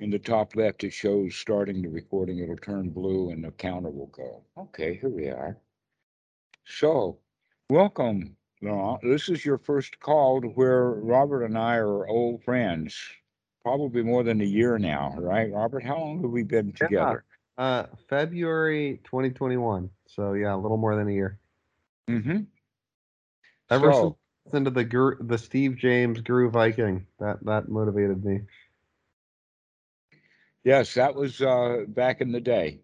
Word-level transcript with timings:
In 0.00 0.08
the 0.08 0.18
top 0.18 0.56
left, 0.56 0.82
it 0.82 0.94
shows 0.94 1.36
starting 1.36 1.82
the 1.82 1.88
recording. 1.88 2.38
It'll 2.38 2.56
turn 2.56 2.88
blue 2.88 3.30
and 3.30 3.44
the 3.44 3.50
counter 3.50 3.90
will 3.90 4.06
go. 4.06 4.42
Okay, 4.56 4.94
here 4.98 5.10
we 5.10 5.28
are. 5.28 5.58
So, 6.64 7.18
welcome, 7.68 8.34
Laurent. 8.62 9.02
This 9.02 9.28
is 9.28 9.44
your 9.44 9.58
first 9.58 10.00
call 10.00 10.40
to 10.40 10.48
where 10.48 10.92
Robert 10.92 11.44
and 11.44 11.58
I 11.58 11.76
are 11.76 12.08
old 12.08 12.42
friends, 12.42 12.98
probably 13.62 14.02
more 14.02 14.22
than 14.22 14.40
a 14.40 14.44
year 14.44 14.78
now, 14.78 15.14
right? 15.18 15.52
Robert, 15.52 15.84
how 15.84 15.98
long 15.98 16.22
have 16.22 16.30
we 16.30 16.44
been 16.44 16.72
together? 16.72 17.24
Yeah, 17.58 17.64
uh, 17.64 17.86
February 18.08 19.02
2021. 19.04 19.90
So 20.06 20.32
yeah, 20.32 20.54
a 20.54 20.56
little 20.56 20.78
more 20.78 20.96
than 20.96 21.08
a 21.08 21.12
year. 21.12 21.38
Mm-hmm. 22.08 22.38
Ever 23.68 23.92
So- 23.92 24.16
since 24.46 24.54
into 24.54 24.70
the 24.70 25.16
the 25.20 25.36
Steve 25.36 25.76
James 25.76 26.22
Guru 26.22 26.50
Viking, 26.50 27.06
that 27.18 27.44
that 27.44 27.68
motivated 27.68 28.24
me. 28.24 28.40
Yes, 30.64 30.94
that 30.94 31.14
was 31.14 31.40
uh, 31.40 31.84
back 31.88 32.20
in 32.20 32.32
the 32.32 32.40
day. 32.40 32.80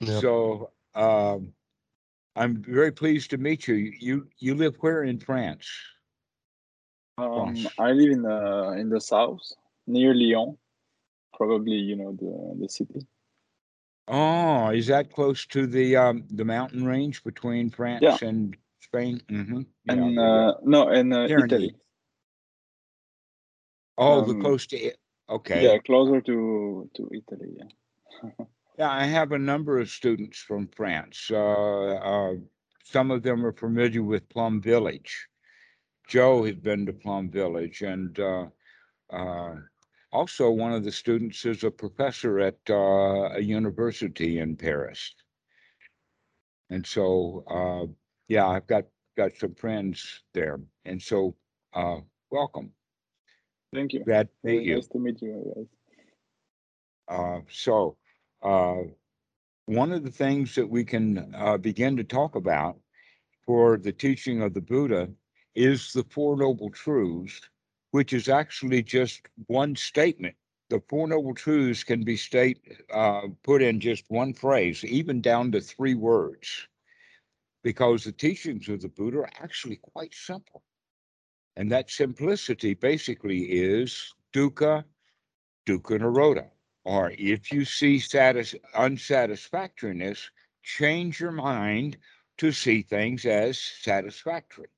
Yep. 0.00 0.20
So 0.20 0.70
um, 0.94 1.52
I'm 2.34 2.62
very 2.62 2.92
pleased 2.92 3.30
to 3.30 3.38
meet 3.38 3.68
you. 3.68 3.74
You 3.74 4.28
you 4.38 4.54
live 4.54 4.76
where 4.80 5.04
in 5.04 5.18
France? 5.18 5.68
Um, 7.18 7.54
Gosh. 7.54 7.66
I 7.78 7.92
live 7.92 8.10
in 8.10 8.22
the 8.22 8.76
in 8.78 8.88
the 8.88 9.00
south, 9.00 9.40
near 9.86 10.14
Lyon. 10.14 10.56
Probably 11.34 11.76
you 11.76 11.96
know 11.96 12.12
the 12.12 12.62
the 12.62 12.68
city. 12.68 13.06
Oh, 14.08 14.70
is 14.70 14.86
that 14.88 15.12
close 15.12 15.46
to 15.46 15.66
the 15.66 15.96
um, 15.96 16.24
the 16.30 16.44
mountain 16.44 16.84
range 16.84 17.22
between 17.22 17.70
France 17.70 18.02
Yeah. 18.02 18.18
and 18.28 18.56
Spain? 18.80 19.20
Mm-hmm. 19.28 19.62
And 19.88 20.18
uh, 20.18 20.54
no, 20.64 20.88
and 20.88 21.12
uh, 21.12 21.26
Italy. 21.28 21.76
oh, 23.98 24.24
the 24.24 24.32
um, 24.32 24.40
close 24.40 24.66
to 24.68 24.76
it. 24.76 24.98
Okay. 25.28 25.64
Yeah, 25.64 25.78
closer 25.78 26.20
to 26.20 26.90
to 26.94 27.10
Italy. 27.12 27.56
Yeah. 27.58 28.30
Yeah, 28.78 28.90
I 28.90 29.04
have 29.04 29.32
a 29.32 29.38
number 29.38 29.78
of 29.78 29.90
students 29.90 30.38
from 30.38 30.66
France. 30.68 31.30
Uh, 31.30 31.94
uh, 31.94 32.34
some 32.84 33.10
of 33.10 33.22
them 33.22 33.44
are 33.44 33.52
familiar 33.52 34.02
with 34.02 34.28
Plum 34.30 34.62
Village. 34.62 35.28
Joe 36.08 36.44
has 36.44 36.56
been 36.56 36.86
to 36.86 36.92
Plum 36.94 37.30
Village, 37.30 37.82
and 37.82 38.18
uh, 38.18 38.46
uh, 39.10 39.56
also 40.10 40.50
one 40.50 40.72
of 40.72 40.84
the 40.84 40.92
students 40.92 41.44
is 41.44 41.64
a 41.64 41.70
professor 41.70 42.40
at 42.40 42.58
uh, 42.70 43.34
a 43.36 43.40
university 43.40 44.38
in 44.38 44.56
Paris. 44.56 45.14
And 46.70 46.86
so, 46.86 47.44
uh, 47.46 47.92
yeah, 48.28 48.48
I've 48.48 48.66
got 48.66 48.84
got 49.16 49.36
some 49.36 49.54
friends 49.54 50.22
there, 50.32 50.60
and 50.86 51.00
so 51.00 51.36
uh, 51.74 52.00
welcome. 52.30 52.72
Thank 53.74 53.94
you. 53.94 54.04
To 54.04 54.04
meet 54.04 54.28
Very 54.44 54.64
you. 54.64 54.74
nice 54.74 54.88
to 54.88 54.98
meet 54.98 55.22
you 55.22 55.52
guys. 55.54 55.66
Uh, 57.08 57.40
so, 57.50 57.96
uh, 58.42 58.82
one 59.66 59.92
of 59.92 60.02
the 60.02 60.10
things 60.10 60.54
that 60.54 60.68
we 60.68 60.84
can 60.84 61.34
uh, 61.36 61.56
begin 61.56 61.96
to 61.96 62.04
talk 62.04 62.34
about 62.34 62.76
for 63.46 63.76
the 63.76 63.92
teaching 63.92 64.42
of 64.42 64.54
the 64.54 64.60
Buddha 64.60 65.08
is 65.54 65.92
the 65.92 66.04
Four 66.04 66.36
Noble 66.36 66.70
Truths, 66.70 67.40
which 67.92 68.12
is 68.12 68.28
actually 68.28 68.82
just 68.82 69.22
one 69.46 69.76
statement. 69.76 70.34
The 70.68 70.82
Four 70.88 71.08
Noble 71.08 71.34
Truths 71.34 71.84
can 71.84 72.02
be 72.02 72.16
state 72.16 72.60
uh, 72.92 73.28
put 73.42 73.62
in 73.62 73.80
just 73.80 74.04
one 74.08 74.32
phrase, 74.32 74.84
even 74.84 75.20
down 75.20 75.52
to 75.52 75.60
three 75.60 75.94
words, 75.94 76.66
because 77.62 78.04
the 78.04 78.12
teachings 78.12 78.68
of 78.68 78.80
the 78.80 78.88
Buddha 78.88 79.18
are 79.18 79.30
actually 79.40 79.76
quite 79.76 80.14
simple. 80.14 80.62
And 81.56 81.70
that 81.70 81.90
simplicity 81.90 82.74
basically 82.74 83.42
is 83.42 84.14
dukkha, 84.32 84.84
dukkha 85.66 85.98
nirodha 86.00 86.50
or 86.84 87.12
if 87.16 87.52
you 87.52 87.64
see 87.64 87.98
satis- 87.98 88.56
unsatisfactoriness, 88.74 90.30
change 90.62 91.20
your 91.20 91.32
mind 91.32 91.96
to 92.38 92.50
see 92.50 92.82
things 92.82 93.24
as 93.24 93.58
satisfactory. 93.58 94.68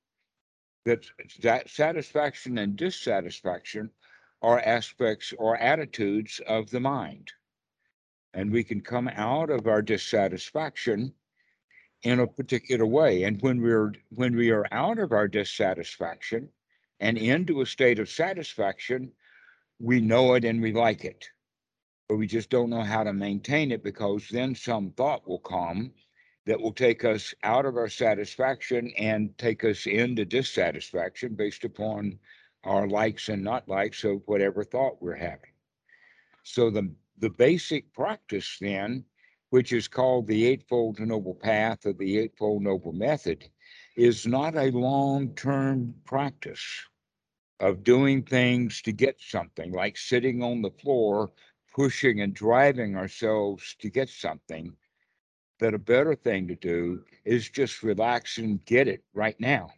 That, 0.85 1.07
that 1.41 1.71
satisfaction 1.71 2.59
and 2.59 2.77
dissatisfaction 2.77 3.91
are 4.43 4.61
aspects 4.61 5.33
or 5.39 5.57
attitudes 5.57 6.41
of 6.47 6.69
the 6.71 6.81
mind. 6.81 7.33
And 8.35 8.53
we 8.53 8.65
can 8.65 8.83
come 8.83 9.09
out 9.09 9.49
of 9.49 9.67
our 9.67 9.81
dissatisfaction 9.81 11.15
in 12.03 12.21
a 12.21 12.27
particular 12.27 12.85
way. 12.85 13.23
And 13.23 13.41
when 13.41 13.63
we're 13.63 13.93
when 14.11 14.37
we 14.37 14.51
are 14.51 14.67
out 14.73 14.99
of 14.99 15.13
our 15.13 15.27
dissatisfaction 15.27 16.51
and 17.01 17.19
into 17.19 17.61
a 17.61 17.67
state 17.67 17.99
of 17.99 18.09
satisfaction, 18.09 19.13
we 19.79 20.01
know 20.01 20.35
it 20.35 20.45
and 20.45 20.63
we 20.63 20.73
like 20.73 21.05
it 21.05 21.29
but 22.09 22.17
we 22.17 22.27
just 22.27 22.51
don't 22.51 22.71
know 22.71 22.83
how 22.83 23.03
to 23.03 23.13
maintain 23.13 23.73
it 23.73 23.83
because 23.83 24.29
then 24.29 24.55
some 24.55 24.91
thought 24.93 25.27
will 25.27 25.39
come 25.39 25.93
that 26.47 26.61
will 26.61 26.73
take 26.73 27.05
us 27.05 27.35
out 27.43 27.65
of 27.65 27.77
our 27.77 27.89
satisfaction 27.89 28.93
and 28.99 29.37
take 29.39 29.65
us 29.65 29.87
into 29.87 30.25
dissatisfaction 30.25 31.35
based 31.35 31.65
upon 31.65 32.19
our 32.65 32.87
likes 32.87 33.31
and 33.31 33.43
not 33.43 33.69
likes 33.69 34.05
of 34.05 34.23
whatever 34.27 34.63
thought 34.63 35.01
we're 35.01 35.15
having. 35.15 35.51
So 36.43 36.71
the 36.71 36.95
the 37.19 37.31
basic 37.31 37.93
practice 37.95 38.59
then, 38.61 39.05
which 39.51 39.73
is 39.73 39.89
called 39.89 40.27
the 40.27 40.47
Eightfold 40.47 40.99
Noble 40.99 41.35
Path 41.35 41.87
or 41.87 41.95
the 41.95 42.19
Eightfold 42.19 42.63
Noble 42.63 42.93
Method, 42.93 43.49
is 43.97 44.27
not 44.27 44.57
a 44.57 44.71
long-term 44.71 45.95
practice 46.05 46.65
of 47.61 47.85
doing 47.85 48.23
things 48.23 48.83
to 48.83 48.93
get 48.93 49.17
something, 49.21 49.73
like 49.73 49.97
sitting 49.97 50.43
on 50.43 50.63
the 50.63 50.71
floor 50.71 51.31
pushing 51.75 52.21
and 52.21 52.35
driving 52.35 52.97
ourselves 52.97 53.75
to 53.81 53.91
get 53.91 54.09
something, 54.09 54.73
that 55.59 55.75
a 55.75 55.79
better 55.79 56.15
thing 56.15 56.47
to 56.49 56.55
do 56.55 57.03
is 57.25 57.51
just 57.51 57.83
relax 57.83 58.39
and 58.39 58.65
get 58.65 58.87
it 58.87 59.03
right 59.13 59.39
now. 59.41 59.69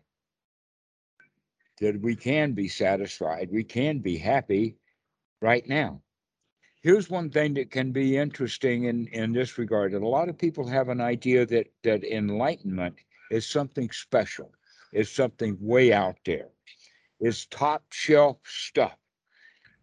That 1.80 2.00
we 2.00 2.14
can 2.14 2.52
be 2.52 2.68
satisfied, 2.68 3.48
we 3.50 3.64
can 3.64 3.98
be 4.00 4.16
happy 4.16 4.76
right 5.40 5.66
now. 5.66 6.02
Here's 6.82 7.10
one 7.10 7.30
thing 7.30 7.54
that 7.54 7.70
can 7.70 7.92
be 7.92 8.16
interesting 8.16 8.84
in, 8.84 9.08
in 9.08 9.32
this 9.32 9.58
regard. 9.58 9.92
that 9.92 10.02
a 10.02 10.08
lot 10.08 10.28
of 10.28 10.38
people 10.38 10.66
have 10.68 10.88
an 10.88 11.00
idea 11.00 11.44
that, 11.46 11.66
that 11.82 12.04
enlightenment 12.04 12.96
is 13.30 13.46
something 13.46 13.90
special, 13.90 14.52
is 14.92 15.10
something 15.10 15.56
way 15.60 15.92
out 15.92 16.16
there, 16.24 16.48
is 17.20 17.46
top 17.46 17.84
shelf 17.90 18.38
stuff 18.44 18.96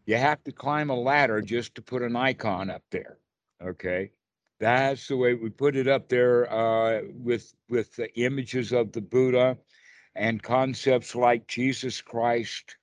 you 0.05 0.17
have 0.17 0.43
to 0.43 0.51
climb 0.51 0.89
a 0.89 0.99
ladder 0.99 1.41
just 1.41 1.75
to 1.75 1.81
put 1.81 2.01
an 2.01 2.15
icon 2.15 2.69
up 2.69 2.83
there. 2.91 3.17
Okay. 3.61 4.11
That's 4.59 5.07
the 5.07 5.17
way 5.17 5.33
we 5.33 5.49
put 5.49 5.75
it 5.75 5.87
up 5.87 6.09
there 6.09 6.51
uh, 6.51 7.01
with 7.13 7.53
with 7.69 7.95
the 7.95 8.13
images 8.19 8.71
of 8.71 8.91
the 8.91 9.01
Buddha 9.01 9.57
and 10.15 10.43
concepts 10.43 11.15
like 11.15 11.47
Jesus 11.47 12.01
Christ. 12.01 12.77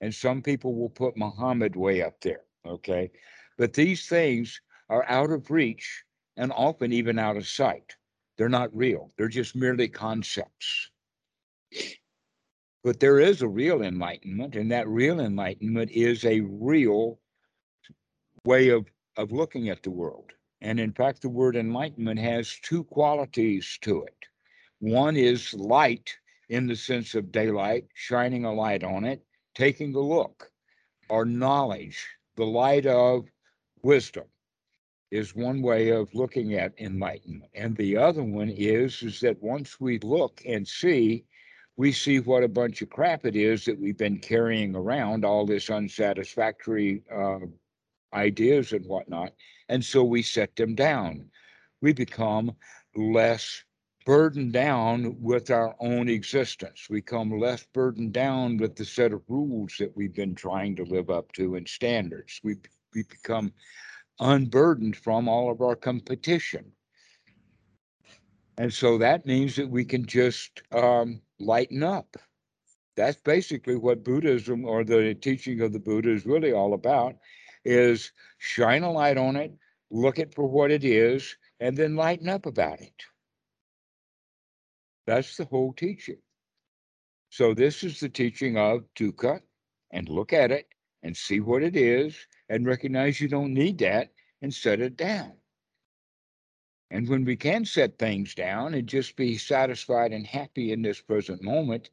And 0.00 0.14
some 0.14 0.42
people 0.42 0.74
will 0.74 0.90
put 0.90 1.16
Muhammad 1.16 1.76
way 1.76 2.02
up 2.02 2.20
there. 2.20 2.42
Okay. 2.66 3.10
But 3.56 3.72
these 3.72 4.08
things 4.08 4.60
are 4.88 5.04
out 5.08 5.30
of 5.30 5.50
reach 5.50 6.04
and 6.36 6.52
often 6.52 6.92
even 6.92 7.18
out 7.18 7.36
of 7.36 7.46
sight. 7.46 7.94
They're 8.36 8.48
not 8.48 8.74
real. 8.74 9.12
They're 9.16 9.28
just 9.28 9.54
merely 9.54 9.88
concepts. 9.88 10.90
But 12.82 13.00
there 13.00 13.20
is 13.20 13.42
a 13.42 13.48
real 13.48 13.82
enlightenment, 13.82 14.56
and 14.56 14.70
that 14.72 14.88
real 14.88 15.20
enlightenment 15.20 15.90
is 15.92 16.24
a 16.24 16.40
real 16.40 17.18
way 18.44 18.68
of, 18.68 18.86
of 19.16 19.32
looking 19.32 19.68
at 19.68 19.82
the 19.82 19.90
world. 19.90 20.32
And 20.60 20.80
in 20.80 20.92
fact, 20.92 21.22
the 21.22 21.28
word 21.28 21.56
enlightenment 21.56 22.20
has 22.20 22.58
two 22.62 22.84
qualities 22.84 23.78
to 23.82 24.02
it. 24.02 24.16
One 24.80 25.16
is 25.16 25.54
light 25.54 26.14
in 26.48 26.66
the 26.66 26.76
sense 26.76 27.14
of 27.14 27.32
daylight, 27.32 27.86
shining 27.94 28.44
a 28.44 28.52
light 28.52 28.84
on 28.84 29.04
it, 29.04 29.24
taking 29.54 29.94
a 29.94 30.00
look, 30.00 30.50
or 31.08 31.24
knowledge, 31.24 32.06
the 32.36 32.44
light 32.46 32.86
of 32.86 33.26
wisdom 33.82 34.24
is 35.14 35.36
one 35.36 35.62
way 35.62 35.90
of 35.90 36.12
looking 36.12 36.54
at 36.54 36.72
enlightenment. 36.78 37.48
And 37.54 37.76
the 37.76 37.96
other 37.96 38.24
one 38.24 38.48
is, 38.48 39.00
is 39.00 39.20
that 39.20 39.40
once 39.40 39.78
we 39.78 40.00
look 40.00 40.42
and 40.44 40.66
see, 40.66 41.24
we 41.76 41.92
see 41.92 42.18
what 42.18 42.42
a 42.42 42.48
bunch 42.48 42.82
of 42.82 42.90
crap 42.90 43.24
it 43.24 43.36
is 43.36 43.64
that 43.64 43.80
we've 43.80 43.96
been 43.96 44.18
carrying 44.18 44.74
around, 44.74 45.24
all 45.24 45.46
this 45.46 45.70
unsatisfactory 45.70 47.04
uh, 47.14 47.46
ideas 48.12 48.72
and 48.72 48.84
whatnot. 48.86 49.32
And 49.68 49.84
so 49.84 50.02
we 50.02 50.20
set 50.20 50.56
them 50.56 50.74
down. 50.74 51.30
We 51.80 51.92
become 51.92 52.50
less 52.96 53.62
burdened 54.04 54.52
down 54.52 55.16
with 55.20 55.52
our 55.52 55.76
own 55.78 56.08
existence. 56.08 56.88
We 56.90 56.98
become 56.98 57.38
less 57.38 57.64
burdened 57.72 58.14
down 58.14 58.56
with 58.56 58.74
the 58.74 58.84
set 58.84 59.12
of 59.12 59.22
rules 59.28 59.74
that 59.78 59.96
we've 59.96 60.14
been 60.14 60.34
trying 60.34 60.74
to 60.74 60.82
live 60.82 61.08
up 61.08 61.30
to 61.34 61.54
and 61.54 61.68
standards. 61.68 62.40
We, 62.42 62.56
we 62.92 63.04
become 63.04 63.52
unburdened 64.20 64.96
from 64.96 65.28
all 65.28 65.50
of 65.50 65.60
our 65.60 65.76
competition. 65.76 66.72
And 68.58 68.72
so 68.72 68.98
that 68.98 69.26
means 69.26 69.56
that 69.56 69.68
we 69.68 69.84
can 69.84 70.06
just 70.06 70.62
um, 70.72 71.20
lighten 71.40 71.82
up. 71.82 72.16
That's 72.96 73.20
basically 73.20 73.76
what 73.76 74.04
Buddhism 74.04 74.64
or 74.64 74.84
the 74.84 75.14
teaching 75.14 75.60
of 75.60 75.72
the 75.72 75.80
Buddha 75.80 76.12
is 76.12 76.26
really 76.26 76.52
all 76.52 76.74
about. 76.74 77.16
is 77.64 78.12
shine 78.38 78.82
a 78.82 78.92
light 78.92 79.16
on 79.16 79.36
it, 79.36 79.52
look 79.90 80.18
it 80.18 80.34
for 80.34 80.46
what 80.46 80.70
it 80.70 80.84
is, 80.84 81.36
and 81.60 81.76
then 81.76 81.96
lighten 81.96 82.28
up 82.28 82.46
about 82.46 82.80
it. 82.80 83.02
That's 85.06 85.36
the 85.36 85.46
whole 85.46 85.72
teaching. 85.72 86.18
So 87.30 87.54
this 87.54 87.82
is 87.82 88.00
the 88.00 88.08
teaching 88.08 88.56
of 88.56 88.84
dukkha 88.94 89.40
and 89.90 90.08
look 90.08 90.32
at 90.32 90.52
it 90.52 90.68
and 91.02 91.16
see 91.16 91.40
what 91.40 91.62
it 91.62 91.76
is 91.76 92.16
and 92.48 92.66
recognize 92.66 93.20
you 93.20 93.28
don't 93.28 93.54
need 93.54 93.78
that 93.78 94.12
and 94.42 94.52
set 94.52 94.80
it 94.80 94.96
down. 94.96 95.32
And 96.90 97.08
when 97.08 97.24
we 97.24 97.36
can 97.36 97.64
set 97.64 97.98
things 97.98 98.34
down 98.34 98.74
and 98.74 98.86
just 98.86 99.16
be 99.16 99.36
satisfied 99.36 100.12
and 100.12 100.26
happy 100.26 100.72
in 100.72 100.82
this 100.82 101.00
present 101.00 101.42
moment, 101.42 101.90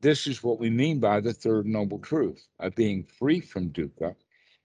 this 0.00 0.26
is 0.26 0.42
what 0.42 0.58
we 0.58 0.68
mean 0.68 1.00
by 1.00 1.20
the 1.20 1.32
third 1.32 1.66
noble 1.66 1.98
truth 1.98 2.46
of 2.58 2.74
being 2.74 3.04
free 3.04 3.40
from 3.40 3.70
dukkha. 3.70 4.14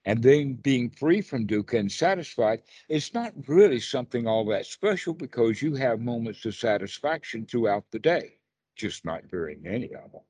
And 0.04 0.22
then 0.22 0.54
being 0.54 0.90
free 0.90 1.20
from 1.20 1.46
dukkha 1.46 1.78
and 1.78 1.90
satisfied, 1.90 2.62
it's 2.88 3.14
not 3.14 3.32
really 3.46 3.80
something 3.80 4.26
all 4.26 4.44
that 4.46 4.66
special 4.66 5.14
because 5.14 5.62
you 5.62 5.76
have 5.76 6.00
moments 6.00 6.44
of 6.44 6.56
satisfaction 6.56 7.46
throughout 7.46 7.84
the 7.92 8.00
day, 8.00 8.38
just 8.74 9.04
not 9.04 9.24
very 9.30 9.56
many 9.62 9.94
of 9.94 10.10
them. 10.12 10.22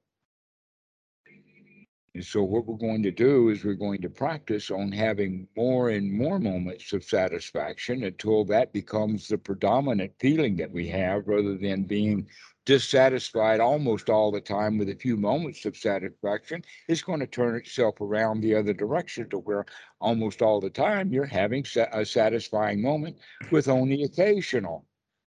And 2.14 2.24
so 2.24 2.42
what 2.42 2.66
we're 2.66 2.76
going 2.76 3.02
to 3.04 3.10
do 3.10 3.48
is 3.48 3.64
we're 3.64 3.72
going 3.72 4.02
to 4.02 4.10
practice 4.10 4.70
on 4.70 4.92
having 4.92 5.48
more 5.56 5.88
and 5.88 6.12
more 6.12 6.38
moments 6.38 6.92
of 6.92 7.04
satisfaction 7.04 8.04
until 8.04 8.44
that 8.44 8.70
becomes 8.74 9.28
the 9.28 9.38
predominant 9.38 10.12
feeling 10.20 10.56
that 10.56 10.70
we 10.70 10.88
have 10.88 11.26
rather 11.26 11.56
than 11.56 11.84
being 11.84 12.26
dissatisfied 12.66 13.60
almost 13.60 14.10
all 14.10 14.30
the 14.30 14.42
time 14.42 14.76
with 14.76 14.90
a 14.90 14.94
few 14.94 15.16
moments 15.16 15.64
of 15.64 15.74
satisfaction. 15.74 16.62
It's 16.86 17.02
going 17.02 17.20
to 17.20 17.26
turn 17.26 17.56
itself 17.56 17.98
around 18.02 18.42
the 18.42 18.54
other 18.56 18.74
direction 18.74 19.30
to 19.30 19.38
where 19.38 19.64
almost 19.98 20.42
all 20.42 20.60
the 20.60 20.70
time 20.70 21.14
you're 21.14 21.24
having 21.24 21.64
a 21.92 22.04
satisfying 22.04 22.82
moment 22.82 23.16
with 23.50 23.68
only 23.68 24.02
occasional 24.02 24.84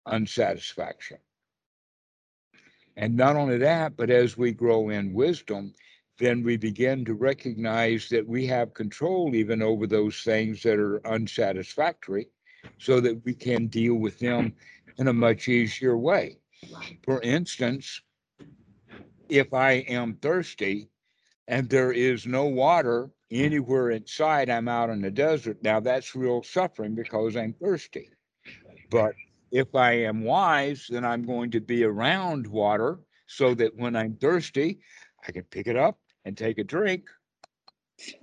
unsatisfaction. 0.07 1.19
And 2.97 3.17
not 3.17 3.37
only 3.37 3.59
that, 3.59 3.97
but 3.97 4.11
as 4.11 4.37
we 4.37 4.53
grow 4.53 4.89
in 4.89 5.15
wisdom, 5.15 5.73
then 6.19 6.43
we 6.45 6.57
begin 6.57 7.05
to 7.05 7.15
recognize 7.15 8.09
that 8.09 8.27
we 8.27 8.47
have 8.47 8.75
control 8.75 9.35
even 9.35 9.63
over 9.63 9.87
those 9.87 10.23
things 10.23 10.63
that 10.63 10.79
are 10.79 11.05
unsatisfactory 11.07 12.29
so 12.79 13.01
that 13.01 13.25
we 13.25 13.35
can 13.35 13.67
deal 13.67 13.97
with 13.97 14.19
them 14.21 14.55
in 14.99 15.09
a 15.09 15.13
much 15.13 15.49
easier 15.49 15.97
way. 15.97 16.39
For 17.03 17.21
instance, 17.23 18.01
if 19.29 19.53
I 19.53 19.73
am 19.89 20.15
thirsty 20.15 20.89
and 21.49 21.69
there 21.69 21.93
is 21.93 22.27
no 22.27 22.47
water 22.47 23.11
anywhere 23.31 23.91
inside, 23.91 24.49
I'm 24.49 24.69
out 24.69 24.91
in 24.91 25.01
the 25.01 25.11
desert. 25.11 25.59
Now 25.63 25.81
that's 25.81 26.15
real 26.15 26.43
suffering 26.43 26.95
because 26.95 27.37
I'm 27.37 27.55
thirsty. 27.55 28.11
But 28.91 29.15
if 29.51 29.75
I 29.75 29.93
am 29.93 30.23
wise, 30.23 30.87
then 30.89 31.05
I'm 31.05 31.25
going 31.25 31.51
to 31.51 31.61
be 31.61 31.85
around 31.85 32.47
water 32.47 33.01
so 33.27 33.55
that 33.55 33.75
when 33.77 33.97
I'm 33.97 34.15
thirsty, 34.17 34.79
I 35.27 35.33
can 35.33 35.45
pick 35.45 35.67
it 35.67 35.77
up 35.77 35.99
and 36.25 36.37
take 36.37 36.59
a 36.59 36.65
drink 36.65 37.05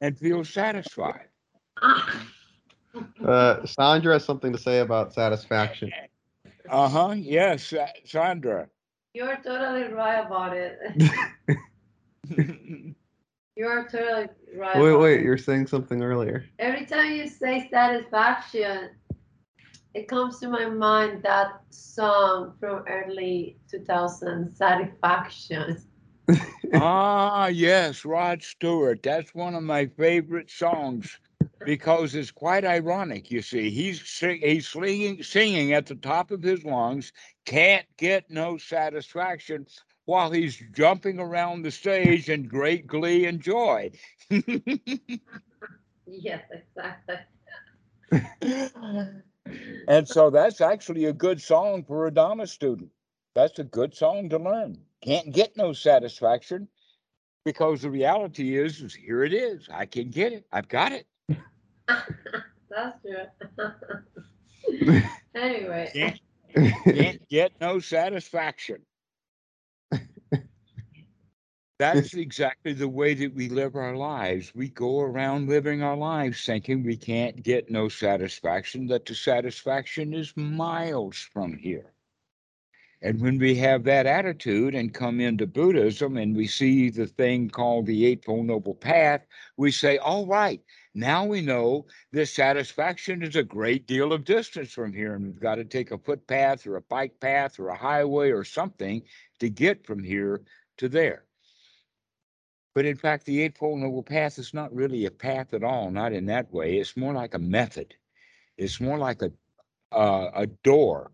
and 0.00 0.18
feel 0.18 0.44
satisfied. 0.44 1.28
Uh, 3.24 3.64
Sandra 3.66 4.14
has 4.14 4.24
something 4.24 4.52
to 4.52 4.58
say 4.58 4.80
about 4.80 5.12
satisfaction. 5.12 5.92
Uh 6.68 6.88
huh. 6.88 7.14
Yes, 7.16 7.64
Sa- 7.66 7.86
Sandra. 8.04 8.68
You're 9.14 9.36
totally 9.36 9.84
right 9.92 10.24
about 10.26 10.56
it. 10.56 10.78
You're 13.56 13.88
totally 13.88 14.28
right. 14.54 14.78
Wait, 14.78 14.96
wait, 14.96 15.20
it. 15.20 15.24
you're 15.24 15.38
saying 15.38 15.66
something 15.66 16.02
earlier. 16.02 16.44
Every 16.58 16.84
time 16.84 17.12
you 17.12 17.26
say 17.26 17.68
satisfaction, 17.70 18.90
it 19.96 20.08
comes 20.08 20.38
to 20.40 20.48
my 20.48 20.66
mind 20.68 21.22
that 21.22 21.62
song 21.70 22.52
from 22.60 22.84
early 22.86 23.56
2000, 23.70 24.50
Satisfaction. 24.50 25.78
ah, 26.74 27.46
yes, 27.46 28.04
Rod 28.04 28.42
Stewart. 28.42 29.02
That's 29.02 29.34
one 29.34 29.54
of 29.54 29.62
my 29.62 29.86
favorite 29.86 30.50
songs 30.50 31.18
because 31.64 32.14
it's 32.14 32.30
quite 32.30 32.64
ironic. 32.64 33.30
You 33.30 33.40
see, 33.40 33.70
he's 33.70 34.06
sing, 34.06 34.40
he's 34.42 34.68
singing, 34.68 35.22
singing 35.22 35.72
at 35.72 35.86
the 35.86 35.94
top 35.94 36.30
of 36.30 36.42
his 36.42 36.64
lungs, 36.64 37.12
can't 37.46 37.86
get 37.96 38.30
no 38.30 38.58
satisfaction 38.58 39.66
while 40.04 40.30
he's 40.30 40.62
jumping 40.72 41.18
around 41.18 41.62
the 41.62 41.70
stage 41.70 42.28
in 42.28 42.48
great 42.48 42.86
glee 42.86 43.24
and 43.26 43.40
joy. 43.40 43.90
Yes, 46.06 46.44
exactly. 46.50 47.16
and 49.88 50.08
so 50.08 50.30
that's 50.30 50.60
actually 50.60 51.06
a 51.06 51.12
good 51.12 51.40
song 51.40 51.84
for 51.84 52.06
a 52.06 52.10
Dharma 52.10 52.46
student. 52.46 52.90
That's 53.34 53.58
a 53.58 53.64
good 53.64 53.94
song 53.94 54.28
to 54.30 54.38
learn. 54.38 54.78
Can't 55.02 55.32
get 55.32 55.56
no 55.56 55.72
satisfaction 55.72 56.68
because 57.44 57.82
the 57.82 57.90
reality 57.90 58.56
is, 58.56 58.80
is 58.80 58.94
here 58.94 59.24
it 59.24 59.32
is. 59.32 59.68
I 59.72 59.86
can 59.86 60.10
get 60.10 60.32
it. 60.32 60.46
I've 60.52 60.68
got 60.68 60.92
it. 60.92 61.06
That's 61.88 62.98
true. 63.02 63.26
anyway, 65.34 65.90
Can't, 65.92 66.20
can't 66.84 67.28
get 67.28 67.52
no 67.60 67.78
satisfaction. 67.78 68.78
That's 71.78 72.14
exactly 72.14 72.72
the 72.72 72.88
way 72.88 73.14
that 73.14 73.34
we 73.34 73.48
live 73.48 73.76
our 73.76 73.96
lives. 73.96 74.54
We 74.54 74.68
go 74.68 75.00
around 75.00 75.48
living 75.48 75.82
our 75.82 75.96
lives 75.96 76.44
thinking 76.44 76.82
we 76.82 76.96
can't 76.96 77.42
get 77.42 77.70
no 77.70 77.88
satisfaction, 77.88 78.86
that 78.86 79.04
the 79.04 79.14
satisfaction 79.14 80.14
is 80.14 80.36
miles 80.36 81.18
from 81.18 81.58
here. 81.58 81.92
And 83.02 83.20
when 83.20 83.38
we 83.38 83.54
have 83.56 83.84
that 83.84 84.06
attitude 84.06 84.74
and 84.74 84.92
come 84.92 85.20
into 85.20 85.46
Buddhism 85.46 86.16
and 86.16 86.34
we 86.34 86.46
see 86.46 86.88
the 86.88 87.06
thing 87.06 87.50
called 87.50 87.84
the 87.84 88.06
Eightfold 88.06 88.46
Noble 88.46 88.74
Path, 88.74 89.26
we 89.58 89.70
say, 89.70 89.98
all 89.98 90.26
right, 90.26 90.62
now 90.94 91.26
we 91.26 91.42
know 91.42 91.86
this 92.10 92.32
satisfaction 92.32 93.22
is 93.22 93.36
a 93.36 93.42
great 93.42 93.86
deal 93.86 94.14
of 94.14 94.24
distance 94.24 94.72
from 94.72 94.94
here, 94.94 95.14
and 95.14 95.26
we've 95.26 95.38
got 95.38 95.56
to 95.56 95.64
take 95.64 95.90
a 95.90 95.98
footpath 95.98 96.66
or 96.66 96.76
a 96.76 96.80
bike 96.82 97.20
path 97.20 97.60
or 97.60 97.68
a 97.68 97.76
highway 97.76 98.30
or 98.30 98.44
something 98.44 99.02
to 99.40 99.50
get 99.50 99.86
from 99.86 100.02
here 100.02 100.40
to 100.78 100.88
there. 100.88 101.26
But 102.76 102.84
in 102.84 102.96
fact, 102.98 103.24
the 103.24 103.40
Eightfold 103.40 103.80
Noble 103.80 104.02
Path 104.02 104.38
is 104.38 104.52
not 104.52 104.70
really 104.70 105.06
a 105.06 105.10
path 105.10 105.54
at 105.54 105.64
all, 105.64 105.90
not 105.90 106.12
in 106.12 106.26
that 106.26 106.52
way. 106.52 106.76
It's 106.76 106.94
more 106.94 107.14
like 107.14 107.32
a 107.32 107.38
method. 107.38 107.94
It's 108.58 108.82
more 108.82 108.98
like 108.98 109.22
a 109.22 109.32
uh, 109.92 110.30
a 110.34 110.46
door, 110.46 111.10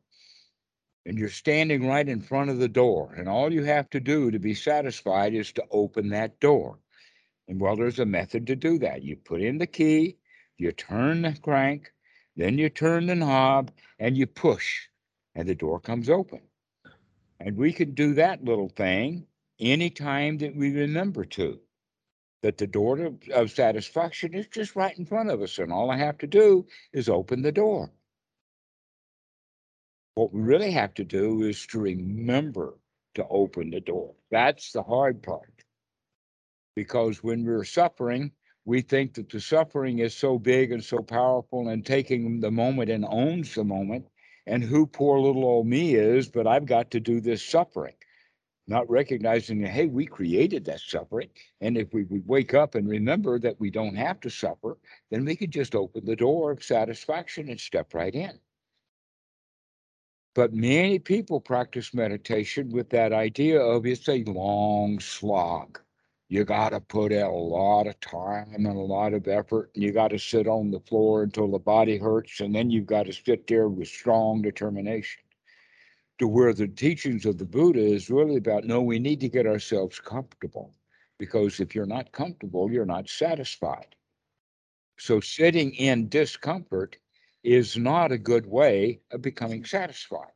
and 1.06 1.16
you're 1.16 1.28
standing 1.28 1.86
right 1.86 2.08
in 2.08 2.20
front 2.20 2.50
of 2.50 2.58
the 2.58 2.66
door, 2.66 3.14
and 3.16 3.28
all 3.28 3.52
you 3.52 3.62
have 3.62 3.88
to 3.90 4.00
do 4.00 4.32
to 4.32 4.40
be 4.40 4.54
satisfied 4.54 5.34
is 5.34 5.52
to 5.52 5.64
open 5.70 6.08
that 6.08 6.40
door. 6.40 6.80
And 7.46 7.60
well, 7.60 7.76
there's 7.76 8.00
a 8.00 8.06
method 8.06 8.44
to 8.48 8.56
do 8.56 8.76
that. 8.80 9.04
You 9.04 9.14
put 9.14 9.40
in 9.40 9.58
the 9.58 9.68
key, 9.68 10.16
you 10.58 10.72
turn 10.72 11.22
the 11.22 11.38
crank, 11.40 11.92
then 12.34 12.58
you 12.58 12.70
turn 12.70 13.06
the 13.06 13.14
knob, 13.14 13.70
and 14.00 14.16
you 14.16 14.26
push, 14.26 14.88
and 15.36 15.48
the 15.48 15.54
door 15.54 15.78
comes 15.78 16.10
open. 16.10 16.40
And 17.38 17.56
we 17.56 17.72
can 17.72 17.94
do 17.94 18.14
that 18.14 18.42
little 18.42 18.68
thing 18.68 19.28
anytime 19.62 20.38
that 20.38 20.56
we 20.56 20.74
remember 20.74 21.24
to. 21.24 21.60
That 22.42 22.58
the 22.58 22.66
door 22.66 22.98
of, 22.98 23.22
of 23.32 23.52
satisfaction 23.52 24.34
is 24.34 24.48
just 24.48 24.74
right 24.74 24.98
in 24.98 25.06
front 25.06 25.30
of 25.30 25.40
us, 25.42 25.58
and 25.58 25.72
all 25.72 25.92
I 25.92 25.96
have 25.96 26.18
to 26.18 26.26
do 26.26 26.66
is 26.92 27.08
open 27.08 27.42
the 27.42 27.52
door. 27.52 27.92
What 30.16 30.32
we 30.32 30.42
really 30.42 30.72
have 30.72 30.92
to 30.94 31.04
do 31.04 31.42
is 31.44 31.64
to 31.68 31.78
remember 31.78 32.74
to 33.14 33.24
open 33.28 33.70
the 33.70 33.80
door. 33.80 34.14
That's 34.32 34.72
the 34.72 34.82
hard 34.82 35.22
part. 35.22 35.62
Because 36.74 37.22
when 37.22 37.44
we're 37.44 37.64
suffering, 37.64 38.32
we 38.64 38.80
think 38.80 39.14
that 39.14 39.28
the 39.28 39.40
suffering 39.40 40.00
is 40.00 40.12
so 40.12 40.36
big 40.36 40.72
and 40.72 40.82
so 40.82 40.98
powerful 40.98 41.68
and 41.68 41.86
taking 41.86 42.40
the 42.40 42.50
moment 42.50 42.90
and 42.90 43.04
owns 43.08 43.54
the 43.54 43.64
moment, 43.64 44.06
and 44.46 44.64
who 44.64 44.84
poor 44.84 45.20
little 45.20 45.44
old 45.44 45.68
me 45.68 45.94
is, 45.94 46.28
but 46.28 46.48
I've 46.48 46.66
got 46.66 46.90
to 46.90 47.00
do 47.00 47.20
this 47.20 47.44
suffering 47.44 47.94
not 48.72 48.88
recognizing 48.90 49.62
hey, 49.62 49.86
we 49.86 50.06
created 50.06 50.64
that 50.64 50.80
suffering. 50.80 51.28
And 51.60 51.76
if 51.76 51.92
we, 51.92 52.04
would 52.04 52.26
wake 52.26 52.54
up 52.54 52.74
and 52.74 52.88
remember 52.88 53.38
that 53.38 53.60
we 53.60 53.70
don't 53.70 53.94
have 53.94 54.18
to 54.20 54.30
suffer, 54.30 54.78
then 55.10 55.26
we 55.26 55.36
could 55.36 55.50
just 55.50 55.74
open 55.74 56.06
the 56.06 56.16
door 56.16 56.50
of 56.50 56.64
satisfaction 56.64 57.50
and 57.50 57.60
step 57.60 57.92
right 57.92 58.14
in. 58.14 58.40
But 60.34 60.54
many 60.54 60.98
people 60.98 61.38
practice 61.38 61.92
meditation 61.92 62.70
with 62.70 62.88
that 62.90 63.12
idea 63.12 63.60
of 63.60 63.84
it's 63.84 64.08
a 64.08 64.24
long 64.24 64.98
slog. 65.00 65.78
You 66.30 66.44
got 66.44 66.70
to 66.70 66.80
put 66.80 67.12
out 67.12 67.30
a 67.30 67.36
lot 67.36 67.86
of 67.86 68.00
time 68.00 68.54
and 68.54 68.66
a 68.66 68.72
lot 68.72 69.12
of 69.12 69.28
effort, 69.28 69.70
and 69.74 69.84
you 69.84 69.92
got 69.92 70.08
to 70.08 70.18
sit 70.18 70.48
on 70.48 70.70
the 70.70 70.80
floor 70.80 71.24
until 71.24 71.50
the 71.50 71.58
body 71.58 71.98
hurts, 71.98 72.40
and 72.40 72.54
then 72.54 72.70
you've 72.70 72.86
got 72.86 73.04
to 73.04 73.12
sit 73.12 73.46
there 73.46 73.68
with 73.68 73.88
strong 73.88 74.40
determination 74.40 75.22
to 76.18 76.28
where 76.28 76.52
the 76.52 76.68
teachings 76.68 77.26
of 77.26 77.38
the 77.38 77.44
Buddha 77.44 77.80
is 77.80 78.10
really 78.10 78.36
about 78.36 78.64
no, 78.64 78.80
we 78.80 78.98
need 78.98 79.20
to 79.20 79.28
get 79.28 79.46
ourselves 79.46 79.98
comfortable 79.98 80.74
because 81.18 81.60
if 81.60 81.74
you're 81.74 81.86
not 81.86 82.12
comfortable, 82.12 82.70
you're 82.70 82.84
not 82.84 83.08
satisfied. 83.08 83.94
So 84.98 85.20
sitting 85.20 85.74
in 85.74 86.08
discomfort 86.08 86.96
is 87.42 87.76
not 87.76 88.12
a 88.12 88.18
good 88.18 88.46
way 88.46 89.00
of 89.10 89.22
becoming 89.22 89.64
satisfied. 89.64 90.32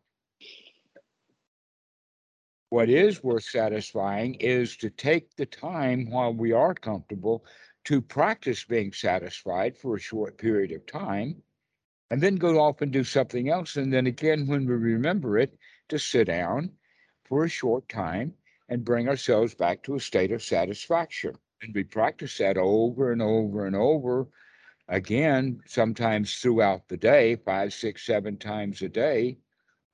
What 2.71 2.88
is 2.88 3.23
worth 3.23 3.45
satisfying 3.45 4.35
is 4.35 4.76
to 4.78 4.90
take 4.90 5.35
the 5.37 5.47
time 5.47 6.11
while 6.11 6.35
we 6.35 6.52
are 6.52 6.75
comfortable 6.75 7.45
to 7.85 8.02
practice 8.02 8.64
being 8.64 8.92
satisfied 8.92 9.78
for 9.78 9.95
a 9.95 10.00
short 10.00 10.37
period 10.37 10.73
of 10.73 10.85
time 10.87 11.42
and 12.11 12.23
then 12.23 12.37
go 12.37 12.61
off 12.61 12.83
and 12.83 12.93
do 12.93 13.05
something 13.05 13.49
else. 13.49 13.77
And 13.77 13.93
then 13.93 14.07
again, 14.07 14.47
when 14.47 14.67
we 14.67 14.75
remember 14.75 15.39
it, 15.39 15.57
to 15.89 15.99
sit 15.99 16.27
down 16.27 16.71
for 17.25 17.45
a 17.45 17.49
short 17.49 17.89
time 17.89 18.35
and 18.69 18.85
bring 18.85 19.09
ourselves 19.09 19.55
back 19.55 19.83
to 19.85 19.95
a 19.95 20.01
state 20.01 20.33
of 20.33 20.43
satisfaction. 20.43 21.35
And 21.63 21.75
we 21.75 21.85
practice 21.85 22.39
that 22.39 22.57
over 22.57 23.13
and 23.13 23.23
over 23.23 23.67
and 23.67 23.77
over 23.77 24.29
again, 24.89 25.61
sometimes 25.67 26.37
throughout 26.37 26.89
the 26.89 26.97
day, 26.97 27.37
five, 27.37 27.73
six, 27.73 28.05
seven 28.05 28.37
times 28.37 28.83
a 28.83 28.89
day, 28.89 29.39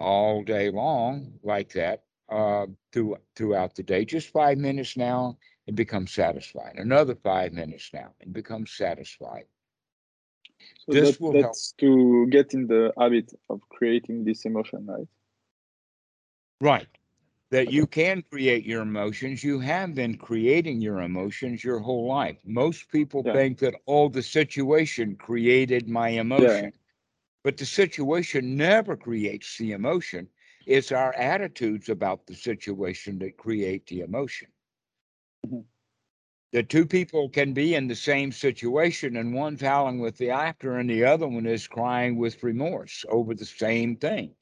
all 0.00 0.42
day 0.42 0.71
long, 0.71 1.33
like 1.42 1.73
that, 1.73 2.04
uh, 2.28 2.66
through, 2.92 3.16
throughout 3.37 3.75
the 3.75 3.83
day. 3.83 4.04
Just 4.04 4.31
five 4.31 4.59
minutes 4.59 4.97
now 4.97 5.38
and 5.66 5.76
become 5.76 6.07
satisfied. 6.07 6.75
Another 6.76 7.14
five 7.14 7.52
minutes 7.52 7.90
now 7.92 8.12
and 8.21 8.33
become 8.33 8.66
satisfied. 8.66 9.45
So 10.79 10.95
This 10.95 11.19
that, 11.21 11.21
will 11.21 11.35
help. 11.35 11.61
that's 11.61 11.73
to 11.79 12.26
get 12.29 12.52
in 12.55 12.67
the 12.67 12.93
habit 12.99 13.33
of 13.49 13.61
creating 13.71 14.25
this 14.25 14.45
emotion, 14.45 14.87
right? 14.87 15.09
Right. 16.61 16.88
That 17.50 17.69
you 17.69 17.87
can 17.87 18.23
create 18.23 18.64
your 18.64 18.83
emotions. 18.83 19.45
You 19.45 19.61
have 19.61 19.95
been 19.95 20.17
creating 20.17 20.81
your 20.81 21.00
emotions 21.00 21.64
your 21.64 21.81
whole 21.81 22.07
life. 22.09 22.38
Most 22.45 22.91
people 22.91 23.25
Yeah. 23.25 23.33
think 23.33 23.59
that, 23.59 23.75
oh, 23.87 24.09
the 24.09 24.23
situation 24.23 25.17
created 25.17 25.88
my 25.88 26.09
emotion. 26.11 26.73
But 27.45 27.57
the 27.59 27.67
situation 27.67 28.57
never 28.57 28.97
creates 28.97 29.59
the 29.59 29.73
emotion. 29.73 30.29
It's 30.67 30.93
our 30.93 31.12
attitudes 31.14 31.88
about 31.88 32.26
the 32.26 32.35
situation 32.35 33.19
that 33.21 33.37
create 33.37 33.87
the 33.87 34.00
emotion. 34.00 34.49
Mhm. 35.47 35.67
The 36.52 36.62
two 36.62 36.85
people 36.85 37.30
can 37.30 37.54
be 37.54 37.75
in 37.75 37.88
the 37.88 37.97
same 37.97 38.30
situation 38.30 39.16
and 39.16 39.32
one's 39.32 39.62
howling 39.62 40.00
with 40.00 40.18
the 40.18 40.28
laughter 40.28 40.76
and 40.76 40.88
the 40.88 41.04
other 41.04 41.26
one 41.26 41.47
is 41.47 41.66
crying 41.66 42.16
with 42.16 42.42
remorse 42.42 43.06
over 43.09 43.35
the 43.35 43.47
same 43.47 43.97
thing. 43.97 44.35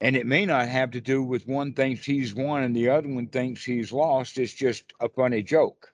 And 0.00 0.16
it 0.16 0.26
may 0.26 0.46
not 0.46 0.68
have 0.68 0.92
to 0.92 1.02
do 1.02 1.22
with 1.22 1.46
one 1.46 1.74
thinks 1.74 2.06
he's 2.06 2.34
won 2.34 2.62
and 2.62 2.74
the 2.74 2.88
other 2.88 3.08
one 3.08 3.26
thinks 3.26 3.62
he's 3.62 3.92
lost. 3.92 4.38
It's 4.38 4.54
just 4.54 4.94
a 4.98 5.10
funny 5.10 5.42
joke. 5.42 5.92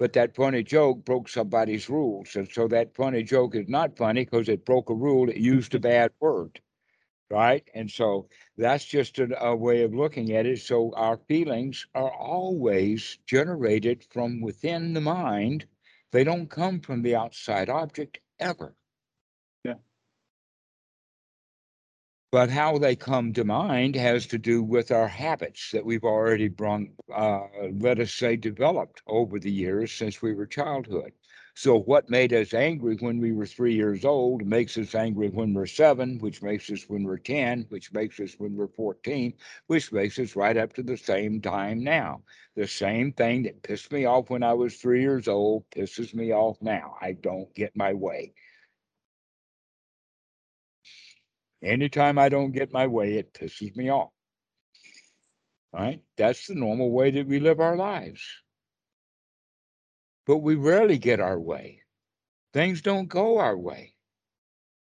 But 0.00 0.12
that 0.14 0.34
funny 0.34 0.64
joke 0.64 1.04
broke 1.04 1.28
somebody's 1.28 1.88
rules. 1.88 2.34
And 2.34 2.50
so 2.50 2.66
that 2.68 2.96
funny 2.96 3.22
joke 3.22 3.54
is 3.54 3.68
not 3.68 3.96
funny 3.96 4.24
because 4.24 4.48
it 4.48 4.64
broke 4.64 4.90
a 4.90 4.94
rule. 4.94 5.30
It 5.30 5.36
used 5.36 5.74
a 5.74 5.80
bad 5.80 6.10
word. 6.18 6.60
Right. 7.30 7.68
And 7.74 7.90
so 7.90 8.28
that's 8.56 8.84
just 8.84 9.18
a, 9.18 9.44
a 9.44 9.54
way 9.56 9.82
of 9.82 9.94
looking 9.94 10.32
at 10.32 10.46
it. 10.46 10.60
So 10.60 10.92
our 10.94 11.16
feelings 11.28 11.86
are 11.94 12.10
always 12.12 13.18
generated 13.26 14.04
from 14.10 14.40
within 14.40 14.92
the 14.94 15.00
mind. 15.00 15.66
They 16.12 16.22
don't 16.22 16.48
come 16.48 16.80
from 16.80 17.02
the 17.02 17.16
outside 17.16 17.68
object 17.68 18.20
ever. 18.38 18.74
Yeah. 19.64 19.74
But 22.30 22.50
how 22.50 22.78
they 22.78 22.94
come 22.94 23.32
to 23.32 23.44
mind 23.44 23.96
has 23.96 24.26
to 24.28 24.38
do 24.38 24.62
with 24.62 24.92
our 24.92 25.08
habits 25.08 25.72
that 25.72 25.84
we've 25.84 26.04
already 26.04 26.48
brought, 26.48 26.82
uh, 27.12 27.46
let 27.72 27.98
us 27.98 28.12
say, 28.12 28.36
developed 28.36 29.02
over 29.08 29.40
the 29.40 29.50
years 29.50 29.90
since 29.92 30.22
we 30.22 30.32
were 30.32 30.46
childhood. 30.46 31.12
So 31.58 31.78
what 31.78 32.10
made 32.10 32.34
us 32.34 32.52
angry 32.52 32.96
when 32.96 33.18
we 33.18 33.32
were 33.32 33.46
three 33.46 33.74
years 33.74 34.04
old 34.04 34.44
makes 34.44 34.76
us 34.76 34.94
angry 34.94 35.30
when 35.30 35.54
we're 35.54 35.64
seven, 35.64 36.18
which 36.18 36.42
makes 36.42 36.68
us 36.68 36.84
when 36.86 37.02
we're 37.02 37.16
10, 37.16 37.64
which 37.70 37.94
makes 37.94 38.20
us 38.20 38.34
when 38.36 38.54
we're 38.54 38.68
14, 38.68 39.32
which 39.66 39.90
makes 39.90 40.18
us 40.18 40.36
right 40.36 40.58
up 40.58 40.74
to 40.74 40.82
the 40.82 40.98
same 40.98 41.40
time 41.40 41.82
now. 41.82 42.20
The 42.56 42.66
same 42.66 43.10
thing 43.10 43.44
that 43.44 43.62
pissed 43.62 43.90
me 43.90 44.04
off 44.04 44.28
when 44.28 44.42
I 44.42 44.52
was 44.52 44.76
three 44.76 45.00
years 45.00 45.28
old 45.28 45.64
pisses 45.70 46.12
me 46.12 46.30
off 46.30 46.58
now. 46.60 46.96
I 47.00 47.12
don't 47.12 47.52
get 47.54 47.74
my 47.74 47.94
way. 47.94 48.34
Anytime 51.62 52.18
I 52.18 52.28
don't 52.28 52.52
get 52.52 52.70
my 52.70 52.86
way, 52.86 53.14
it 53.14 53.32
pisses 53.32 53.74
me 53.74 53.88
off. 53.88 54.10
Right? 55.72 56.02
That's 56.18 56.48
the 56.48 56.54
normal 56.54 56.90
way 56.90 57.12
that 57.12 57.26
we 57.26 57.40
live 57.40 57.60
our 57.60 57.78
lives. 57.78 58.20
But 60.26 60.38
we 60.38 60.56
rarely 60.56 60.98
get 60.98 61.20
our 61.20 61.38
way. 61.38 61.82
Things 62.52 62.82
don't 62.82 63.08
go 63.08 63.38
our 63.38 63.56
way. 63.56 63.94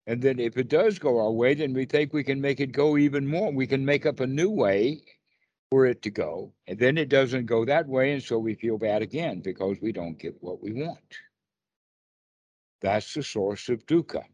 And 0.06 0.20
then 0.20 0.38
if 0.38 0.56
it 0.56 0.68
does 0.68 0.98
go 0.98 1.18
our 1.18 1.30
way, 1.30 1.54
then 1.54 1.72
we 1.72 1.84
think 1.86 2.12
we 2.12 2.24
can 2.24 2.40
make 2.40 2.60
it 2.60 2.72
go 2.72 2.96
even 2.96 3.26
more. 3.26 3.52
We 3.52 3.66
can 3.66 3.84
make 3.84 4.06
up 4.06 4.20
a 4.20 4.26
new 4.26 4.50
way 4.50 5.02
for 5.70 5.86
it 5.86 6.02
to 6.02 6.10
go. 6.10 6.52
And 6.66 6.78
then 6.78 6.98
it 6.98 7.08
doesn't 7.08 7.46
go 7.46 7.64
that 7.64 7.86
way. 7.86 8.12
And 8.12 8.22
so 8.22 8.38
we 8.38 8.54
feel 8.54 8.76
bad 8.76 9.02
again 9.02 9.40
because 9.40 9.76
we 9.80 9.92
don't 9.92 10.18
get 10.18 10.36
what 10.40 10.62
we 10.62 10.72
want. 10.72 10.98
That's 12.82 13.14
the 13.14 13.22
source 13.22 13.68
of 13.68 13.86
dukkha, 13.86 14.24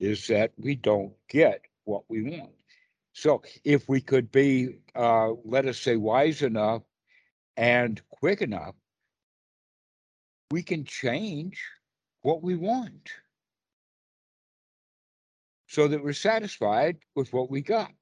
is 0.00 0.26
that 0.26 0.52
we 0.58 0.74
don't 0.74 1.14
get 1.28 1.62
what 1.84 2.02
we 2.08 2.22
want. 2.22 2.52
So 3.14 3.42
if 3.64 3.88
we 3.88 4.00
could 4.00 4.30
be, 4.32 4.80
uh, 4.94 5.30
let 5.44 5.66
us 5.66 5.78
say, 5.78 5.96
wise 5.96 6.42
enough 6.42 6.82
and 7.56 8.00
quick 8.10 8.42
enough, 8.42 8.74
we 10.52 10.62
can 10.62 10.84
change 10.84 11.58
what 12.20 12.42
we 12.42 12.54
want 12.54 13.10
so 15.66 15.88
that 15.88 16.04
we're 16.04 16.12
satisfied 16.12 16.98
with 17.16 17.32
what 17.32 17.50
we 17.50 17.62
got. 17.62 17.94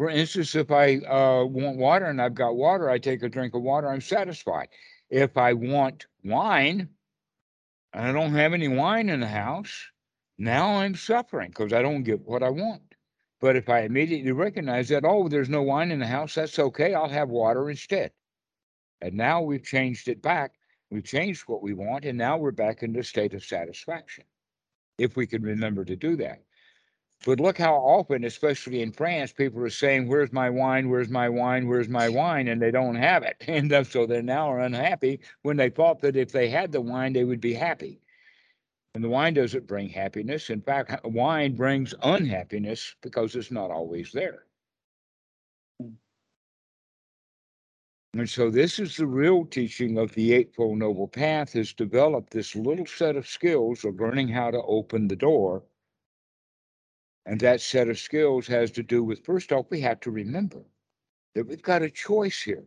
For 0.00 0.10
instance, 0.10 0.56
if 0.56 0.72
I 0.72 0.96
uh, 0.96 1.44
want 1.44 1.76
water 1.76 2.06
and 2.06 2.20
I've 2.20 2.34
got 2.34 2.56
water, 2.56 2.90
I 2.90 2.98
take 2.98 3.22
a 3.22 3.28
drink 3.28 3.54
of 3.54 3.62
water, 3.62 3.88
I'm 3.88 4.00
satisfied. 4.00 4.66
If 5.08 5.36
I 5.36 5.52
want 5.52 6.06
wine 6.24 6.88
and 7.92 8.04
I 8.08 8.10
don't 8.10 8.34
have 8.34 8.52
any 8.52 8.66
wine 8.66 9.08
in 9.10 9.20
the 9.20 9.28
house, 9.28 9.86
now 10.36 10.78
I'm 10.78 10.96
suffering 10.96 11.50
because 11.50 11.72
I 11.72 11.80
don't 11.80 12.02
get 12.02 12.26
what 12.26 12.42
I 12.42 12.50
want. 12.50 12.82
But 13.40 13.54
if 13.54 13.68
I 13.68 13.82
immediately 13.82 14.32
recognize 14.32 14.88
that, 14.88 15.04
oh, 15.06 15.28
there's 15.28 15.48
no 15.48 15.62
wine 15.62 15.92
in 15.92 16.00
the 16.00 16.08
house, 16.08 16.34
that's 16.34 16.58
okay. 16.58 16.92
I'll 16.92 17.08
have 17.08 17.28
water 17.28 17.70
instead. 17.70 18.10
And 19.00 19.14
now 19.14 19.42
we've 19.42 19.62
changed 19.62 20.08
it 20.08 20.22
back. 20.22 20.54
We've 20.90 21.04
changed 21.04 21.42
what 21.42 21.62
we 21.62 21.74
want, 21.74 22.04
and 22.04 22.16
now 22.16 22.36
we're 22.36 22.52
back 22.52 22.82
in 22.82 22.92
the 22.92 23.02
state 23.02 23.34
of 23.34 23.44
satisfaction. 23.44 24.24
If 24.98 25.16
we 25.16 25.26
can 25.26 25.42
remember 25.42 25.84
to 25.84 25.96
do 25.96 26.16
that. 26.16 26.42
But 27.26 27.40
look 27.40 27.56
how 27.56 27.74
often, 27.74 28.24
especially 28.24 28.82
in 28.82 28.92
France, 28.92 29.32
people 29.32 29.62
are 29.62 29.70
saying, 29.70 30.08
Where's 30.08 30.32
my 30.32 30.50
wine? 30.50 30.90
Where's 30.90 31.08
my 31.08 31.28
wine? 31.28 31.66
Where's 31.66 31.88
my 31.88 32.08
wine? 32.08 32.48
And 32.48 32.60
they 32.60 32.70
don't 32.70 32.96
have 32.96 33.22
it. 33.22 33.42
And 33.48 33.86
so 33.86 34.06
they 34.06 34.20
now 34.20 34.52
are 34.52 34.60
unhappy 34.60 35.20
when 35.42 35.56
they 35.56 35.70
thought 35.70 36.00
that 36.02 36.16
if 36.16 36.32
they 36.32 36.48
had 36.48 36.70
the 36.70 36.82
wine, 36.82 37.12
they 37.12 37.24
would 37.24 37.40
be 37.40 37.54
happy. 37.54 38.00
And 38.94 39.02
the 39.02 39.08
wine 39.08 39.34
doesn't 39.34 39.66
bring 39.66 39.88
happiness. 39.88 40.50
In 40.50 40.60
fact, 40.60 41.04
wine 41.04 41.56
brings 41.56 41.94
unhappiness 42.02 42.94
because 43.00 43.34
it's 43.34 43.50
not 43.50 43.70
always 43.70 44.12
there. 44.12 44.44
And 48.16 48.30
so 48.30 48.48
this 48.48 48.78
is 48.78 48.96
the 48.96 49.08
real 49.08 49.44
teaching 49.44 49.98
of 49.98 50.14
the 50.14 50.34
Eightfold 50.34 50.78
Noble 50.78 51.08
Path 51.08 51.56
is 51.56 51.72
develop 51.72 52.30
this 52.30 52.54
little 52.54 52.86
set 52.86 53.16
of 53.16 53.26
skills 53.26 53.84
of 53.84 53.98
learning 53.98 54.28
how 54.28 54.52
to 54.52 54.62
open 54.62 55.08
the 55.08 55.16
door. 55.16 55.64
And 57.26 57.40
that 57.40 57.60
set 57.60 57.88
of 57.88 57.98
skills 57.98 58.46
has 58.46 58.70
to 58.72 58.84
do 58.84 59.02
with, 59.02 59.24
first 59.24 59.50
off, 59.50 59.66
we 59.68 59.80
have 59.80 59.98
to 59.98 60.12
remember 60.12 60.62
that 61.34 61.48
we've 61.48 61.60
got 61.60 61.82
a 61.82 61.90
choice 61.90 62.40
here. 62.40 62.62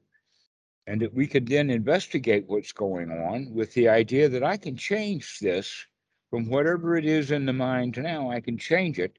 And 0.85 0.99
that 1.01 1.13
we 1.13 1.27
can 1.27 1.45
then 1.45 1.69
investigate 1.69 2.43
what's 2.47 2.73
going 2.73 3.09
on 3.09 3.53
with 3.53 3.73
the 3.73 3.87
idea 3.87 4.27
that 4.27 4.43
I 4.43 4.57
can 4.57 4.75
change 4.75 5.39
this 5.39 5.85
from 6.29 6.49
whatever 6.49 6.97
it 6.97 7.05
is 7.05 7.31
in 7.31 7.45
the 7.45 7.53
mind 7.53 7.97
now, 7.97 8.29
I 8.29 8.41
can 8.41 8.57
change 8.57 8.99
it 8.99 9.17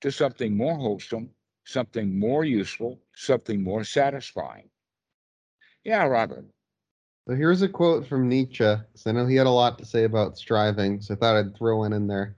to 0.00 0.10
something 0.10 0.56
more 0.56 0.76
wholesome, 0.78 1.28
something 1.64 2.18
more 2.18 2.46
useful, 2.46 2.98
something 3.14 3.62
more 3.62 3.84
satisfying. 3.84 4.70
Yeah, 5.86 6.02
Robert. 6.06 6.44
So 7.28 7.36
here's 7.36 7.62
a 7.62 7.68
quote 7.68 8.08
from 8.08 8.28
Nietzsche, 8.28 8.64
because 8.64 9.06
I 9.06 9.12
know 9.12 9.24
he 9.24 9.36
had 9.36 9.46
a 9.46 9.50
lot 9.50 9.78
to 9.78 9.84
say 9.84 10.02
about 10.02 10.36
striving, 10.36 11.00
so 11.00 11.14
I 11.14 11.16
thought 11.16 11.36
I'd 11.36 11.56
throw 11.56 11.78
one 11.78 11.92
in 11.92 12.08
there. 12.08 12.34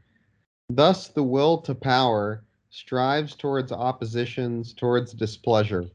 Thus, 0.68 1.08
the 1.08 1.22
will 1.22 1.56
to 1.62 1.74
power 1.74 2.44
strives 2.68 3.34
towards 3.34 3.72
oppositions, 3.72 4.74
towards 4.74 5.14
displeasure. 5.14 5.86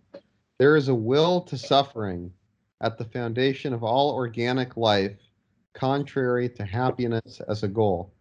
There 0.57 0.75
is 0.75 0.87
a 0.87 0.95
will 0.95 1.41
to 1.41 1.55
suffering 1.55 2.33
at 2.81 2.97
the 2.97 3.05
foundation 3.05 3.71
of 3.71 3.83
all 3.83 4.09
organic 4.09 4.75
life, 4.75 5.19
contrary 5.75 6.49
to 6.49 6.65
happiness 6.65 7.39
as 7.47 7.61
a 7.61 7.67
goal. 7.67 8.15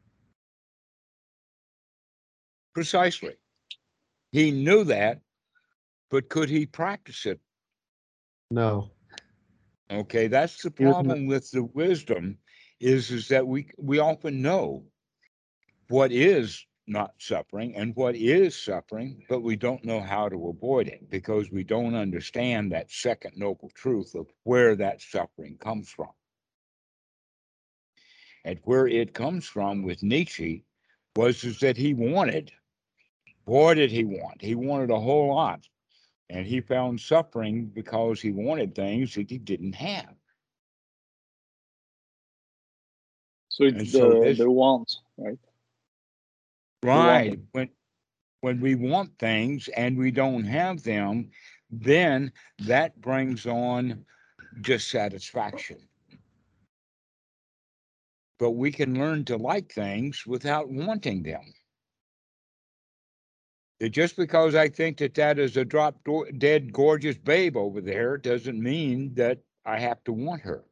Precisely. 2.75 3.37
He 4.31 4.51
knew 4.51 4.85
that, 4.85 5.23
but 6.11 6.29
could 6.29 6.51
he 6.51 6.67
practice 6.67 7.25
it? 7.25 7.41
No. 8.51 8.91
Okay, 9.93 10.27
that's 10.27 10.63
the 10.63 10.71
problem 10.71 11.27
with 11.27 11.51
the 11.51 11.65
wisdom 11.65 12.39
is 12.81 13.11
is 13.11 13.29
that 13.29 13.47
we 13.47 13.69
we 13.79 13.99
often 13.99 14.41
know 14.41 14.85
what 15.89 16.11
is 16.11 16.67
not 16.87 17.13
suffering 17.19 17.77
and 17.77 17.95
what 17.95 18.17
is 18.17 18.57
suffering, 18.57 19.25
but 19.29 19.43
we 19.43 19.55
don't 19.55 19.85
know 19.85 20.01
how 20.01 20.29
to 20.31 20.49
avoid 20.49 20.89
it 20.89 21.11
because 21.11 21.51
we 21.51 21.63
don't 21.63 21.95
understand 21.95 22.73
that 22.73 22.91
second 22.91 23.35
noble 23.37 23.71
truth 23.75 24.15
of 24.15 24.27
where 24.45 24.75
that 24.75 25.01
suffering 25.01 25.57
comes 25.59 25.91
from. 25.91 26.11
And 28.45 28.59
where 28.65 28.89
it 28.89 29.15
comes 29.15 29.47
from 29.47 29.83
with 29.83 30.03
Nietzsche 30.03 30.65
was 31.15 31.45
is 31.45 31.61
that 31.61 31.77
he 31.77 31.93
wanted, 31.93 32.51
boy 33.45 33.75
did 33.75 33.91
he 33.91 34.05
want, 34.05 34.41
he 34.41 34.55
wanted 34.55 34.91
a 34.91 34.99
whole 34.99 35.35
lot. 35.35 35.69
And 36.33 36.47
he 36.47 36.63
found 36.63 37.01
suffering 37.01 37.67
because 37.67 38.23
he 38.23 38.33
wanted 38.33 38.75
things 38.75 39.15
that 39.17 39.31
he 39.31 39.39
didn't 39.39 39.75
have. 39.77 40.17
So 43.51 43.65
And 43.73 43.83
it's 43.83 43.93
so 43.93 44.15
the 44.15 44.15
this- 44.15 44.39
the 44.39 44.51
want, 44.51 44.93
right? 45.19 45.39
Right. 46.85 47.41
When 47.53 47.71
when 48.43 48.61
we 48.61 48.77
want 48.77 49.19
things 49.19 49.69
and 49.69 49.99
we 49.99 50.13
don't 50.13 50.45
have 50.45 50.83
them, 50.85 51.31
then 51.71 52.33
that 52.61 53.01
brings 53.01 53.47
on 53.47 54.07
dissatisfaction. 54.61 55.89
But 58.39 58.53
we 58.53 58.73
can 58.73 58.99
learn 58.99 59.25
to 59.27 59.37
like 59.39 59.73
things 59.73 60.27
without 60.27 60.71
wanting 60.71 61.23
them. 61.25 61.55
That 63.83 63.91
just 63.91 64.17
because 64.17 64.55
I 64.55 64.69
think 64.69 64.99
that 64.99 65.15
that 65.15 65.41
is 65.41 65.57
a 65.57 65.65
drop 65.65 65.97
do- 66.05 66.31
dead 66.39 66.73
gorgeous 66.73 67.19
babe 67.19 67.57
over 67.57 67.81
there 67.81 68.17
doesn't 68.17 68.63
mean 68.63 69.13
that 69.15 69.41
I 69.65 69.81
have 69.81 70.05
to 70.05 70.13
want 70.13 70.43
her. 70.43 70.65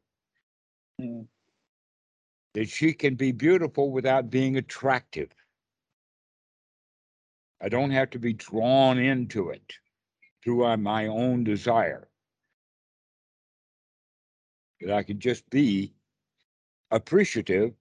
Mm. 1.01 1.27
That 2.55 2.69
she 2.69 2.93
can 2.93 3.17
be 3.17 3.33
beautiful 3.33 3.91
without 3.91 4.31
being 4.31 4.59
attractive. 4.59 5.31
I 7.61 7.69
don't 7.69 7.91
have 7.91 8.11
to 8.11 8.21
be 8.21 8.33
drawn 8.33 8.97
into 8.97 9.51
it 9.51 9.73
through 10.45 10.77
my 10.77 11.09
own 11.09 11.43
desire. 11.43 12.07
That 14.83 14.93
I 14.93 15.03
can 15.03 15.19
just 15.19 15.51
be 15.51 15.95
appreciative 16.93 17.73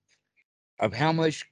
of 0.79 0.91
how 0.91 1.12
much 1.13 1.45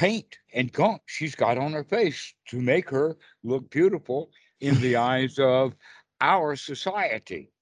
paint 0.00 0.38
and 0.54 0.72
gunk 0.72 1.02
she's 1.04 1.34
got 1.34 1.58
on 1.58 1.74
her 1.74 1.84
face 1.84 2.32
to 2.48 2.58
make 2.58 2.88
her 2.88 3.18
look 3.44 3.70
beautiful 3.70 4.30
in 4.60 4.80
the 4.80 4.96
eyes 5.10 5.38
of 5.38 5.74
our 6.22 6.56
society. 6.56 7.52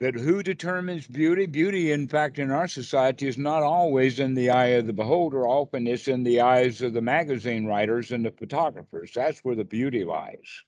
That 0.00 0.16
who 0.16 0.42
determines 0.42 1.06
beauty? 1.06 1.46
Beauty, 1.46 1.92
in 1.92 2.08
fact, 2.08 2.40
in 2.40 2.50
our 2.50 2.66
society 2.66 3.28
is 3.28 3.38
not 3.38 3.62
always 3.62 4.18
in 4.18 4.34
the 4.34 4.50
eye 4.50 4.74
of 4.78 4.88
the 4.88 4.92
beholder. 4.92 5.46
Often 5.46 5.86
it's 5.86 6.08
in 6.08 6.24
the 6.24 6.40
eyes 6.40 6.82
of 6.82 6.94
the 6.94 7.00
magazine 7.00 7.66
writers 7.66 8.10
and 8.10 8.24
the 8.24 8.32
photographers. 8.32 9.12
That's 9.14 9.38
where 9.44 9.54
the 9.54 9.62
beauty 9.64 10.02
lies. 10.02 10.64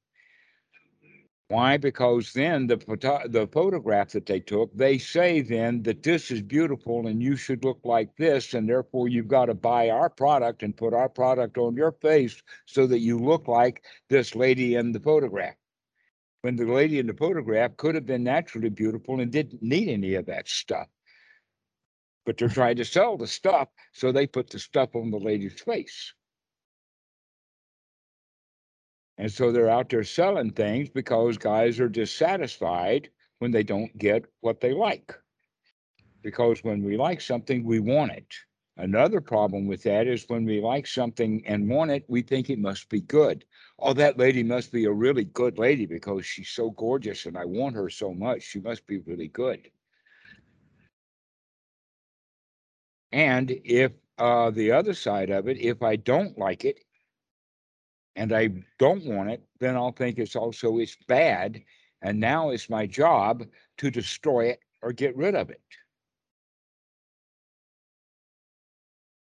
Why? 1.54 1.76
Because 1.76 2.32
then 2.32 2.66
the 2.66 2.78
photo- 2.78 3.28
the 3.28 3.46
photograph 3.46 4.10
that 4.10 4.26
they 4.26 4.40
took, 4.40 4.74
they 4.74 4.98
say 4.98 5.40
then 5.40 5.84
that 5.84 6.02
this 6.02 6.32
is 6.32 6.42
beautiful 6.42 7.06
and 7.06 7.22
you 7.22 7.36
should 7.36 7.62
look 7.64 7.78
like 7.84 8.16
this, 8.16 8.54
and 8.54 8.68
therefore 8.68 9.06
you've 9.06 9.28
got 9.28 9.46
to 9.46 9.54
buy 9.54 9.88
our 9.88 10.10
product 10.10 10.64
and 10.64 10.76
put 10.76 10.92
our 10.92 11.08
product 11.08 11.56
on 11.56 11.76
your 11.76 11.92
face 11.92 12.42
so 12.66 12.88
that 12.88 12.98
you 12.98 13.20
look 13.20 13.46
like 13.46 13.84
this 14.08 14.34
lady 14.34 14.74
in 14.74 14.90
the 14.90 14.98
photograph. 14.98 15.54
When 16.42 16.56
the 16.56 16.66
lady 16.66 16.98
in 16.98 17.06
the 17.06 17.14
photograph 17.14 17.76
could 17.76 17.94
have 17.94 18.04
been 18.04 18.24
naturally 18.24 18.68
beautiful 18.68 19.20
and 19.20 19.30
didn't 19.30 19.62
need 19.62 19.88
any 19.88 20.14
of 20.14 20.26
that 20.26 20.48
stuff. 20.48 20.88
But 22.26 22.36
they're 22.36 22.48
trying 22.48 22.78
to 22.78 22.84
sell 22.84 23.16
the 23.16 23.28
stuff, 23.28 23.68
so 23.92 24.10
they 24.10 24.26
put 24.26 24.50
the 24.50 24.58
stuff 24.58 24.96
on 24.96 25.12
the 25.12 25.20
lady's 25.20 25.60
face. 25.60 26.14
And 29.18 29.30
so 29.30 29.52
they're 29.52 29.70
out 29.70 29.90
there 29.90 30.04
selling 30.04 30.50
things 30.50 30.88
because 30.90 31.38
guys 31.38 31.78
are 31.78 31.88
dissatisfied 31.88 33.10
when 33.38 33.52
they 33.52 33.62
don't 33.62 33.96
get 33.98 34.24
what 34.40 34.60
they 34.60 34.72
like. 34.72 35.14
Because 36.22 36.64
when 36.64 36.82
we 36.82 36.96
like 36.96 37.20
something, 37.20 37.64
we 37.64 37.78
want 37.80 38.12
it. 38.12 38.34
Another 38.76 39.20
problem 39.20 39.66
with 39.68 39.84
that 39.84 40.08
is 40.08 40.28
when 40.28 40.44
we 40.44 40.60
like 40.60 40.86
something 40.86 41.46
and 41.46 41.68
want 41.68 41.92
it, 41.92 42.04
we 42.08 42.22
think 42.22 42.50
it 42.50 42.58
must 42.58 42.88
be 42.88 43.00
good. 43.00 43.44
Oh, 43.78 43.92
that 43.92 44.18
lady 44.18 44.42
must 44.42 44.72
be 44.72 44.86
a 44.86 44.92
really 44.92 45.24
good 45.24 45.58
lady 45.58 45.86
because 45.86 46.26
she's 46.26 46.48
so 46.48 46.70
gorgeous 46.70 47.26
and 47.26 47.36
I 47.38 47.44
want 47.44 47.76
her 47.76 47.88
so 47.88 48.12
much. 48.12 48.42
She 48.42 48.58
must 48.58 48.84
be 48.86 48.98
really 48.98 49.28
good. 49.28 49.70
And 53.12 53.52
if 53.64 53.92
uh, 54.18 54.50
the 54.50 54.72
other 54.72 54.94
side 54.94 55.30
of 55.30 55.46
it, 55.46 55.58
if 55.58 55.82
I 55.82 55.94
don't 55.94 56.36
like 56.36 56.64
it, 56.64 56.83
and 58.16 58.32
I 58.32 58.50
don't 58.78 59.04
want 59.04 59.30
it, 59.30 59.42
then 59.58 59.76
I'll 59.76 59.92
think 59.92 60.18
it's 60.18 60.36
also 60.36 60.78
it's 60.78 60.96
bad. 61.08 61.62
And 62.02 62.20
now 62.20 62.50
it's 62.50 62.68
my 62.68 62.86
job 62.86 63.44
to 63.78 63.90
destroy 63.90 64.46
it 64.50 64.60
or 64.82 64.92
get 64.92 65.16
rid 65.16 65.34
of 65.34 65.50
it. 65.50 65.60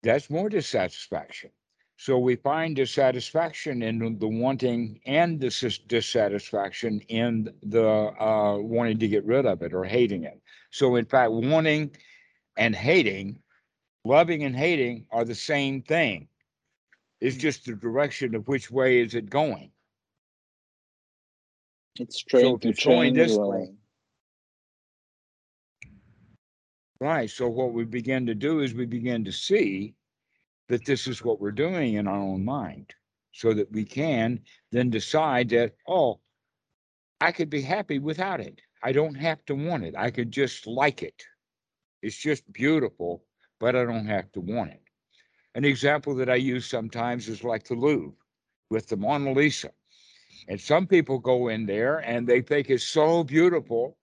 That's 0.04 0.30
more 0.30 0.50
dissatisfaction. 0.50 1.52
So 1.98 2.18
we 2.18 2.38
find 2.38 2.78
dissatisfaction 2.78 3.84
in 3.84 4.18
the 4.20 4.28
wanting 4.28 5.02
and 5.06 5.38
the 5.38 5.80
dissatisfaction 5.88 7.02
in 7.10 7.54
the 7.62 7.86
uh, 7.86 8.58
wanting 8.58 9.00
to 9.00 9.08
get 9.10 9.26
rid 9.26 9.46
of 9.46 9.62
it 9.64 9.74
or 9.74 9.84
hating 9.84 10.24
it. 10.24 10.42
So 10.72 10.96
in 10.96 11.04
fact, 11.04 11.32
wanting 11.32 11.92
and 12.56 12.74
hating, 12.74 13.42
loving 14.06 14.44
and 14.44 14.56
hating 14.56 15.08
are 15.12 15.26
the 15.26 15.36
same 15.36 15.82
thing. 15.82 16.30
It's 17.22 17.36
mm. 17.36 17.40
just 17.40 17.66
the 17.66 17.74
direction 17.74 18.36
of 18.36 18.48
which 18.48 18.72
way 18.72 19.00
is 19.00 19.16
it 19.16 19.30
going. 19.30 19.72
It's 22.00 22.24
trying 22.24 22.60
if 22.62 22.78
to 22.78 22.88
going 22.88 23.14
this 23.14 23.36
way, 23.36 23.70
Right. 27.02 27.30
So 27.30 27.48
what 27.48 27.74
we 27.74 27.86
begin 27.86 28.26
to 28.26 28.36
do 28.36 28.60
is 28.60 28.74
we 28.74 28.86
begin 28.86 29.24
to 29.26 29.32
see 29.32 29.96
that 30.68 30.86
this 30.86 31.08
is 31.08 31.24
what 31.24 31.40
we're 31.40 31.52
doing 31.52 31.94
in 31.94 32.08
our 32.08 32.20
own 32.20 32.44
mind 32.44 32.94
so 33.32 33.54
that 33.54 33.72
we 33.72 33.86
can 33.86 34.40
then 34.72 34.90
decide 34.90 35.50
that, 35.50 35.76
oh, 35.88 36.20
I 37.22 37.32
could 37.32 37.50
be 37.50 37.62
happy 37.62 38.00
without 38.00 38.42
it. 38.42 38.62
I 38.84 38.92
don't 38.92 39.16
have 39.16 39.44
to 39.46 39.56
want 39.56 39.86
it. 39.86 39.96
I 39.98 40.12
could 40.12 40.32
just 40.32 40.68
like 40.68 41.02
it. 41.04 41.24
It's 42.02 42.18
just 42.18 42.52
beautiful, 42.52 43.24
but 43.60 43.76
I 43.76 43.84
don't 43.84 44.08
have 44.08 44.32
to 44.34 44.42
want 44.42 44.72
it. 44.72 44.82
An 45.60 45.66
example 45.66 46.16
that 46.16 46.30
I 46.30 46.36
use 46.36 46.66
sometimes 46.66 47.28
is 47.28 47.44
like 47.44 47.66
the 47.66 47.76
Louvre 47.76 48.14
with 48.70 48.88
the 48.88 48.96
Mona 48.96 49.34
Lisa. 49.34 49.72
And 50.48 50.58
some 50.58 50.88
people 50.88 51.20
go 51.20 51.50
in 51.50 51.66
there 51.66 51.98
and 51.98 52.26
they 52.26 52.40
think 52.40 52.70
it's 52.70 52.86
so 52.86 53.26
beautiful 53.26 53.98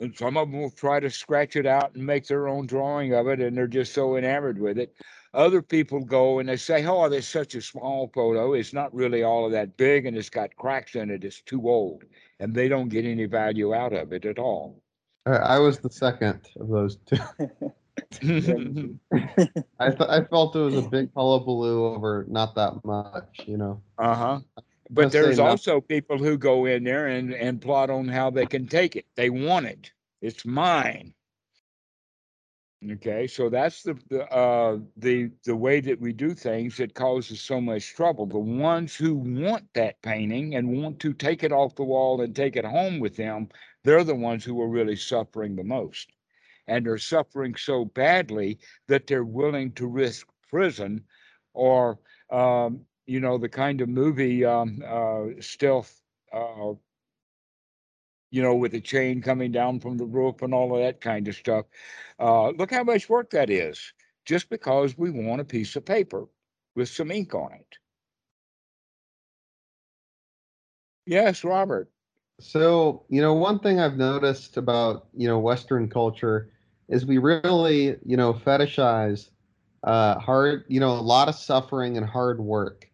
and 0.00 0.12
some 0.16 0.36
of 0.36 0.50
them 0.50 0.60
will 0.60 0.70
try 0.72 0.98
to 0.98 1.08
scratch 1.08 1.54
it 1.54 1.64
out 1.64 1.94
and 1.94 2.04
make 2.04 2.26
their 2.26 2.48
own 2.48 2.66
drawing 2.66 3.14
of 3.14 3.28
it, 3.28 3.40
and 3.40 3.56
they're 3.56 3.68
just 3.68 3.94
so 3.94 4.16
enamored 4.16 4.58
with 4.58 4.78
it. 4.78 4.96
Other 5.32 5.62
people 5.62 6.00
go 6.00 6.40
and 6.40 6.48
they 6.48 6.56
say, 6.56 6.84
Oh, 6.84 7.08
there's 7.08 7.28
such 7.28 7.54
a 7.54 7.62
small 7.62 8.10
photo. 8.12 8.54
It's 8.54 8.72
not 8.72 8.92
really 8.92 9.22
all 9.22 9.46
of 9.46 9.52
that 9.52 9.76
big 9.76 10.06
and 10.06 10.16
it's 10.16 10.28
got 10.28 10.56
cracks 10.56 10.96
in 10.96 11.08
it. 11.12 11.22
It's 11.22 11.40
too 11.40 11.68
old. 11.68 12.02
And 12.40 12.52
they 12.52 12.66
don't 12.66 12.88
get 12.88 13.04
any 13.04 13.26
value 13.26 13.72
out 13.72 13.92
of 13.92 14.12
it 14.12 14.24
at 14.24 14.40
all. 14.40 14.82
I, 15.24 15.36
I 15.36 15.58
was 15.60 15.78
the 15.78 15.88
second 15.88 16.40
of 16.58 16.68
those 16.68 16.96
two. 17.06 17.18
I 18.22 19.90
th- 19.90 20.08
I 20.08 20.24
felt 20.24 20.56
it 20.56 20.60
was 20.60 20.76
a 20.76 20.88
big 20.88 21.10
hullabaloo 21.14 21.86
over 21.86 22.24
not 22.28 22.54
that 22.54 22.84
much, 22.84 23.44
you 23.46 23.56
know. 23.56 23.82
Uh 23.98 24.14
huh. 24.14 24.40
But 24.90 25.04
Just 25.04 25.12
there's 25.14 25.38
nothing. 25.38 25.50
also 25.50 25.80
people 25.80 26.18
who 26.18 26.38
go 26.38 26.66
in 26.66 26.84
there 26.84 27.08
and, 27.08 27.32
and 27.34 27.60
plot 27.60 27.90
on 27.90 28.06
how 28.08 28.30
they 28.30 28.46
can 28.46 28.68
take 28.68 28.96
it. 28.96 29.06
They 29.16 29.30
want 29.30 29.66
it. 29.66 29.92
It's 30.20 30.44
mine. 30.44 31.14
Okay, 32.92 33.26
so 33.26 33.48
that's 33.48 33.82
the, 33.82 33.98
the, 34.10 34.30
uh, 34.32 34.78
the, 34.96 35.30
the 35.44 35.56
way 35.56 35.80
that 35.80 35.98
we 36.00 36.12
do 36.12 36.34
things 36.34 36.76
that 36.76 36.94
causes 36.94 37.40
so 37.40 37.60
much 37.60 37.94
trouble. 37.94 38.26
The 38.26 38.38
ones 38.38 38.94
who 38.94 39.14
want 39.14 39.64
that 39.74 40.00
painting 40.02 40.54
and 40.54 40.82
want 40.82 41.00
to 41.00 41.12
take 41.12 41.42
it 41.42 41.52
off 41.52 41.74
the 41.74 41.82
wall 41.82 42.20
and 42.20 42.36
take 42.36 42.54
it 42.54 42.64
home 42.64 43.00
with 43.00 43.16
them, 43.16 43.48
they're 43.82 44.04
the 44.04 44.14
ones 44.14 44.44
who 44.44 44.60
are 44.60 44.68
really 44.68 44.94
suffering 44.96 45.56
the 45.56 45.64
most. 45.64 46.12
And 46.68 46.84
they're 46.84 46.98
suffering 46.98 47.54
so 47.56 47.84
badly 47.84 48.58
that 48.88 49.06
they're 49.06 49.24
willing 49.24 49.72
to 49.72 49.86
risk 49.86 50.26
prison 50.50 51.04
or, 51.54 51.98
um, 52.30 52.80
you 53.06 53.20
know, 53.20 53.38
the 53.38 53.48
kind 53.48 53.80
of 53.80 53.88
movie, 53.88 54.44
um, 54.44 54.82
uh, 54.86 55.26
stealth, 55.40 56.00
uh, 56.32 56.72
you 58.30 58.42
know, 58.42 58.54
with 58.54 58.72
the 58.72 58.80
chain 58.80 59.22
coming 59.22 59.52
down 59.52 59.80
from 59.80 59.96
the 59.96 60.04
roof 60.04 60.42
and 60.42 60.52
all 60.52 60.74
of 60.74 60.82
that 60.82 61.00
kind 61.00 61.28
of 61.28 61.34
stuff. 61.36 61.66
Uh, 62.18 62.50
look 62.50 62.70
how 62.70 62.82
much 62.82 63.08
work 63.08 63.30
that 63.30 63.50
is 63.50 63.92
just 64.24 64.50
because 64.50 64.98
we 64.98 65.10
want 65.10 65.40
a 65.40 65.44
piece 65.44 65.76
of 65.76 65.84
paper 65.84 66.26
with 66.74 66.88
some 66.88 67.10
ink 67.10 67.34
on 67.34 67.52
it. 67.52 67.78
Yes, 71.06 71.44
Robert. 71.44 71.88
So, 72.40 73.04
you 73.08 73.22
know, 73.22 73.32
one 73.32 73.60
thing 73.60 73.80
I've 73.80 73.96
noticed 73.96 74.56
about, 74.56 75.06
you 75.14 75.28
know, 75.28 75.38
Western 75.38 75.88
culture 75.88 76.50
is 76.88 77.06
we 77.06 77.18
really, 77.18 77.96
you 78.04 78.16
know, 78.16 78.32
fetishize 78.32 79.30
uh, 79.84 80.18
hard, 80.18 80.64
you 80.68 80.80
know, 80.80 80.92
a 80.92 81.00
lot 81.00 81.28
of 81.28 81.34
suffering 81.34 81.96
and 81.96 82.06
hard 82.06 82.40
work. 82.40 82.88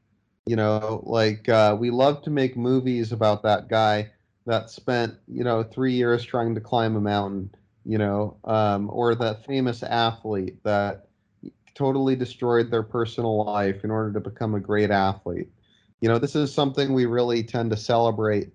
You 0.47 0.57
know, 0.57 1.03
like 1.07 1.49
uh, 1.49 1.77
we 1.79 1.91
love 1.91 2.23
to 2.23 2.31
make 2.31 2.57
movies 2.57 3.13
about 3.13 3.43
that 3.45 3.69
guy 3.69 4.11
that 4.47 4.71
spent, 4.71 5.15
you 5.29 5.45
know, 5.45 5.63
three 5.63 5.93
years 5.93 6.25
trying 6.25 6.55
to 6.57 6.61
climb 6.61 6.97
a 6.97 7.01
mountain, 7.01 7.55
you 7.85 7.97
know, 7.99 8.37
um, 8.45 8.91
or 8.93 9.15
that 9.15 9.45
famous 9.47 9.85
athlete 9.85 10.63
that 10.65 11.07
totally 11.75 12.17
destroyed 12.17 12.71
their 12.71 12.83
personal 12.83 13.45
life 13.45 13.85
in 13.85 13.91
order 13.91 14.13
to 14.13 14.21
become 14.21 14.55
a 14.55 14.61
great 14.61 14.91
athlete. 14.91 15.49
You 16.01 16.09
know, 16.09 16.19
this 16.19 16.35
is 16.35 16.53
something 16.53 16.93
we 16.93 17.07
really 17.07 17.45
tend 17.45 17.71
to 17.71 17.77
celebrate 17.77 18.51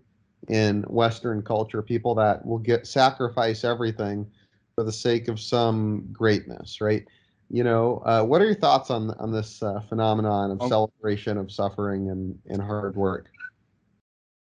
in 0.50 0.84
Western 0.84 1.42
culture. 1.42 1.82
People 1.82 2.16
that 2.16 2.46
will 2.46 2.60
get 2.60 2.86
sacrifice 2.86 3.64
everything 3.64 4.30
for 4.78 4.84
the 4.84 4.92
sake 4.92 5.28
of 5.28 5.40
some 5.40 6.08
greatness, 6.14 6.82
right? 6.82 7.04
You 7.50 7.64
know, 7.64 8.04
uh, 8.06 8.24
what 8.24 8.42
are 8.42 8.46
your 8.46 8.54
thoughts 8.54 8.92
on 8.92 9.10
on 9.12 9.32
this 9.32 9.64
uh, 9.64 9.80
phenomenon 9.90 10.52
of 10.52 10.62
Oh. 10.62 10.70
celebration 10.70 11.38
of 11.40 11.52
suffering 11.52 12.12
and, 12.12 12.38
and 12.46 12.62
hard 12.62 12.96
work? 12.96 13.32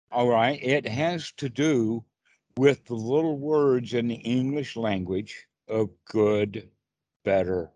All 0.10 0.30
right. 0.30 0.58
It 0.64 0.88
has 0.88 1.34
to 1.34 1.50
do 1.50 2.06
with 2.58 2.86
the 2.86 2.96
little 2.96 3.38
words 3.38 3.94
in 3.94 4.08
the 4.08 4.16
English 4.16 4.78
language 4.78 5.48
of 5.68 5.90
good, 6.06 6.70
better, 7.26 7.72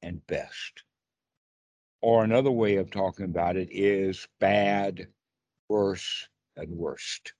and 0.00 0.26
best. 0.26 0.84
Or 2.00 2.24
another 2.24 2.50
way 2.50 2.76
of 2.76 2.90
talking 2.90 3.26
about 3.26 3.56
it 3.56 3.68
is 3.70 4.26
bad, 4.38 5.08
worse, 5.68 6.26
and 6.56 6.70
worst. 6.70 7.34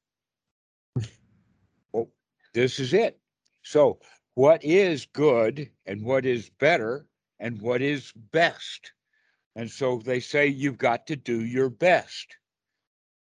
well, 1.92 2.10
this 2.52 2.78
is 2.80 2.92
it. 2.92 3.18
So, 3.62 4.00
what 4.38 4.62
is 4.62 5.04
good 5.06 5.68
and 5.84 6.00
what 6.04 6.24
is 6.24 6.48
better 6.60 7.04
and 7.40 7.60
what 7.60 7.82
is 7.82 8.12
best? 8.30 8.92
And 9.56 9.68
so 9.68 9.98
they 9.98 10.20
say 10.20 10.46
you've 10.46 10.78
got 10.78 11.08
to 11.08 11.16
do 11.16 11.44
your 11.44 11.68
best. 11.68 12.36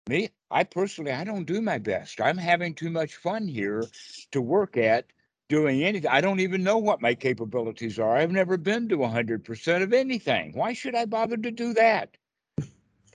Me, 0.09 0.27
I 0.51 0.65
personally, 0.65 1.13
I 1.13 1.23
don't 1.23 1.45
do 1.45 1.61
my 1.61 1.77
best. 1.77 2.19
I'm 2.19 2.37
having 2.37 2.73
too 2.73 2.89
much 2.89 3.15
fun 3.15 3.47
here 3.47 3.85
to 4.33 4.41
work 4.41 4.75
at 4.75 5.05
doing 5.47 5.85
anything. 5.85 6.11
I 6.11 6.19
don't 6.19 6.41
even 6.41 6.65
know 6.65 6.79
what 6.79 7.01
my 7.01 7.15
capabilities 7.15 7.97
are. 7.97 8.17
I've 8.17 8.31
never 8.31 8.57
been 8.57 8.89
to 8.89 8.97
100% 8.97 9.83
of 9.83 9.93
anything. 9.93 10.51
Why 10.53 10.73
should 10.73 10.95
I 10.95 11.05
bother 11.05 11.37
to 11.37 11.49
do 11.49 11.73
that? 11.75 12.17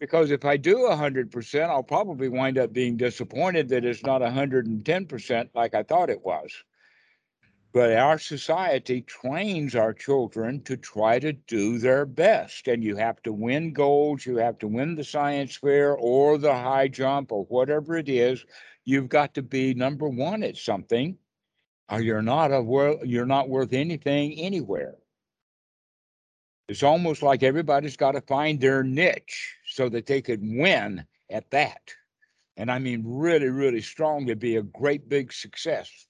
Because 0.00 0.30
if 0.30 0.46
I 0.46 0.56
do 0.56 0.88
100%, 0.88 1.68
I'll 1.68 1.82
probably 1.82 2.30
wind 2.30 2.56
up 2.56 2.72
being 2.72 2.96
disappointed 2.96 3.68
that 3.68 3.84
it's 3.84 4.02
not 4.02 4.22
110% 4.22 5.50
like 5.52 5.74
I 5.74 5.82
thought 5.82 6.08
it 6.08 6.24
was. 6.24 6.50
But 7.72 7.92
our 7.96 8.18
society 8.18 9.02
trains 9.02 9.76
our 9.76 9.92
children 9.92 10.62
to 10.64 10.76
try 10.76 11.20
to 11.20 11.32
do 11.32 11.78
their 11.78 12.04
best. 12.04 12.66
And 12.66 12.82
you 12.82 12.96
have 12.96 13.22
to 13.22 13.32
win 13.32 13.72
goals, 13.72 14.26
you 14.26 14.38
have 14.38 14.58
to 14.58 14.68
win 14.68 14.96
the 14.96 15.04
science 15.04 15.56
fair 15.56 15.94
or 15.94 16.36
the 16.36 16.52
high 16.52 16.88
jump 16.88 17.30
or 17.30 17.44
whatever 17.44 17.96
it 17.96 18.08
is. 18.08 18.44
You've 18.84 19.08
got 19.08 19.34
to 19.34 19.42
be 19.42 19.74
number 19.74 20.08
one 20.08 20.42
at 20.42 20.56
something, 20.56 21.16
or 21.88 22.00
you're 22.00 22.22
not 22.22 22.52
a 22.52 22.60
wor- 22.60 23.04
you're 23.04 23.26
not 23.26 23.48
worth 23.48 23.72
anything 23.72 24.32
anywhere. 24.32 24.96
It's 26.68 26.82
almost 26.82 27.22
like 27.22 27.42
everybody's 27.42 27.96
got 27.96 28.12
to 28.12 28.20
find 28.20 28.60
their 28.60 28.82
niche 28.82 29.56
so 29.66 29.88
that 29.90 30.06
they 30.06 30.22
could 30.22 30.40
win 30.42 31.04
at 31.30 31.50
that. 31.50 31.82
And 32.56 32.70
I 32.70 32.78
mean 32.80 33.02
really, 33.06 33.48
really 33.48 33.80
strong 33.80 34.26
to 34.26 34.34
be 34.34 34.56
a 34.56 34.62
great 34.62 35.08
big 35.08 35.32
success. 35.32 36.08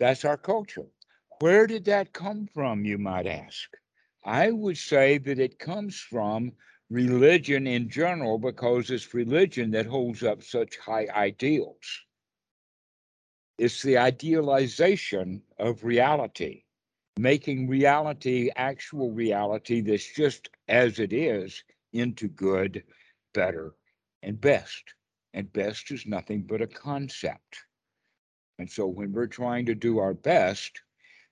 That's 0.00 0.24
our 0.24 0.38
culture. 0.38 0.86
Where 1.40 1.66
did 1.68 1.84
that 1.84 2.14
come 2.14 2.46
from, 2.46 2.86
you 2.86 2.98
might 2.98 3.26
ask? 3.26 3.76
I 4.24 4.50
would 4.50 4.78
say 4.78 5.18
that 5.18 5.38
it 5.38 5.60
comes 5.60 6.00
from 6.00 6.52
religion 6.90 7.66
in 7.66 7.90
general 7.90 8.38
because 8.38 8.90
it's 8.90 9.14
religion 9.14 9.70
that 9.72 9.86
holds 9.86 10.24
up 10.24 10.42
such 10.42 10.78
high 10.78 11.06
ideals. 11.14 12.06
It's 13.58 13.82
the 13.82 13.98
idealization 13.98 15.42
of 15.58 15.84
reality, 15.84 16.64
making 17.18 17.68
reality 17.68 18.50
actual 18.56 19.12
reality 19.12 19.82
that's 19.82 20.12
just 20.14 20.48
as 20.68 20.98
it 20.98 21.12
is 21.12 21.62
into 21.92 22.28
good, 22.28 22.84
better, 23.34 23.74
and 24.22 24.40
best. 24.40 24.94
And 25.34 25.52
best 25.52 25.90
is 25.90 26.06
nothing 26.06 26.42
but 26.44 26.62
a 26.62 26.66
concept. 26.66 27.66
And 28.60 28.70
so 28.70 28.86
when 28.86 29.12
we're 29.12 29.26
trying 29.26 29.64
to 29.66 29.74
do 29.74 29.98
our 29.98 30.12
best, 30.12 30.82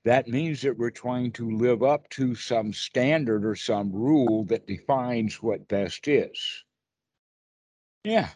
that 0.05 0.29
means 0.29 0.63
that 0.63 0.79
we're 0.79 0.91
trying 0.91 1.31
to 1.33 1.51
live 1.51 1.83
up 1.83 2.09
to 2.11 2.35
some 2.35 2.73
standard 2.73 3.45
or 3.45 3.55
some 3.55 3.93
rule 3.93 4.45
that 4.45 4.67
defines 4.67 5.43
what 5.43 5.69
best 5.69 6.09
is. 6.09 6.65
Yeah. 8.03 8.31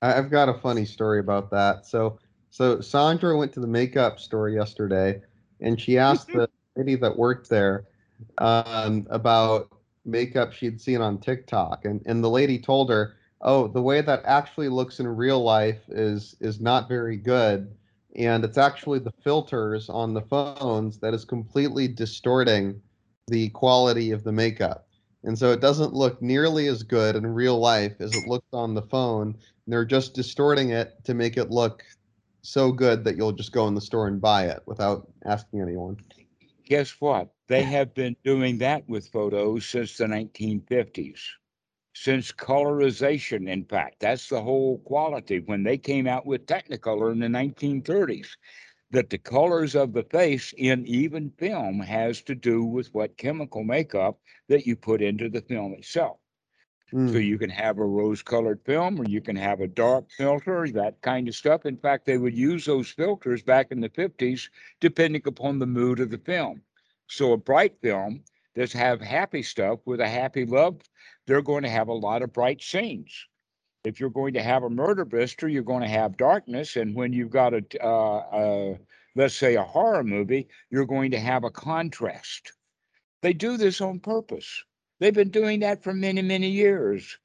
I've 0.00 0.30
got 0.30 0.48
a 0.48 0.54
funny 0.54 0.86
story 0.86 1.20
about 1.20 1.50
that. 1.50 1.84
So, 1.84 2.18
so 2.48 2.80
Sandra 2.80 3.36
went 3.36 3.52
to 3.52 3.60
the 3.60 3.66
makeup 3.66 4.18
store 4.18 4.48
yesterday, 4.48 5.20
and 5.60 5.78
she 5.78 5.98
asked 5.98 6.28
the 6.28 6.48
lady 6.76 6.94
that 6.96 7.18
worked 7.18 7.50
there 7.50 7.84
um, 8.38 9.06
about 9.10 9.70
makeup 10.06 10.54
she'd 10.54 10.80
seen 10.80 11.02
on 11.02 11.18
TikTok, 11.20 11.84
and 11.84 12.02
and 12.06 12.22
the 12.22 12.30
lady 12.30 12.58
told 12.58 12.90
her, 12.90 13.16
"Oh, 13.40 13.68
the 13.68 13.82
way 13.82 14.00
that 14.00 14.22
actually 14.24 14.68
looks 14.68 15.00
in 15.00 15.08
real 15.08 15.42
life 15.42 15.82
is 15.88 16.36
is 16.40 16.60
not 16.60 16.88
very 16.88 17.16
good, 17.16 17.74
and 18.14 18.44
it's 18.44 18.58
actually 18.58 18.98
the 18.98 19.12
filters 19.22 19.88
on 19.88 20.14
the 20.14 20.22
phones 20.22 20.98
that 20.98 21.14
is 21.14 21.24
completely 21.24 21.88
distorting 21.88 22.80
the 23.28 23.48
quality 23.50 24.10
of 24.10 24.24
the 24.24 24.32
makeup." 24.32 24.86
And 25.24 25.38
so 25.38 25.52
it 25.52 25.60
doesn't 25.60 25.94
look 25.94 26.20
nearly 26.20 26.66
as 26.66 26.82
good 26.82 27.16
in 27.16 27.26
real 27.26 27.58
life 27.58 28.00
as 28.00 28.14
it 28.14 28.28
looks 28.28 28.52
on 28.52 28.74
the 28.74 28.82
phone 28.82 29.36
they're 29.66 29.84
just 29.84 30.14
distorting 30.14 30.70
it 30.70 30.92
to 31.04 31.14
make 31.14 31.36
it 31.36 31.50
look 31.50 31.82
so 32.42 32.70
good 32.70 33.04
that 33.04 33.16
you'll 33.16 33.32
just 33.32 33.52
go 33.52 33.66
in 33.66 33.74
the 33.74 33.80
store 33.80 34.06
and 34.06 34.20
buy 34.20 34.46
it 34.46 34.62
without 34.66 35.08
asking 35.24 35.62
anyone. 35.62 35.96
Guess 36.66 37.00
what? 37.00 37.32
They 37.46 37.62
have 37.62 37.94
been 37.94 38.16
doing 38.24 38.58
that 38.58 38.88
with 38.88 39.08
photos 39.08 39.66
since 39.66 39.96
the 39.96 40.04
1950s. 40.04 41.18
Since 41.94 42.30
colorization, 42.32 43.48
in 43.48 43.64
fact, 43.64 44.00
that's 44.00 44.28
the 44.28 44.42
whole 44.42 44.78
quality. 44.80 45.40
When 45.40 45.62
they 45.62 45.78
came 45.78 46.06
out 46.06 46.26
with 46.26 46.46
Technicolor 46.46 47.10
in 47.10 47.20
the 47.20 47.28
1930s, 47.30 48.36
that 48.90 49.08
the 49.08 49.18
colors 49.18 49.74
of 49.74 49.94
the 49.94 50.02
face 50.04 50.52
in 50.58 50.86
even 50.86 51.30
film 51.30 51.80
has 51.80 52.20
to 52.24 52.34
do 52.34 52.64
with 52.64 52.92
what 52.92 53.16
chemical 53.16 53.64
makeup 53.64 54.20
that 54.48 54.66
you 54.66 54.76
put 54.76 55.00
into 55.00 55.30
the 55.30 55.40
film 55.40 55.72
itself. 55.72 56.18
So 57.06 57.16
Mm, 57.16 57.18
you 57.18 57.38
can 57.38 57.50
have 57.50 57.78
a 57.78 57.84
rose 57.86 58.22
colored 58.22 58.62
film 58.64 59.00
or 59.00 59.04
you 59.04 59.20
can 59.22 59.36
have 59.36 59.60
a 59.60 59.66
dark 59.66 60.10
filter, 60.10 60.68
that 60.72 61.00
kind 61.00 61.28
of 61.28 61.34
stuff. 61.34 61.64
In 61.64 61.76
fact, 61.78 62.04
they 62.06 62.18
would 62.18 62.36
use 62.36 62.66
those 62.66 62.90
filters 62.90 63.42
back 63.42 63.70
in 63.72 63.80
the 63.80 63.88
50s 63.88 64.50
depending 64.80 65.22
upon 65.26 65.58
the 65.58 65.66
mood 65.66 65.98
of 66.00 66.10
the 66.10 66.18
film. 66.18 66.62
So 67.08 67.32
a 67.32 67.38
bright 67.38 67.80
film 67.80 68.24
does 68.54 68.72
have 68.74 69.00
happy 69.00 69.42
stuff 69.42 69.80
with 69.86 70.00
a 70.00 70.08
happy 70.08 70.44
love, 70.44 70.82
they're 71.26 71.42
going 71.42 71.62
to 71.62 71.70
have 71.70 71.88
a 71.88 71.94
lot 71.94 72.22
of 72.22 72.32
bright 72.32 72.62
scenes. 72.62 73.26
If 73.84 74.00
you're 74.00 74.10
going 74.10 74.34
to 74.34 74.42
have 74.42 74.62
a 74.62 74.70
murder 74.70 75.04
mystery, 75.04 75.52
you're 75.52 75.62
going 75.62 75.82
to 75.82 75.88
have 75.88 76.16
darkness. 76.16 76.76
And 76.76 76.94
when 76.94 77.12
you've 77.12 77.30
got 77.30 77.52
a, 77.52 77.62
uh, 77.82 78.18
uh, 78.18 78.76
let's 79.14 79.34
say, 79.34 79.56
a 79.56 79.62
horror 79.62 80.04
movie, 80.04 80.48
you're 80.70 80.86
going 80.86 81.10
to 81.10 81.20
have 81.20 81.44
a 81.44 81.50
contrast. 81.50 82.52
They 83.22 83.32
do 83.32 83.56
this 83.56 83.80
on 83.80 84.00
purpose. 84.00 84.64
They've 85.00 85.14
been 85.14 85.30
doing 85.30 85.60
that 85.60 85.82
for 85.82 85.92
many, 85.92 86.22
many 86.22 86.48
years. 86.48 87.18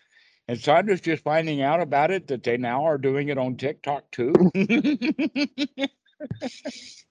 And 0.47 0.59
Sandra's 0.59 1.01
just 1.01 1.23
finding 1.23 1.61
out 1.61 1.79
about 1.79 2.11
it 2.11 2.27
that 2.27 2.43
they 2.43 2.57
now 2.57 2.85
are 2.85 2.97
doing 2.97 3.29
it 3.29 3.37
on 3.37 3.55
TikTok 3.55 4.09
too. 4.11 4.33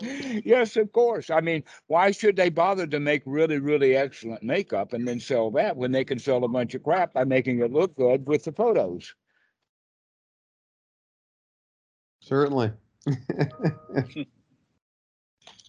yes, 0.00 0.76
of 0.76 0.92
course. 0.92 1.30
I 1.30 1.40
mean, 1.40 1.64
why 1.86 2.10
should 2.10 2.36
they 2.36 2.48
bother 2.48 2.86
to 2.86 3.00
make 3.00 3.22
really, 3.26 3.58
really 3.58 3.96
excellent 3.96 4.42
makeup 4.42 4.92
and 4.92 5.06
then 5.06 5.20
sell 5.20 5.50
that 5.52 5.76
when 5.76 5.92
they 5.92 6.04
can 6.04 6.18
sell 6.18 6.44
a 6.44 6.48
bunch 6.48 6.74
of 6.74 6.82
crap 6.82 7.14
by 7.14 7.24
making 7.24 7.60
it 7.60 7.72
look 7.72 7.96
good 7.96 8.26
with 8.26 8.44
the 8.44 8.52
photos? 8.52 9.14
certainly. 12.26 12.72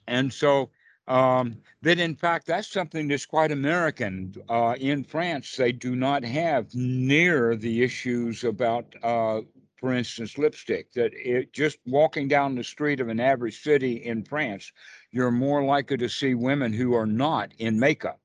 And 0.07 0.31
so 0.31 0.69
um, 1.07 1.57
that 1.81 1.99
in 1.99 2.15
fact 2.15 2.47
that's 2.47 2.69
something 2.69 3.09
that's 3.09 3.25
quite 3.25 3.51
American. 3.51 4.33
Uh, 4.47 4.75
in 4.79 5.03
France, 5.03 5.55
they 5.55 5.73
do 5.73 5.95
not 5.95 6.23
have 6.23 6.73
near 6.73 7.55
the 7.55 7.83
issues 7.83 8.45
about, 8.45 8.95
uh, 9.03 9.41
for 9.77 9.93
instance, 9.93 10.37
lipstick. 10.37 10.91
That 10.93 11.11
it 11.13 11.53
just 11.53 11.77
walking 11.85 12.27
down 12.27 12.55
the 12.55 12.63
street 12.63 12.99
of 12.99 13.09
an 13.09 13.19
average 13.19 13.61
city 13.61 14.05
in 14.05 14.23
France, 14.23 14.71
you're 15.11 15.31
more 15.31 15.63
likely 15.63 15.97
to 15.97 16.09
see 16.09 16.33
women 16.33 16.73
who 16.73 16.93
are 16.93 17.05
not 17.05 17.51
in 17.59 17.79
makeup 17.79 18.19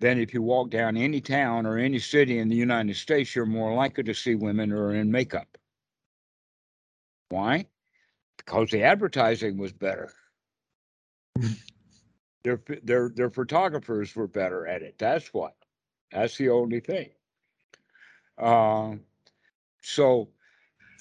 than 0.00 0.18
if 0.18 0.32
you 0.32 0.42
walk 0.42 0.70
down 0.70 0.96
any 0.96 1.20
town 1.20 1.66
or 1.66 1.76
any 1.76 1.98
city 1.98 2.38
in 2.38 2.48
the 2.48 2.56
United 2.56 2.96
States. 2.96 3.34
You're 3.34 3.46
more 3.46 3.74
likely 3.74 4.04
to 4.04 4.14
see 4.14 4.34
women 4.34 4.70
who 4.70 4.78
are 4.78 4.94
in 4.94 5.10
makeup. 5.10 5.58
Why? 7.28 7.66
Because 8.38 8.70
the 8.70 8.82
advertising 8.82 9.58
was 9.58 9.72
better. 9.72 10.12
their 12.42 12.60
their 12.82 13.10
their 13.10 13.30
photographers 13.30 14.14
were 14.16 14.26
better 14.26 14.66
at 14.66 14.82
it. 14.82 14.96
That's 14.98 15.32
what. 15.34 15.54
That's 16.12 16.36
the 16.36 16.48
only 16.48 16.80
thing. 16.80 17.10
Uh, 18.36 18.94
so 19.82 20.28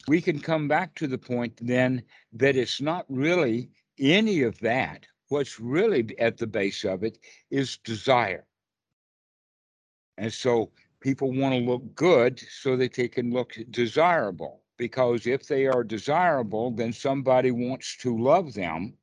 we 0.09 0.19
can 0.19 0.39
come 0.39 0.67
back 0.67 0.95
to 0.95 1.05
the 1.05 1.19
point 1.19 1.53
then 1.61 2.01
that 2.33 2.55
it's 2.55 2.81
not 2.81 3.05
really 3.09 3.69
any 3.99 4.41
of 4.41 4.57
that. 4.57 5.05
What's 5.27 5.59
really 5.59 6.17
at 6.17 6.35
the 6.35 6.47
base 6.47 6.83
of 6.83 7.03
it 7.03 7.19
is 7.51 7.77
desire. 7.77 8.47
And 10.17 10.33
so 10.33 10.71
people 10.99 11.31
want 11.31 11.53
to 11.53 11.59
look 11.59 11.93
good 11.93 12.39
so 12.39 12.75
that 12.77 12.95
they 12.95 13.07
can 13.07 13.31
look 13.31 13.55
desirable. 13.69 14.63
Because 14.77 15.27
if 15.27 15.45
they 15.45 15.67
are 15.67 15.83
desirable, 15.83 16.71
then 16.71 16.91
somebody 16.91 17.51
wants 17.51 17.95
to 17.97 18.17
love 18.17 18.55
them 18.55 18.97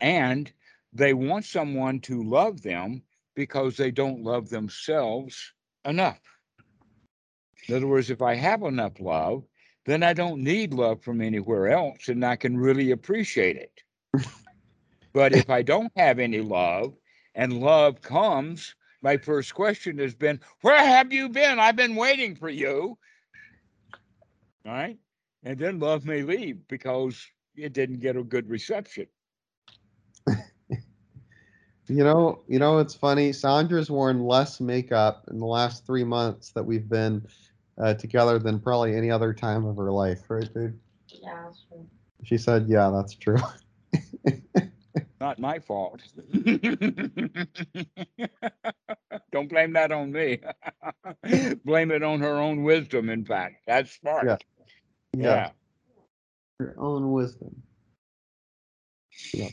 and 0.00 0.52
they 0.92 1.12
want 1.12 1.44
someone 1.44 1.98
to 2.02 2.22
love 2.22 2.62
them 2.62 3.02
because 3.34 3.76
they 3.76 3.90
don't 3.90 4.22
love 4.22 4.48
themselves 4.48 5.52
enough. 5.84 6.20
In 7.66 7.74
other 7.74 7.88
words, 7.88 8.10
if 8.10 8.22
I 8.22 8.36
have 8.36 8.62
enough 8.62 9.00
love, 9.00 9.42
then 9.88 10.02
I 10.02 10.12
don't 10.12 10.44
need 10.44 10.74
love 10.74 11.02
from 11.02 11.22
anywhere 11.22 11.68
else 11.68 12.08
and 12.08 12.22
I 12.22 12.36
can 12.36 12.58
really 12.58 12.90
appreciate 12.90 13.56
it. 13.56 14.26
but 15.14 15.34
if 15.34 15.48
I 15.48 15.62
don't 15.62 15.90
have 15.96 16.18
any 16.18 16.42
love 16.42 16.94
and 17.34 17.62
love 17.62 18.02
comes, 18.02 18.74
my 19.00 19.16
first 19.16 19.54
question 19.54 19.96
has 19.98 20.14
been, 20.14 20.40
Where 20.60 20.78
have 20.78 21.10
you 21.10 21.30
been? 21.30 21.58
I've 21.58 21.76
been 21.76 21.96
waiting 21.96 22.36
for 22.36 22.50
you. 22.50 22.98
All 24.66 24.72
right. 24.72 24.98
And 25.42 25.58
then 25.58 25.78
love 25.78 26.04
may 26.04 26.20
leave 26.20 26.68
because 26.68 27.26
it 27.56 27.72
didn't 27.72 28.00
get 28.00 28.16
a 28.16 28.22
good 28.22 28.50
reception. 28.50 29.06
You 31.90 32.04
know, 32.04 32.42
you 32.46 32.58
know, 32.58 32.80
it's 32.80 32.94
funny. 32.94 33.32
Sandra's 33.32 33.90
worn 33.90 34.22
less 34.22 34.60
makeup 34.60 35.24
in 35.30 35.38
the 35.38 35.46
last 35.46 35.86
three 35.86 36.04
months 36.04 36.52
that 36.52 36.62
we've 36.62 36.86
been 36.86 37.26
uh, 37.80 37.94
together 37.94 38.38
than 38.38 38.60
probably 38.60 38.96
any 38.96 39.10
other 39.10 39.32
time 39.32 39.64
of 39.64 39.76
her 39.76 39.90
life, 39.90 40.20
right, 40.28 40.52
dude? 40.52 40.78
Yeah, 41.08 41.50
sure. 41.68 41.84
She 42.24 42.38
said, 42.38 42.66
"Yeah, 42.68 42.90
that's 42.94 43.14
true." 43.14 43.38
Not 45.20 45.38
my 45.38 45.58
fault. 45.58 46.00
Don't 49.32 49.48
blame 49.48 49.72
that 49.72 49.90
on 49.92 50.12
me. 50.12 50.40
Blame 51.64 51.90
it 51.90 52.02
on 52.02 52.20
her 52.20 52.38
own 52.38 52.62
wisdom, 52.62 53.10
in 53.10 53.24
fact. 53.24 53.62
That's 53.66 53.92
smart. 53.92 54.26
Yeah. 54.26 54.36
Yeah. 55.16 55.50
Her 56.60 56.74
own 56.78 57.10
wisdom. 57.12 57.62
Yep. 59.34 59.52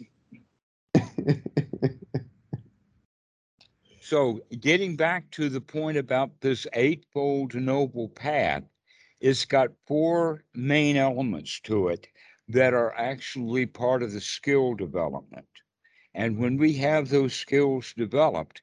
So 4.08 4.42
getting 4.60 4.96
back 4.98 5.32
to 5.32 5.50
the 5.50 5.62
point 5.62 5.98
about 5.98 6.40
this 6.42 6.68
eightfold 6.74 7.56
noble 7.56 8.08
path, 8.08 8.62
it's 9.20 9.46
got 9.46 9.72
four 9.88 10.44
main 10.54 10.96
elements 10.96 11.60
to 11.62 11.88
it 11.88 12.08
that 12.48 12.76
are 12.76 12.94
actually 12.94 13.66
part 13.66 14.04
of 14.04 14.12
the 14.12 14.22
skill 14.22 14.76
development. 14.76 15.48
And 16.14 16.38
when 16.38 16.58
we 16.58 16.74
have 16.74 17.10
those 17.10 17.34
skills 17.34 17.96
developed, 17.98 18.62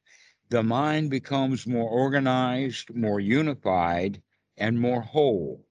the 0.48 0.62
mind 0.62 1.10
becomes 1.10 1.66
more 1.66 1.90
organized, 1.90 2.94
more 2.94 3.18
unified, 3.18 4.22
and 4.56 4.78
more 4.78 5.00
whole. 5.00 5.66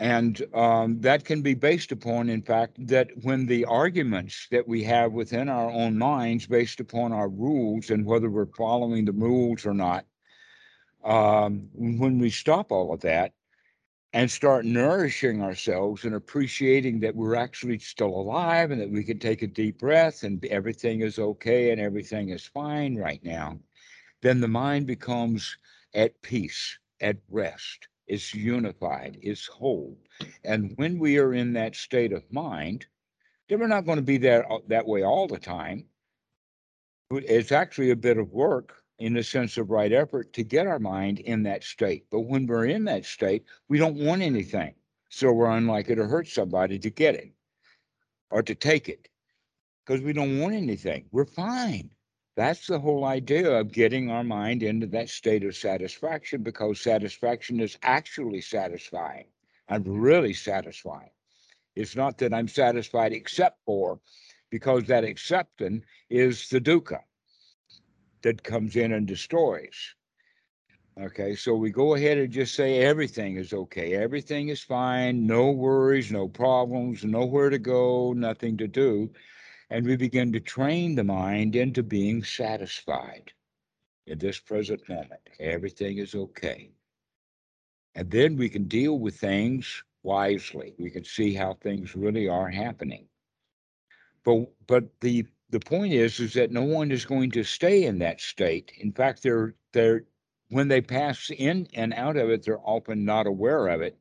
And 0.00 0.40
um, 0.54 1.00
that 1.00 1.24
can 1.24 1.42
be 1.42 1.54
based 1.54 1.90
upon, 1.90 2.28
in 2.28 2.42
fact, 2.42 2.86
that 2.86 3.10
when 3.22 3.46
the 3.46 3.64
arguments 3.64 4.46
that 4.52 4.68
we 4.68 4.84
have 4.84 5.12
within 5.12 5.48
our 5.48 5.70
own 5.70 5.98
minds, 5.98 6.46
based 6.46 6.78
upon 6.78 7.12
our 7.12 7.28
rules 7.28 7.90
and 7.90 8.06
whether 8.06 8.30
we're 8.30 8.46
following 8.46 9.04
the 9.04 9.12
rules 9.12 9.66
or 9.66 9.74
not, 9.74 10.06
um, 11.02 11.68
when 11.74 12.18
we 12.18 12.30
stop 12.30 12.70
all 12.70 12.92
of 12.92 13.00
that 13.00 13.32
and 14.12 14.30
start 14.30 14.64
nourishing 14.64 15.42
ourselves 15.42 16.04
and 16.04 16.14
appreciating 16.14 17.00
that 17.00 17.16
we're 17.16 17.34
actually 17.34 17.78
still 17.78 18.14
alive 18.14 18.70
and 18.70 18.80
that 18.80 18.90
we 18.90 19.02
can 19.02 19.18
take 19.18 19.42
a 19.42 19.48
deep 19.48 19.78
breath 19.78 20.22
and 20.22 20.44
everything 20.46 21.00
is 21.00 21.18
okay 21.18 21.72
and 21.72 21.80
everything 21.80 22.28
is 22.28 22.46
fine 22.46 22.96
right 22.96 23.22
now, 23.24 23.58
then 24.22 24.40
the 24.40 24.48
mind 24.48 24.86
becomes 24.86 25.58
at 25.92 26.20
peace, 26.22 26.78
at 27.00 27.16
rest 27.28 27.88
is 28.08 28.34
unified, 28.34 29.18
is 29.22 29.46
whole. 29.46 29.96
And 30.44 30.72
when 30.76 30.98
we 30.98 31.18
are 31.18 31.34
in 31.34 31.52
that 31.54 31.76
state 31.76 32.12
of 32.12 32.30
mind, 32.32 32.86
then 33.48 33.60
we're 33.60 33.66
not 33.66 33.86
going 33.86 33.96
to 33.96 34.02
be 34.02 34.18
there 34.18 34.46
that 34.68 34.86
way 34.86 35.02
all 35.02 35.26
the 35.26 35.38
time. 35.38 35.84
It's 37.10 37.52
actually 37.52 37.90
a 37.90 37.96
bit 37.96 38.18
of 38.18 38.32
work 38.32 38.82
in 38.98 39.14
the 39.14 39.22
sense 39.22 39.56
of 39.56 39.70
right 39.70 39.92
effort 39.92 40.32
to 40.34 40.42
get 40.42 40.66
our 40.66 40.78
mind 40.78 41.20
in 41.20 41.42
that 41.44 41.64
state. 41.64 42.06
But 42.10 42.20
when 42.20 42.46
we're 42.46 42.66
in 42.66 42.84
that 42.84 43.04
state, 43.04 43.44
we 43.68 43.78
don't 43.78 43.96
want 43.96 44.22
anything. 44.22 44.74
So 45.08 45.32
we're 45.32 45.50
unlikely 45.50 45.94
to 45.94 46.06
hurt 46.06 46.28
somebody 46.28 46.78
to 46.78 46.90
get 46.90 47.14
it 47.14 47.32
or 48.30 48.42
to 48.42 48.54
take 48.54 48.88
it 48.88 49.08
because 49.86 50.02
we 50.02 50.12
don't 50.12 50.38
want 50.40 50.54
anything. 50.54 51.06
We're 51.12 51.24
fine. 51.24 51.90
That's 52.38 52.68
the 52.68 52.78
whole 52.78 53.04
idea 53.04 53.50
of 53.50 53.72
getting 53.72 54.12
our 54.12 54.22
mind 54.22 54.62
into 54.62 54.86
that 54.86 55.08
state 55.08 55.42
of 55.42 55.56
satisfaction 55.56 56.44
because 56.44 56.80
satisfaction 56.80 57.58
is 57.58 57.76
actually 57.82 58.42
satisfying. 58.42 59.26
I'm 59.68 59.82
really 59.82 60.34
satisfying. 60.34 61.10
It's 61.74 61.96
not 61.96 62.16
that 62.18 62.32
I'm 62.32 62.46
satisfied 62.46 63.12
except 63.12 63.58
for, 63.66 63.98
because 64.50 64.84
that 64.84 65.02
accepting 65.02 65.82
is 66.10 66.48
the 66.48 66.60
dukkha 66.60 67.00
that 68.22 68.44
comes 68.44 68.76
in 68.76 68.92
and 68.92 69.04
destroys. 69.04 69.96
Okay, 70.96 71.34
so 71.34 71.56
we 71.56 71.70
go 71.70 71.96
ahead 71.96 72.18
and 72.18 72.30
just 72.30 72.54
say 72.54 72.78
everything 72.78 73.34
is 73.34 73.52
okay, 73.52 73.94
everything 73.94 74.48
is 74.48 74.62
fine, 74.62 75.26
no 75.26 75.50
worries, 75.50 76.12
no 76.12 76.28
problems, 76.28 77.04
nowhere 77.04 77.50
to 77.50 77.58
go, 77.58 78.12
nothing 78.12 78.56
to 78.58 78.68
do 78.68 79.10
and 79.70 79.86
we 79.86 79.96
begin 79.96 80.32
to 80.32 80.40
train 80.40 80.94
the 80.94 81.04
mind 81.04 81.54
into 81.54 81.82
being 81.82 82.22
satisfied 82.24 83.32
in 84.06 84.18
this 84.18 84.38
present 84.38 84.88
moment. 84.88 85.20
Everything 85.38 85.98
is 85.98 86.14
okay. 86.14 86.70
And 87.94 88.10
then 88.10 88.36
we 88.36 88.48
can 88.48 88.64
deal 88.64 88.98
with 88.98 89.16
things 89.16 89.82
wisely. 90.02 90.74
We 90.78 90.90
can 90.90 91.04
see 91.04 91.34
how 91.34 91.54
things 91.54 91.94
really 91.94 92.28
are 92.28 92.48
happening. 92.48 93.08
But 94.24 94.50
but 94.66 94.84
the 95.00 95.26
the 95.50 95.60
point 95.60 95.92
is 95.92 96.20
is 96.20 96.34
that 96.34 96.50
no 96.50 96.62
one 96.62 96.90
is 96.90 97.04
going 97.04 97.30
to 97.32 97.44
stay 97.44 97.84
in 97.84 97.98
that 97.98 98.20
state. 98.20 98.72
In 98.78 98.92
fact, 98.92 99.22
they're 99.22 99.54
they're 99.72 100.04
when 100.50 100.68
they 100.68 100.80
pass 100.80 101.30
in 101.30 101.66
and 101.74 101.92
out 101.94 102.16
of 102.16 102.30
it, 102.30 102.42
they're 102.42 102.60
often 102.60 103.04
not 103.04 103.26
aware 103.26 103.68
of 103.68 103.82
it. 103.82 103.98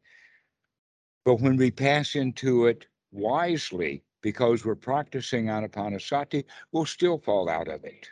But 1.25 1.41
when 1.41 1.57
we 1.57 1.71
pass 1.71 2.15
into 2.15 2.67
it 2.67 2.85
wisely, 3.11 4.03
because 4.27 4.65
we're 4.65 4.75
practicing 4.75 5.45
anapanasati, 5.45 6.43
we'll 6.73 6.85
still 6.85 7.17
fall 7.17 7.47
out 7.47 7.69
of 7.69 7.85
it 7.85 8.09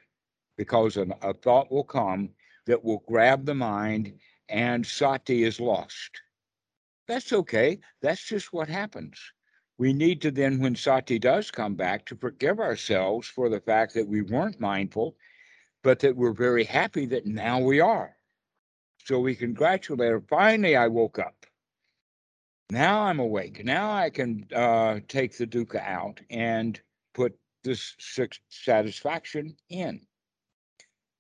because 0.56 0.96
an, 0.96 1.14
a 1.22 1.34
thought 1.34 1.70
will 1.70 1.84
come 1.84 2.30
that 2.68 2.82
will 2.82 3.04
grab 3.06 3.46
the 3.46 3.54
mind 3.54 4.14
and 4.48 4.86
sati 4.86 5.44
is 5.44 5.60
lost. 5.60 6.22
That's 7.06 7.34
okay. 7.34 7.80
That's 8.02 8.24
just 8.24 8.54
what 8.54 8.70
happens. 8.70 9.20
We 9.78 9.92
need 9.92 10.22
to 10.22 10.32
then, 10.32 10.60
when 10.60 10.78
sati 10.78 11.20
does 11.20 11.52
come 11.52 11.76
back, 11.76 12.06
to 12.06 12.16
forgive 12.16 12.62
ourselves 12.62 13.28
for 13.28 13.50
the 13.50 13.60
fact 13.60 13.94
that 13.96 14.08
we 14.08 14.22
weren't 14.22 14.62
mindful, 14.62 15.18
but 15.84 16.00
that 16.00 16.16
we're 16.16 16.32
very 16.32 16.64
happy 16.64 17.06
that 17.08 17.26
now 17.26 17.60
we 17.60 17.82
are. 17.82 18.16
So 19.04 19.20
we 19.20 19.36
congratulate 19.36 20.12
her. 20.12 20.22
Finally, 20.22 20.78
I 20.78 20.88
woke 20.88 21.20
up. 21.20 21.45
Now 22.70 23.02
I'm 23.04 23.20
awake. 23.20 23.64
Now 23.64 23.92
I 23.92 24.10
can 24.10 24.48
uh, 24.54 25.00
take 25.08 25.38
the 25.38 25.46
dukkha 25.46 25.82
out 25.86 26.20
and 26.30 26.80
put 27.14 27.38
this 27.64 27.96
satisfaction 28.50 29.56
in. 29.70 30.02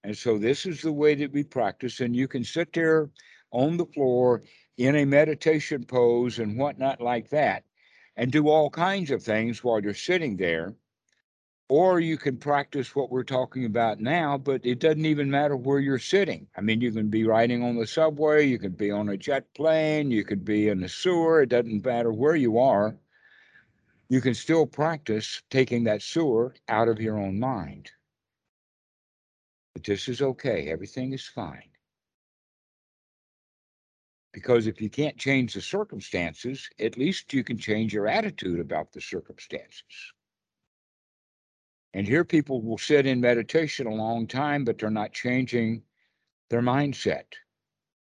And 0.03 0.17
so 0.17 0.38
this 0.38 0.65
is 0.65 0.81
the 0.81 0.91
way 0.91 1.15
that 1.15 1.31
we 1.31 1.43
practice. 1.43 1.99
And 1.99 2.15
you 2.15 2.27
can 2.27 2.43
sit 2.43 2.73
there 2.73 3.10
on 3.51 3.77
the 3.77 3.86
floor 3.86 4.43
in 4.77 4.95
a 4.95 5.05
meditation 5.05 5.86
pose 5.86 6.39
and 6.39 6.58
whatnot 6.58 7.01
like 7.01 7.29
that 7.29 7.63
and 8.15 8.31
do 8.31 8.47
all 8.47 8.69
kinds 8.69 9.12
of 9.12 9.23
things 9.23 9.63
while 9.63 9.81
you're 9.81 9.93
sitting 9.93 10.38
there. 10.38 10.75
Or 11.67 11.99
you 11.99 12.17
can 12.17 12.38
practice 12.38 12.95
what 12.95 13.10
we're 13.10 13.23
talking 13.23 13.65
about 13.65 13.99
now, 13.99 14.38
but 14.38 14.63
it 14.63 14.80
doesn't 14.80 15.06
even 15.06 15.32
matter 15.32 15.56
where 15.58 15.80
you're 15.80 15.97
sitting. 15.97 16.47
I 16.56 16.62
mean, 16.62 16.80
you 16.80 16.91
can 16.91 17.10
be 17.10 17.25
riding 17.25 17.63
on 17.63 17.75
the 17.75 17.88
subway, 17.88 18.45
you 18.45 18.60
could 18.60 18.78
be 18.78 18.91
on 18.91 19.10
a 19.10 19.17
jet 19.17 19.51
plane, 19.56 20.12
you 20.12 20.23
could 20.23 20.45
be 20.45 20.67
in 20.67 20.84
a 20.84 20.89
sewer. 20.89 21.41
It 21.41 21.49
doesn't 21.49 21.84
matter 21.84 22.13
where 22.13 22.36
you 22.36 22.60
are. 22.60 22.95
You 24.10 24.21
can 24.21 24.36
still 24.36 24.67
practice 24.67 25.41
taking 25.49 25.86
that 25.86 26.04
sewer 26.04 26.54
out 26.69 26.88
of 26.88 27.01
your 27.01 27.17
own 27.17 27.39
mind. 27.39 27.89
But 29.73 29.84
this 29.84 30.08
is 30.08 30.21
okay. 30.21 30.69
Everything 30.69 31.13
is 31.13 31.28
fine. 31.28 31.69
Because 34.32 34.67
if 34.67 34.80
you 34.82 34.89
can't 34.89 35.17
change 35.17 35.54
the 35.54 35.62
circumstances, 35.62 36.69
at 36.80 36.97
least 36.97 37.34
you 37.34 37.43
can 37.43 37.58
change 37.58 37.93
your 37.93 38.08
attitude 38.08 38.60
about 38.60 38.91
the 38.91 39.01
circumstances. 39.01 40.13
And 41.95 42.05
here 42.05 42.25
people 42.25 42.62
will 42.62 42.77
sit 42.77 43.05
in 43.05 43.21
meditation 43.21 43.88
a 43.88 43.95
long 43.95 44.27
time, 44.27 44.65
but 44.65 44.77
they're 44.77 44.89
not 44.89 45.13
changing 45.13 45.81
their 46.49 46.62
mindset. 46.62 47.23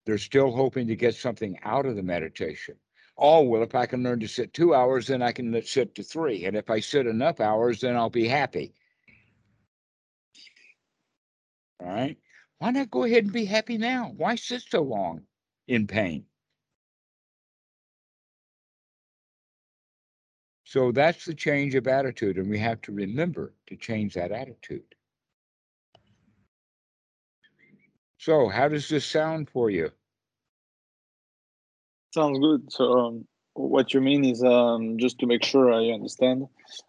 They're 0.07 0.17
still 0.17 0.51
hoping 0.51 0.87
to 0.87 0.95
get 0.95 1.13
something 1.13 1.59
out 1.61 1.85
of 1.85 1.95
the 1.95 2.01
meditation. 2.01 2.77
Oh, 3.15 3.43
well, 3.43 3.61
if 3.61 3.75
I 3.75 3.85
can 3.85 4.01
learn 4.01 4.21
to 4.21 4.27
sit 4.27 4.55
two 4.55 4.73
hours, 4.73 5.05
then 5.05 5.21
I 5.21 5.31
can 5.31 5.61
sit 5.61 5.93
to 5.95 6.03
three. 6.03 6.45
And 6.45 6.57
if 6.57 6.71
I 6.71 6.79
sit 6.79 7.05
enough 7.05 7.39
hours, 7.39 7.81
then 7.81 7.95
I'll 7.95 8.09
be 8.09 8.27
happy. 8.27 8.73
All 11.79 11.87
right. 11.87 12.17
Why 12.57 12.71
not 12.71 12.89
go 12.89 13.03
ahead 13.03 13.25
and 13.25 13.33
be 13.33 13.45
happy 13.45 13.77
now? 13.77 14.13
Why 14.17 14.33
sit 14.33 14.63
so 14.67 14.81
long 14.81 15.21
in 15.67 15.85
pain? 15.85 16.25
So 20.75 20.91
that's 20.91 21.23
the 21.23 21.33
change 21.33 21.73
of 21.75 21.87
attitude, 21.87 22.37
and 22.37 22.49
we 22.49 22.59
have 22.59 22.81
to 22.81 22.91
remember 22.91 23.53
to 23.67 23.77
change 23.77 24.13
that 24.15 24.33
attitude. 24.33 24.83
So, 28.17 28.49
how 28.49 28.67
does 28.67 28.89
this 28.89 29.05
sound 29.05 29.49
for 29.49 29.69
you? 29.69 29.91
Sounds 32.13 32.39
good. 32.39 32.71
So, 32.71 32.91
um, 32.99 33.27
what 33.53 33.93
you 33.93 34.01
mean 34.01 34.25
is 34.25 34.43
um, 34.43 34.97
just 34.97 35.19
to 35.19 35.25
make 35.27 35.43
sure 35.43 35.71
I 35.73 35.91
understand. 35.91 36.47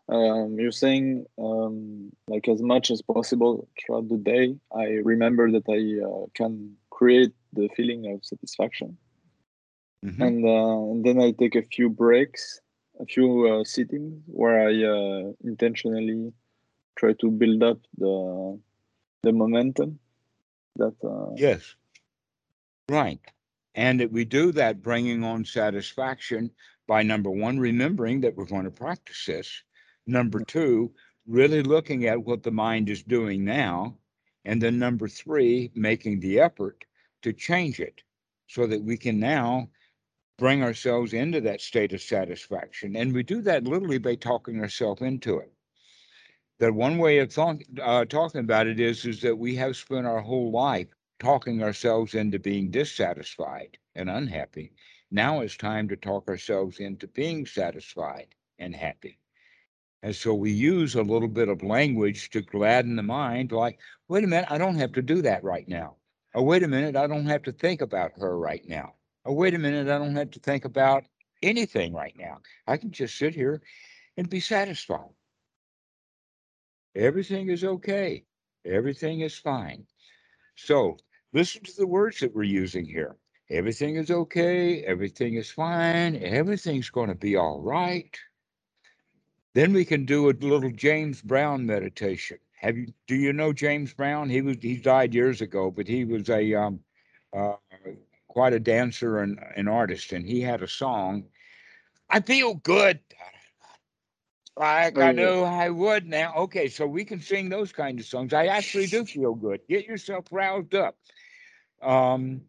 Um, 0.08 0.56
you're 0.58 0.72
saying 0.72 1.26
um, 1.38 2.12
like 2.28 2.48
as 2.48 2.62
much 2.62 2.90
as 2.90 3.02
possible 3.02 3.68
throughout 3.78 4.08
the 4.08 4.18
day, 4.18 4.56
I 4.74 4.84
remember 5.04 5.50
that 5.52 5.68
I 5.68 6.04
uh, 6.04 6.26
can 6.34 6.76
create 6.90 7.32
the 7.52 7.68
feeling 7.76 8.12
of 8.12 8.24
satisfaction, 8.24 8.98
Mhm. 10.02 10.26
and 10.26 10.44
uh, 10.44 10.90
and 10.92 11.04
then 11.04 11.20
I 11.20 11.30
take 11.32 11.54
a 11.54 11.62
few 11.62 11.88
breaks, 11.88 12.60
a 13.00 13.06
few 13.06 13.48
uh, 13.48 13.64
sittings 13.64 14.22
where 14.26 14.68
I 14.68 14.72
uh, 14.84 15.32
intentionally 15.44 16.32
try 16.96 17.12
to 17.20 17.30
build 17.30 17.62
up 17.62 17.78
the 17.98 18.58
the 19.22 19.32
momentum 19.32 19.98
that 20.76 20.94
uh, 21.04 21.34
Yes. 21.36 21.74
Right. 22.88 23.20
And 23.74 24.00
that 24.00 24.12
we 24.12 24.24
do 24.24 24.52
that 24.52 24.82
bringing 24.82 25.24
on 25.24 25.44
satisfaction 25.44 26.50
by 26.86 27.02
number 27.02 27.30
one, 27.30 27.58
remembering 27.58 28.20
that 28.20 28.36
we're 28.36 28.46
going 28.46 28.64
to 28.64 28.70
practice 28.70 29.24
this. 29.26 29.62
Number 30.06 30.40
two, 30.44 30.92
really 31.26 31.62
looking 31.62 32.06
at 32.06 32.24
what 32.24 32.42
the 32.42 32.52
mind 32.52 32.88
is 32.88 33.02
doing 33.02 33.44
now. 33.44 33.98
And 34.44 34.62
then 34.62 34.78
number 34.78 35.08
three, 35.08 35.72
making 35.74 36.20
the 36.20 36.38
effort 36.40 36.84
to 37.22 37.32
change 37.32 37.80
it 37.80 38.02
so 38.46 38.66
that 38.68 38.82
we 38.82 38.96
can 38.96 39.18
now 39.18 39.68
bring 40.38 40.62
ourselves 40.62 41.12
into 41.12 41.40
that 41.40 41.60
state 41.60 41.92
of 41.92 42.02
satisfaction. 42.02 42.96
And 42.96 43.14
we 43.14 43.22
do 43.22 43.40
that 43.42 43.64
literally 43.64 43.98
by 43.98 44.16
talking 44.16 44.60
ourselves 44.60 45.02
into 45.02 45.38
it. 45.38 45.52
That 46.58 46.74
one 46.74 46.98
way 46.98 47.18
of 47.18 47.32
thought, 47.32 47.56
uh, 47.82 48.04
talking 48.06 48.40
about 48.40 48.66
it 48.66 48.80
is, 48.80 49.04
is 49.04 49.20
that 49.22 49.36
we 49.36 49.56
have 49.56 49.76
spent 49.76 50.06
our 50.06 50.20
whole 50.20 50.50
life 50.50 50.88
talking 51.18 51.62
ourselves 51.62 52.14
into 52.14 52.38
being 52.38 52.70
dissatisfied 52.70 53.78
and 53.94 54.10
unhappy. 54.10 54.72
Now 55.10 55.40
it's 55.40 55.56
time 55.56 55.88
to 55.88 55.96
talk 55.96 56.28
ourselves 56.28 56.80
into 56.80 57.06
being 57.06 57.46
satisfied 57.46 58.34
and 58.58 58.74
happy. 58.74 59.18
And 60.02 60.14
so 60.14 60.34
we 60.34 60.50
use 60.50 60.94
a 60.94 61.02
little 61.02 61.28
bit 61.28 61.48
of 61.48 61.62
language 61.62 62.30
to 62.30 62.42
gladden 62.42 62.96
the 62.96 63.02
mind, 63.02 63.52
like, 63.52 63.78
wait 64.08 64.24
a 64.24 64.26
minute, 64.26 64.50
I 64.50 64.58
don't 64.58 64.76
have 64.76 64.92
to 64.92 65.02
do 65.02 65.22
that 65.22 65.44
right 65.44 65.66
now. 65.66 65.96
Or 66.34 66.44
wait 66.44 66.62
a 66.62 66.68
minute, 66.68 66.96
I 66.96 67.06
don't 67.06 67.26
have 67.26 67.42
to 67.44 67.52
think 67.52 67.80
about 67.80 68.12
her 68.18 68.38
right 68.38 68.66
now. 68.68 68.95
Or 69.26 69.34
wait 69.34 69.54
a 69.54 69.58
minute, 69.58 69.88
I 69.88 69.98
don't 69.98 70.14
have 70.14 70.30
to 70.30 70.40
think 70.40 70.64
about 70.64 71.04
anything 71.42 71.92
right 71.92 72.14
now. 72.16 72.38
I 72.66 72.76
can 72.76 72.92
just 72.92 73.18
sit 73.18 73.34
here 73.34 73.60
and 74.16 74.30
be 74.30 74.38
satisfied. 74.38 75.10
Everything 76.94 77.48
is 77.50 77.64
okay. 77.64 78.24
Everything 78.64 79.20
is 79.20 79.36
fine. 79.36 79.84
So 80.54 80.96
listen 81.32 81.64
to 81.64 81.76
the 81.76 81.86
words 81.86 82.20
that 82.20 82.34
we're 82.34 82.44
using 82.44 82.84
here. 82.84 83.16
Everything 83.50 83.96
is 83.96 84.10
okay. 84.10 84.82
Everything 84.84 85.34
is 85.34 85.50
fine. 85.50 86.16
Everything's 86.22 86.90
going 86.90 87.08
to 87.08 87.14
be 87.14 87.36
all 87.36 87.60
right. 87.60 88.16
Then 89.54 89.72
we 89.72 89.84
can 89.84 90.04
do 90.04 90.30
a 90.30 90.34
little 90.38 90.70
James 90.70 91.20
Brown 91.20 91.66
meditation. 91.66 92.38
Have 92.60 92.76
you? 92.76 92.92
Do 93.06 93.16
you 93.16 93.32
know 93.32 93.52
James 93.52 93.92
Brown? 93.92 94.30
He 94.30 94.40
was 94.40 94.56
he 94.60 94.76
died 94.76 95.14
years 95.14 95.40
ago, 95.40 95.70
but 95.70 95.88
he 95.88 96.04
was 96.04 96.28
a 96.30 96.54
um, 96.54 96.80
uh, 97.32 97.54
quite 98.36 98.54
a 98.54 98.60
dancer 98.60 99.20
and 99.22 99.40
an 99.56 99.68
artist, 99.68 100.12
and 100.12 100.26
he 100.26 100.42
had 100.42 100.62
a 100.62 100.68
song. 100.68 101.30
I 102.10 102.20
feel 102.20 102.54
good, 102.54 103.00
like 104.56 105.00
Oh, 105.00 105.02
I 105.02 105.12
yeah. 105.12 105.32
knew 105.32 105.42
I 105.42 105.70
would 105.70 106.06
now. 106.06 106.34
Okay, 106.36 106.68
so 106.68 106.86
we 106.86 107.04
can 107.04 107.20
sing 107.20 107.48
those 107.48 107.72
kind 107.72 107.98
of 108.00 108.06
songs. 108.06 108.32
I 108.34 108.46
actually 108.46 108.86
do 108.88 109.04
feel 109.04 109.34
good. 109.34 109.60
Get 109.68 109.86
yourself 109.86 110.26
roused 110.32 110.74
up. 110.74 110.96
Um, 111.82 112.42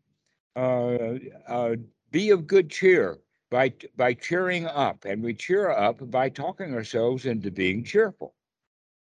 uh, 0.55 1.15
uh, 1.47 1.75
be 2.11 2.31
of 2.31 2.47
good 2.47 2.69
cheer 2.71 3.19
by 3.49 3.73
by 3.95 4.13
cheering 4.13 4.65
up, 4.65 5.05
and 5.05 5.23
we 5.23 5.33
cheer 5.33 5.69
up 5.71 6.09
by 6.11 6.29
talking 6.29 6.73
ourselves 6.73 7.25
into 7.25 7.51
being 7.51 7.83
cheerful. 7.83 8.35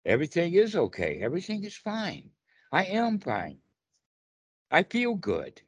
Everything 0.05 0.55
is 0.55 0.77
okay. 0.77 1.21
Everything 1.21 1.65
is 1.65 1.77
fine. 1.77 2.31
I 2.73 2.85
am 2.85 3.19
fine. 3.21 3.59
I 4.71 4.83
feel 4.83 5.15
good. 5.15 5.63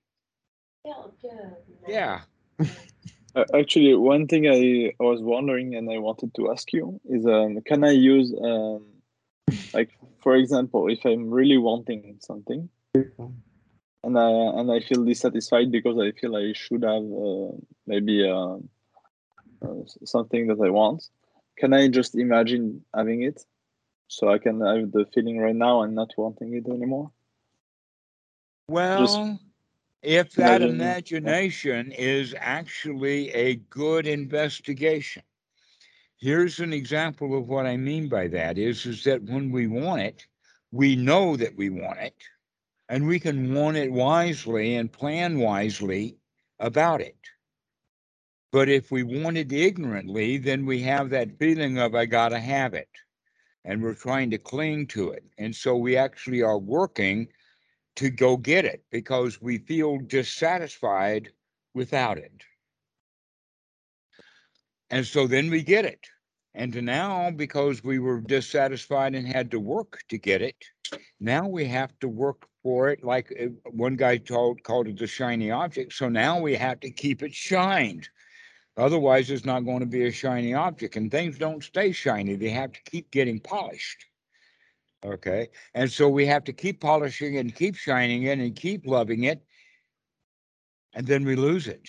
Feel 0.83 1.15
good. 1.21 1.57
Yeah. 1.87 2.23
Uh, 3.35 3.45
actually, 3.55 3.95
one 3.95 4.27
thing 4.27 4.47
I, 4.47 4.93
I 5.01 5.05
was 5.05 5.23
wondering 5.23 5.75
and 5.75 5.91
I 5.91 5.99
wanted 5.99 6.35
to 6.35 6.51
ask 6.51 6.71
you 6.73 7.01
is 7.09 7.25
um, 7.25 7.63
can 7.65 7.83
I 7.83 7.93
use, 7.93 8.35
um, 8.39 8.85
like, 9.73 9.91
for 10.23 10.37
example, 10.37 10.89
if 10.89 11.05
I'm 11.07 11.31
really 11.31 11.57
wanting 11.57 12.19
something 12.21 12.69
and 14.05 14.19
I, 14.19 14.29
and 14.29 14.71
I 14.71 14.81
feel 14.81 15.05
dissatisfied 15.05 15.73
because 15.73 15.99
I 15.99 16.13
feel 16.13 16.37
I 16.37 16.53
should 16.53 16.83
have 16.83 17.05
uh, 17.05 17.57
maybe 17.87 18.29
uh, 18.29 18.57
uh, 19.65 19.85
something 20.05 20.49
that 20.49 20.61
I 20.61 20.69
want, 20.69 21.09
can 21.57 21.73
I 21.73 21.89
just 21.89 22.15
imagine 22.15 22.85
having 22.95 23.23
it 23.23 23.45
so 24.09 24.31
I 24.31 24.39
can 24.39 24.61
have 24.61 24.93
the 24.93 25.07
feeling 25.15 25.39
right 25.39 25.57
now 25.57 25.83
and 25.83 25.95
not 25.95 26.11
wanting 26.19 26.55
it 26.55 26.69
anymore? 26.69 27.13
Well, 28.69 29.39
if 30.03 30.33
that 30.33 30.63
imagination 30.63 31.93
is 31.93 32.35
actually 32.39 33.31
a 33.31 33.57
good 33.57 34.07
investigation. 34.07 35.23
Here's 36.19 36.61
an 36.61 36.73
example 36.73 37.37
of 37.39 37.49
what 37.49 37.67
I 37.67 37.77
mean 37.77 38.09
by 38.09 38.29
that 38.29 38.59
is, 38.59 38.87
is 38.87 39.05
that 39.05 39.23
when 39.23 39.51
we 39.51 39.67
want 39.67 40.03
it, 40.03 40.27
we 40.71 40.97
know 40.97 41.37
that 41.37 41.57
we 41.57 41.71
want 41.71 41.99
it, 42.01 42.17
and 42.89 43.07
we 43.07 43.21
can 43.21 43.55
want 43.55 43.77
it 43.77 43.93
wisely 43.93 44.77
and 44.77 44.93
plan 44.93 45.39
wisely 45.39 46.17
about 46.59 47.01
it. 47.01 47.17
But 48.53 48.69
if 48.69 48.91
we 48.91 49.03
want 49.03 49.37
it 49.39 49.53
ignorantly, 49.53 50.37
then 50.39 50.67
we 50.67 50.83
have 50.83 51.11
that 51.11 51.39
feeling 51.39 51.79
of, 51.79 51.95
I 51.95 52.07
gotta 52.07 52.39
have 52.39 52.75
it. 52.75 52.89
And 53.65 53.83
we're 53.83 53.95
trying 53.95 54.31
to 54.31 54.39
cling 54.39 54.89
to 54.89 55.11
it. 55.13 55.25
And 55.39 55.55
so 55.55 55.77
we 55.77 55.97
actually 55.97 56.43
are 56.43 56.59
working 56.59 57.29
to 57.97 58.11
go 58.11 58.37
get 58.37 58.65
it 58.65 58.85
because 58.91 59.41
we 59.41 59.59
feel 59.59 59.99
dissatisfied 59.99 61.31
without 61.75 62.19
it. 62.19 62.45
And 64.91 65.07
so 65.07 65.27
then 65.27 65.51
we 65.51 65.63
get 65.63 65.85
it. 65.85 66.07
And 66.55 66.83
now, 66.83 67.31
because 67.31 67.83
we 67.83 67.99
were 67.99 68.21
dissatisfied 68.21 69.15
and 69.15 69.27
had 69.27 69.51
to 69.53 69.61
work 69.61 70.01
to 70.11 70.19
get 70.19 70.43
it, 70.43 70.67
now 71.19 71.49
we 71.49 71.65
have 71.65 71.99
to 72.01 72.09
work 72.09 72.47
for 72.63 72.91
it. 72.91 73.03
Like 73.03 73.33
uh, 73.41 73.47
one 73.71 73.97
guy 73.97 74.19
told, 74.19 74.63
called 74.63 74.87
it 74.87 74.99
the 74.99 75.07
shiny 75.07 75.51
object. 75.51 75.95
So 75.95 76.11
now 76.11 76.39
we 76.39 76.55
have 76.57 76.81
to 76.81 76.91
keep 76.91 77.23
it 77.23 77.35
shined. 77.35 78.09
Otherwise, 78.77 79.31
it's 79.31 79.47
not 79.47 79.65
going 79.65 79.81
to 79.81 79.87
be 79.87 80.07
a 80.07 80.13
shiny 80.13 80.53
object. 80.53 80.97
And 80.97 81.11
things 81.11 81.39
don't 81.39 81.65
stay 81.65 81.93
shiny, 81.93 82.37
they 82.37 82.51
have 82.51 82.73
to 82.73 82.81
keep 82.85 83.11
getting 83.11 83.41
polished. 83.41 84.05
Okay. 85.05 85.49
And 85.75 85.91
so 85.91 86.09
we 86.09 86.27
have 86.27 86.45
to 86.45 86.53
keep 86.53 86.81
polishing 86.81 87.39
and 87.39 87.55
keep 87.55 87.75
shining 87.75 88.25
it 88.25 88.39
and 88.39 88.55
keep 88.55 88.87
loving 88.87 89.25
it. 89.25 89.43
And 90.95 91.07
then 91.07 91.25
we 91.25 91.37
lose 91.37 91.67
it. 91.67 91.89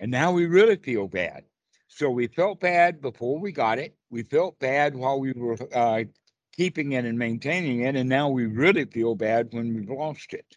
And 0.00 0.10
now 0.10 0.32
we 0.32 0.46
really 0.46 0.76
feel 0.76 1.08
bad. 1.08 1.44
So 1.88 2.10
we 2.10 2.26
felt 2.26 2.60
bad 2.60 3.00
before 3.00 3.38
we 3.38 3.52
got 3.52 3.78
it. 3.78 3.94
We 4.10 4.24
felt 4.24 4.58
bad 4.58 4.94
while 4.94 5.20
we 5.20 5.32
were 5.32 5.56
uh, 5.74 6.04
keeping 6.52 6.92
it 6.92 7.04
and 7.04 7.18
maintaining 7.18 7.82
it. 7.82 7.96
And 7.96 8.08
now 8.08 8.28
we 8.28 8.46
really 8.46 8.84
feel 8.84 9.14
bad 9.14 9.48
when 9.52 9.74
we've 9.74 9.88
lost 9.88 10.34
it. 10.34 10.56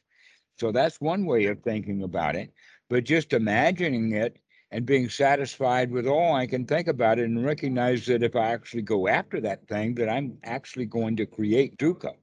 So 0.57 0.71
that's 0.71 0.99
one 0.99 1.25
way 1.25 1.45
of 1.45 1.61
thinking 1.61 2.03
about 2.03 2.35
it. 2.35 2.53
But 2.89 3.03
just 3.03 3.33
imagining 3.33 4.13
it 4.13 4.39
and 4.71 4.85
being 4.85 5.09
satisfied 5.09 5.91
with 5.91 6.07
all 6.07 6.33
I 6.35 6.47
can 6.47 6.65
think 6.65 6.87
about 6.87 7.19
it 7.19 7.25
and 7.25 7.45
recognize 7.45 8.05
that 8.07 8.23
if 8.23 8.35
I 8.35 8.51
actually 8.51 8.81
go 8.81 9.07
after 9.07 9.39
that 9.41 9.67
thing, 9.67 9.95
that 9.95 10.09
I'm 10.09 10.37
actually 10.43 10.85
going 10.85 11.15
to 11.17 11.25
create 11.25 11.77
dukkha. 11.77 12.15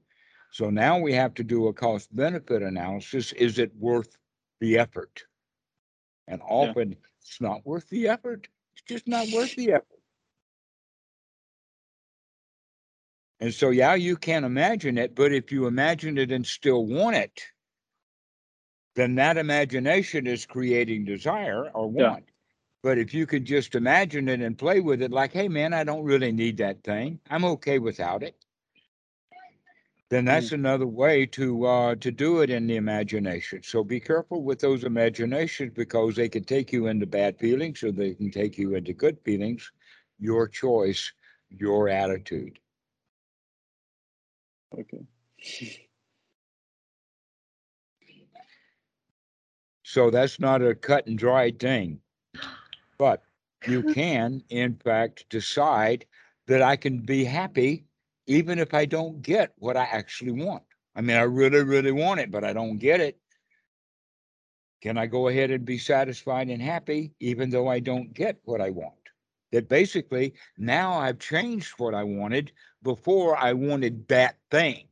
So 0.51 0.69
now 0.69 0.99
we 0.99 1.13
have 1.13 1.33
to 1.35 1.43
do 1.43 1.67
a 1.67 1.73
cost 1.73 2.15
benefit 2.15 2.61
analysis. 2.61 3.31
Is 3.33 3.57
it 3.59 3.75
worth 3.75 4.17
the 4.59 4.77
effort? 4.77 5.23
And 6.27 6.41
often 6.43 6.95
it's 7.21 7.41
not 7.41 7.65
worth 7.65 7.89
the 7.89 8.07
effort. 8.07 8.47
It's 8.75 8.83
just 8.83 9.07
not 9.07 9.27
worth 9.33 9.55
the 9.55 9.73
effort. 9.73 9.87
And 13.39 13.53
so, 13.53 13.71
yeah, 13.71 13.95
you 13.95 14.15
can't 14.15 14.45
imagine 14.45 14.97
it, 14.97 15.15
but 15.15 15.33
if 15.33 15.51
you 15.51 15.65
imagine 15.67 16.17
it 16.17 16.31
and 16.31 16.45
still 16.45 16.85
want 16.85 17.15
it, 17.15 17.41
then 18.95 19.15
that 19.15 19.37
imagination 19.37 20.27
is 20.27 20.45
creating 20.45 21.05
desire 21.05 21.69
or 21.71 21.91
Yeah. 21.91 22.11
want. 22.11 22.29
But 22.83 22.97
if 22.97 23.13
you 23.13 23.25
could 23.25 23.45
just 23.45 23.75
imagine 23.75 24.27
it 24.27 24.41
and 24.41 24.57
play 24.57 24.81
with 24.81 25.01
it, 25.01 25.11
like, 25.11 25.31
hey, 25.31 25.47
man, 25.47 25.73
I 25.73 25.85
don't 25.85 26.03
really 26.03 26.33
need 26.33 26.57
that 26.57 26.83
thing. 26.83 27.17
I'm 27.29 27.45
okay 27.45 27.79
without 27.79 28.23
it. 28.23 28.35
Then 30.09 30.25
that's 30.25 30.51
another 30.51 30.85
way 30.85 31.25
to 31.27 31.65
uh, 31.65 31.95
to 31.95 32.11
do 32.11 32.41
it 32.41 32.51
in 32.51 32.67
the 32.67 32.75
imagination. 32.75 33.63
So 33.63 33.83
be 33.83 33.99
careful 33.99 34.43
with 34.43 34.59
those 34.59 34.83
imaginations 34.83 35.71
because 35.73 36.15
they 36.15 36.29
can 36.29 36.43
take 36.43 36.71
you 36.71 36.85
into 36.85 37.07
bad 37.07 37.39
feelings 37.39 37.81
or 37.81 37.91
they 37.91 38.13
can 38.13 38.29
take 38.29 38.57
you 38.57 38.75
into 38.75 38.93
good 38.93 39.17
feelings. 39.25 39.71
Your 40.19 40.47
choice, 40.47 41.11
your 41.49 41.89
attitude. 41.89 42.59
Okay. 44.77 45.07
So 49.83 50.11
that's 50.11 50.39
not 50.39 50.61
a 50.61 50.75
cut 50.75 51.07
and 51.07 51.17
dried 51.17 51.59
thing. 51.59 51.99
But 53.03 53.21
you 53.67 53.83
can, 53.93 54.41
in 54.47 54.75
fact, 54.77 55.25
decide 55.29 56.05
that 56.47 56.61
I 56.61 56.77
can 56.77 56.99
be 56.99 57.25
happy 57.25 57.83
even 58.27 58.59
if 58.59 58.73
I 58.73 58.85
don't 58.85 59.21
get 59.21 59.51
what 59.57 59.75
I 59.75 59.83
actually 59.83 60.31
want. 60.31 60.63
I 60.95 61.01
mean, 61.01 61.17
I 61.17 61.23
really, 61.23 61.63
really 61.63 61.91
want 61.91 62.21
it, 62.21 62.31
but 62.31 62.45
I 62.45 62.53
don't 62.53 62.77
get 62.77 63.01
it. 63.01 63.17
Can 64.81 64.97
I 64.97 65.05
go 65.05 65.27
ahead 65.27 65.51
and 65.51 65.65
be 65.65 65.77
satisfied 65.77 66.49
and 66.49 66.61
happy 66.61 67.11
even 67.19 67.49
though 67.49 67.67
I 67.67 67.79
don't 67.79 68.13
get 68.13 68.37
what 68.45 68.61
I 68.61 68.69
want? 68.69 68.93
That 69.51 69.67
basically 69.67 70.35
now 70.57 70.93
I've 70.93 71.19
changed 71.19 71.73
what 71.79 71.93
I 71.93 72.05
wanted. 72.05 72.53
Before 72.83 73.35
I 73.35 73.51
wanted 73.51 74.07
that 74.07 74.37
thing, 74.49 74.87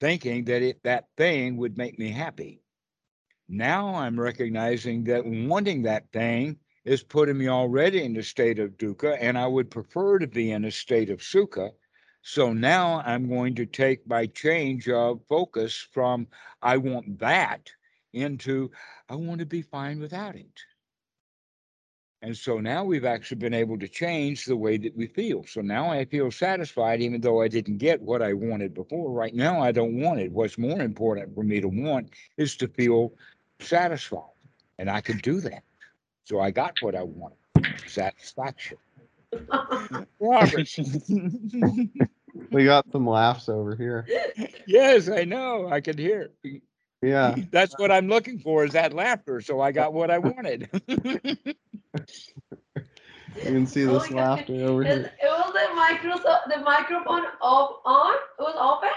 thinking 0.00 0.44
that 0.44 0.62
it, 0.62 0.80
that 0.84 1.08
thing 1.16 1.56
would 1.56 1.76
make 1.76 1.98
me 1.98 2.10
happy. 2.12 2.62
Now 3.48 3.96
I'm 3.96 4.20
recognizing 4.20 5.02
that 5.04 5.26
wanting 5.26 5.82
that 5.82 6.12
thing 6.12 6.58
is 6.88 7.02
putting 7.02 7.36
me 7.36 7.48
already 7.48 8.02
in 8.02 8.16
a 8.16 8.22
state 8.22 8.58
of 8.58 8.78
dukkha, 8.78 9.18
and 9.20 9.36
I 9.36 9.46
would 9.46 9.70
prefer 9.70 10.18
to 10.18 10.26
be 10.26 10.52
in 10.52 10.64
a 10.64 10.70
state 10.70 11.10
of 11.10 11.20
sukha. 11.20 11.70
So 12.22 12.52
now 12.52 13.02
I'm 13.04 13.28
going 13.28 13.54
to 13.56 13.66
take 13.66 14.06
my 14.06 14.26
change 14.26 14.88
of 14.88 15.20
focus 15.28 15.86
from 15.92 16.26
I 16.62 16.78
want 16.78 17.18
that 17.18 17.70
into 18.12 18.70
I 19.08 19.16
want 19.16 19.40
to 19.40 19.46
be 19.46 19.62
fine 19.62 20.00
without 20.00 20.34
it. 20.34 20.60
And 22.22 22.36
so 22.36 22.58
now 22.58 22.84
we've 22.84 23.04
actually 23.04 23.36
been 23.36 23.54
able 23.54 23.78
to 23.78 23.86
change 23.86 24.44
the 24.44 24.56
way 24.56 24.76
that 24.78 24.96
we 24.96 25.06
feel. 25.06 25.44
So 25.44 25.60
now 25.60 25.90
I 25.90 26.04
feel 26.04 26.30
satisfied, 26.30 27.00
even 27.00 27.20
though 27.20 27.42
I 27.42 27.48
didn't 27.48 27.78
get 27.78 28.02
what 28.02 28.22
I 28.22 28.32
wanted 28.32 28.74
before. 28.74 29.12
Right 29.12 29.34
now, 29.34 29.62
I 29.62 29.70
don't 29.70 30.00
want 30.00 30.20
it. 30.20 30.32
What's 30.32 30.58
more 30.58 30.80
important 30.80 31.34
for 31.34 31.44
me 31.44 31.60
to 31.60 31.68
want 31.68 32.10
is 32.36 32.56
to 32.56 32.66
feel 32.66 33.12
satisfied. 33.60 34.34
And 34.78 34.90
I 34.90 35.00
can 35.00 35.18
do 35.18 35.40
that. 35.42 35.62
So 36.28 36.40
I 36.40 36.50
got 36.50 36.74
what 36.80 36.94
I 36.94 37.04
wanted 37.04 37.38
satisfaction. 37.86 38.76
Robert. 40.20 40.68
We 42.50 42.64
got 42.66 42.84
some 42.92 43.06
laughs 43.06 43.48
over 43.48 43.74
here. 43.74 44.06
yes, 44.66 45.08
I 45.08 45.24
know. 45.24 45.68
I 45.68 45.80
can 45.80 45.96
hear. 45.96 46.30
Yeah. 47.00 47.36
That's 47.50 47.78
what 47.78 47.90
I'm 47.90 48.08
looking 48.08 48.38
for 48.38 48.64
is 48.64 48.72
that 48.74 48.92
laughter. 48.92 49.40
So 49.40 49.58
I 49.60 49.72
got 49.72 49.94
what 49.94 50.10
I 50.10 50.18
wanted. 50.18 50.68
You 53.36 53.54
can 53.54 53.66
see 53.66 53.84
Oh 53.84 53.92
this 53.92 54.10
God. 54.10 54.14
laughter 54.16 54.52
over 54.64 54.82
Is, 54.82 54.88
here. 54.88 55.12
it 55.22 55.26
was 55.26 55.52
the 55.52 55.74
microphone 55.74 56.40
the 56.48 56.58
microphone 56.64 57.22
off 57.40 57.76
on? 57.84 58.14
It 58.38 58.42
was 58.42 58.56
open? 58.58 58.90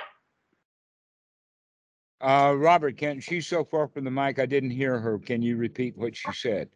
uh, 2.22 2.56
Robert, 2.58 2.98
can 2.98 3.20
she's 3.20 3.46
so 3.48 3.64
far 3.64 3.88
from 3.88 4.04
the 4.06 4.12
mic, 4.12 4.40
I 4.40 4.46
didn't 4.48 4.72
hear 4.72 5.00
her. 5.00 5.20
Can 5.20 5.42
you 5.42 5.58
repeat 5.58 5.96
what 5.98 6.16
she 6.16 6.32
said? 6.34 6.70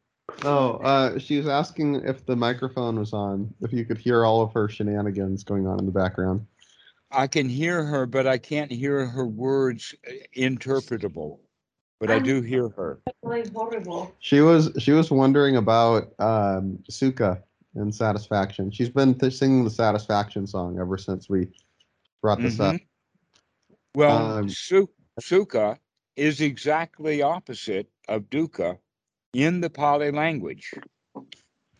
Oh, 0.43 0.73
uh, 0.83 1.17
she 1.17 1.37
was 1.37 1.47
asking 1.47 1.95
if 2.05 2.25
the 2.25 2.35
microphone 2.35 2.99
was 2.99 3.13
on, 3.13 3.53
if 3.61 3.73
you 3.73 3.85
could 3.85 3.97
hear 3.97 4.25
all 4.25 4.41
of 4.41 4.53
her 4.53 4.67
shenanigans 4.69 5.43
going 5.43 5.65
on 5.67 5.79
in 5.79 5.85
the 5.85 5.91
background. 5.91 6.45
I 7.11 7.27
can 7.27 7.47
hear 7.47 7.83
her, 7.83 8.05
but 8.05 8.27
I 8.27 8.37
can't 8.37 8.71
hear 8.71 9.05
her 9.05 9.25
words 9.25 9.95
uh, 10.07 10.11
interpretable. 10.35 11.39
But 11.99 12.11
I 12.11 12.15
I'm- 12.15 12.23
do 12.23 12.41
hear 12.41 12.69
her. 12.69 12.99
Like 13.23 13.51
horrible. 13.53 14.13
She 14.19 14.41
was 14.41 14.71
she 14.79 14.91
was 14.91 15.09
wondering 15.09 15.55
about 15.57 16.13
um, 16.19 16.79
Sukha 16.91 17.41
and 17.75 17.93
satisfaction. 17.93 18.69
She's 18.71 18.89
been 18.89 19.15
th- 19.17 19.33
singing 19.33 19.63
the 19.63 19.69
satisfaction 19.69 20.45
song 20.45 20.79
ever 20.79 20.97
since 20.97 21.29
we 21.29 21.47
brought 22.21 22.41
this 22.41 22.59
up. 22.59 22.75
Mhm. 22.75 22.85
Well, 23.95 24.37
Um, 24.37 24.49
su- 24.49 24.89
sukha 25.21 25.79
is 26.15 26.41
exactly 26.41 27.21
opposite 27.21 27.89
of 28.07 28.23
dukkha 28.29 28.77
in 29.35 29.59
the 29.59 29.69
Pali 29.69 30.11
language. 30.11 30.73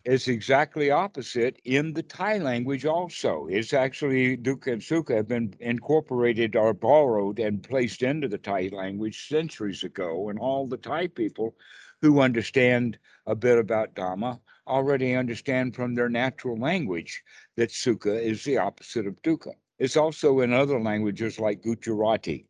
It's 0.04 0.28
exactly 0.28 0.90
opposite 0.90 1.58
in 1.64 1.94
the 1.94 2.02
Thai 2.02 2.36
language 2.36 2.84
also. 2.84 3.46
It's 3.50 3.72
actually 3.72 4.36
dukkha 4.36 4.74
and 4.74 4.82
sukha 4.82 5.16
have 5.16 5.28
been 5.28 5.54
incorporated 5.60 6.54
or 6.54 6.74
borrowed 6.74 7.38
and 7.38 7.62
placed 7.62 8.02
into 8.02 8.28
the 8.28 8.36
Thai 8.36 8.68
language 8.72 9.28
centuries 9.28 9.84
ago. 9.84 10.28
And 10.28 10.38
all 10.38 10.68
the 10.68 10.76
Thai 10.76 11.06
people 11.06 11.56
who 12.02 12.20
understand 12.20 12.98
a 13.26 13.34
bit 13.34 13.58
about 13.58 13.94
Dhamma 13.94 14.38
already 14.68 15.14
understand 15.14 15.74
from 15.74 15.94
their 15.94 16.10
natural 16.10 16.58
language 16.58 17.22
that 17.56 17.70
sukha 17.70 18.20
is 18.20 18.44
the 18.44 18.58
opposite 18.58 19.06
of 19.06 19.22
dukkha. 19.22 19.54
It's 19.78 19.96
also 19.96 20.40
in 20.40 20.52
other 20.52 20.78
languages 20.78 21.40
like 21.40 21.62
Gujarati. 21.62 22.46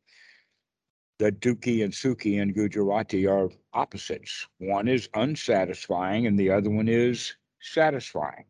The 1.19 1.33
Dukhi 1.33 1.83
and 1.83 1.93
Sukhi 1.93 2.41
in 2.41 2.53
Gujarati 2.53 3.27
are 3.27 3.51
opposites. 3.73 4.47
One 4.59 4.89
is 4.89 5.09
unsatisfying 5.15 6.27
and 6.27 6.39
the 6.39 6.51
other 6.51 6.71
one 6.71 6.89
is 6.89 7.35
satisfying. 7.61 8.45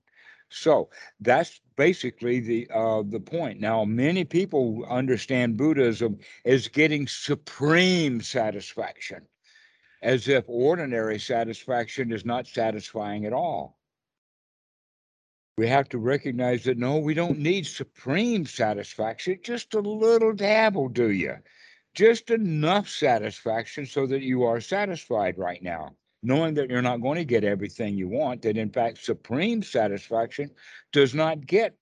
So 0.48 0.90
that's 1.20 1.60
basically 1.76 2.40
the 2.40 2.68
uh, 2.72 3.02
the 3.02 3.20
point. 3.20 3.60
Now, 3.60 3.84
many 3.84 4.24
people 4.24 4.84
understand 4.88 5.56
Buddhism 5.56 6.18
as 6.44 6.68
getting 6.68 7.06
supreme 7.06 8.20
satisfaction, 8.20 9.26
as 10.02 10.28
if 10.28 10.44
ordinary 10.46 11.18
satisfaction 11.18 12.12
is 12.12 12.24
not 12.24 12.46
satisfying 12.46 13.26
at 13.26 13.32
all 13.32 13.76
we 15.56 15.68
have 15.68 15.88
to 15.88 15.98
recognize 15.98 16.64
that 16.64 16.76
no, 16.76 16.98
we 16.98 17.14
don't 17.14 17.38
need 17.38 17.66
supreme 17.66 18.44
satisfaction. 18.44 19.38
Just 19.42 19.74
a 19.74 19.80
little 19.80 20.34
dab 20.34 20.76
will 20.76 20.88
do 20.88 21.10
you. 21.10 21.36
Just 21.96 22.30
enough 22.30 22.90
satisfaction 22.90 23.86
so 23.86 24.06
that 24.06 24.20
you 24.20 24.42
are 24.42 24.60
satisfied 24.60 25.38
right 25.38 25.62
now, 25.62 25.96
knowing 26.22 26.52
that 26.54 26.68
you're 26.68 26.82
not 26.82 27.00
going 27.00 27.16
to 27.16 27.24
get 27.24 27.42
everything 27.42 27.96
you 27.96 28.06
want. 28.06 28.42
That 28.42 28.58
in 28.58 28.70
fact, 28.70 29.02
supreme 29.02 29.62
satisfaction 29.62 30.50
does 30.92 31.14
not 31.14 31.46
get 31.46 31.74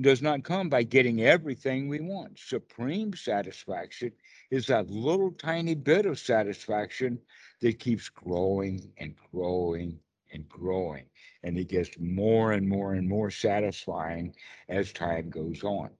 does 0.00 0.20
not 0.20 0.42
come 0.42 0.68
by 0.68 0.82
getting 0.82 1.22
everything 1.22 1.88
we 1.88 2.00
want. 2.00 2.38
Supreme 2.40 3.14
satisfaction 3.14 4.10
is 4.50 4.66
that 4.66 4.90
little 4.90 5.30
tiny 5.30 5.76
bit 5.76 6.06
of 6.06 6.18
satisfaction 6.18 7.20
that 7.60 7.78
keeps 7.78 8.08
growing 8.08 8.90
and 8.98 9.14
growing 9.30 10.00
and 10.32 10.48
growing 10.48 11.04
and 11.44 11.56
it 11.56 11.68
gets 11.68 11.90
more 12.00 12.52
and 12.52 12.68
more 12.68 12.94
and 12.94 13.08
more 13.08 13.30
satisfying 13.30 14.34
as 14.68 14.92
time 14.92 15.30
goes 15.30 15.62
on. 15.62 15.90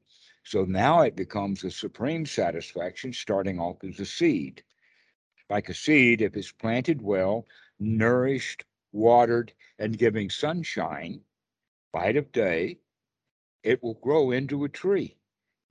So 0.44 0.64
now 0.64 1.02
it 1.02 1.16
becomes 1.16 1.64
a 1.64 1.70
supreme 1.70 2.26
satisfaction, 2.26 3.12
starting 3.12 3.60
off 3.60 3.84
as 3.84 4.00
a 4.00 4.06
seed. 4.06 4.64
Like 5.48 5.68
a 5.68 5.74
seed, 5.74 6.20
if 6.20 6.36
it's 6.36 6.52
planted 6.52 7.02
well, 7.02 7.46
nourished, 7.78 8.64
watered, 8.92 9.52
and 9.78 9.98
giving 9.98 10.30
sunshine, 10.30 11.24
light 11.94 12.16
of 12.16 12.32
day, 12.32 12.78
it 13.62 13.82
will 13.82 13.94
grow 13.94 14.30
into 14.30 14.64
a 14.64 14.68
tree. 14.68 15.16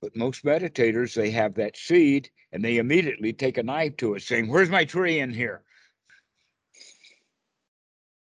But 0.00 0.16
most 0.16 0.44
meditators, 0.44 1.14
they 1.14 1.30
have 1.30 1.54
that 1.54 1.76
seed 1.76 2.30
and 2.52 2.64
they 2.64 2.78
immediately 2.78 3.32
take 3.32 3.58
a 3.58 3.62
knife 3.62 3.96
to 3.98 4.14
it, 4.14 4.22
saying, 4.22 4.48
Where's 4.48 4.70
my 4.70 4.84
tree 4.84 5.18
in 5.18 5.32
here? 5.32 5.62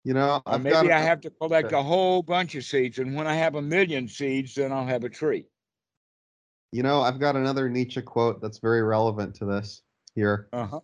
You 0.03 0.13
know, 0.13 0.43
maybe 0.59 0.71
got 0.71 0.85
I 0.91 0.99
a- 0.99 1.07
have 1.07 1.21
to 1.21 1.31
collect 1.31 1.71
a 1.71 1.81
whole 1.81 2.21
bunch 2.21 2.55
of 2.55 2.63
seeds, 2.63 2.99
and 2.99 3.15
when 3.15 3.27
I 3.27 3.35
have 3.35 3.55
a 3.55 3.61
million 3.61 4.07
seeds, 4.07 4.55
then 4.55 4.71
I'll 4.71 4.85
have 4.85 5.03
a 5.03 5.09
tree. 5.09 5.47
You 6.75 6.83
know, 6.83 6.99
I've 6.99 7.21
got 7.21 7.37
another 7.37 7.69
Nietzsche 7.69 8.01
quote 8.01 8.41
that's 8.41 8.57
very 8.57 8.83
relevant 8.83 9.35
to 9.35 9.45
this 9.45 9.81
here. 10.13 10.49
Uh-huh. 10.51 10.81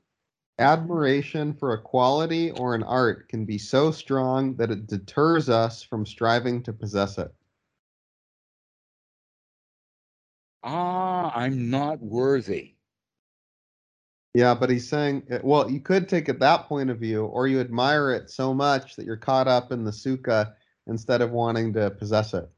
Admiration 0.58 1.54
for 1.54 1.74
a 1.74 1.82
quality 1.82 2.52
or 2.52 2.76
an 2.76 2.84
art 2.84 3.28
can 3.28 3.44
be 3.44 3.58
so 3.58 3.92
strong 3.92 4.56
that 4.56 4.72
it 4.72 4.88
deters 4.88 5.50
us 5.50 5.84
from 5.84 6.06
striving 6.06 6.64
to 6.64 6.72
possess 6.72 7.18
it. 7.18 7.34
Ah, 10.64 11.34
I'm 11.36 11.70
not 11.70 12.00
worthy. 12.00 12.76
Yeah, 14.34 14.54
but 14.54 14.70
he's 14.70 14.88
saying, 14.88 15.24
uh, 15.30 15.40
well, 15.44 15.70
you 15.70 15.82
could 15.82 16.08
take 16.08 16.30
it 16.30 16.40
that 16.40 16.68
point 16.68 16.90
of 16.90 17.00
view, 17.00 17.26
or 17.26 17.48
you 17.48 17.60
admire 17.60 18.12
it 18.12 18.30
so 18.30 18.54
much 18.54 18.96
that 18.96 19.06
you're 19.06 19.18
caught 19.18 19.50
up 19.50 19.74
in 19.74 19.84
the 19.84 19.92
sukha 19.92 20.54
instead 20.88 21.22
of 21.22 21.32
wanting 21.32 21.74
to 21.74 21.92
possess 21.92 22.34
it. 22.34 22.50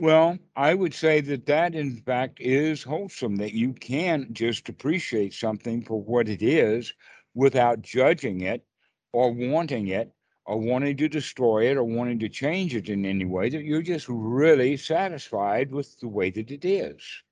Well, 0.00 0.38
I 0.56 0.74
would 0.74 0.94
say 0.94 1.20
that 1.20 1.46
that 1.46 1.74
in 1.74 1.96
fact 1.98 2.40
is 2.40 2.82
wholesome, 2.82 3.36
that 3.36 3.52
you 3.52 3.72
can 3.74 4.32
just 4.32 4.68
appreciate 4.68 5.32
something 5.34 5.82
for 5.82 6.00
what 6.02 6.28
it 6.28 6.42
is 6.42 6.92
without 7.34 7.82
judging 7.82 8.40
it 8.40 8.64
or 9.12 9.30
wanting 9.30 9.88
it 9.88 10.12
or 10.46 10.58
wanting 10.58 10.96
to 10.96 11.08
destroy 11.08 11.70
it 11.70 11.76
or 11.76 11.84
wanting 11.84 12.18
to 12.20 12.28
change 12.28 12.74
it 12.74 12.88
in 12.88 13.04
any 13.04 13.26
way, 13.26 13.50
that 13.50 13.62
you're 13.62 13.82
just 13.82 14.08
really 14.08 14.76
satisfied 14.76 15.70
with 15.70 16.00
the 16.00 16.08
way 16.08 16.30
that 16.30 16.50
it 16.50 16.64
is. 16.64 17.22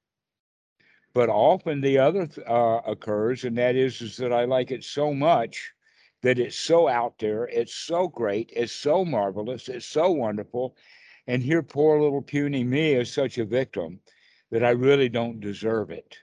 But 1.14 1.28
often 1.28 1.80
the 1.80 1.98
other 1.98 2.28
uh, 2.46 2.80
occurs, 2.86 3.44
and 3.44 3.58
that 3.58 3.76
is, 3.76 4.00
is 4.00 4.16
that 4.18 4.32
I 4.32 4.44
like 4.44 4.70
it 4.70 4.84
so 4.84 5.12
much 5.12 5.72
that 6.22 6.38
it's 6.38 6.56
so 6.58 6.88
out 6.88 7.18
there, 7.18 7.46
it's 7.48 7.74
so 7.74 8.08
great, 8.08 8.52
it's 8.54 8.72
so 8.72 9.04
marvelous, 9.04 9.68
it's 9.68 9.86
so 9.86 10.10
wonderful. 10.10 10.76
And 11.28 11.42
here, 11.42 11.62
poor 11.62 12.00
little 12.00 12.22
puny 12.22 12.64
me 12.64 12.94
is 12.94 13.12
such 13.12 13.36
a 13.36 13.44
victim 13.44 14.00
that 14.50 14.64
I 14.64 14.70
really 14.70 15.10
don't 15.10 15.40
deserve 15.40 15.90
it. 15.90 16.16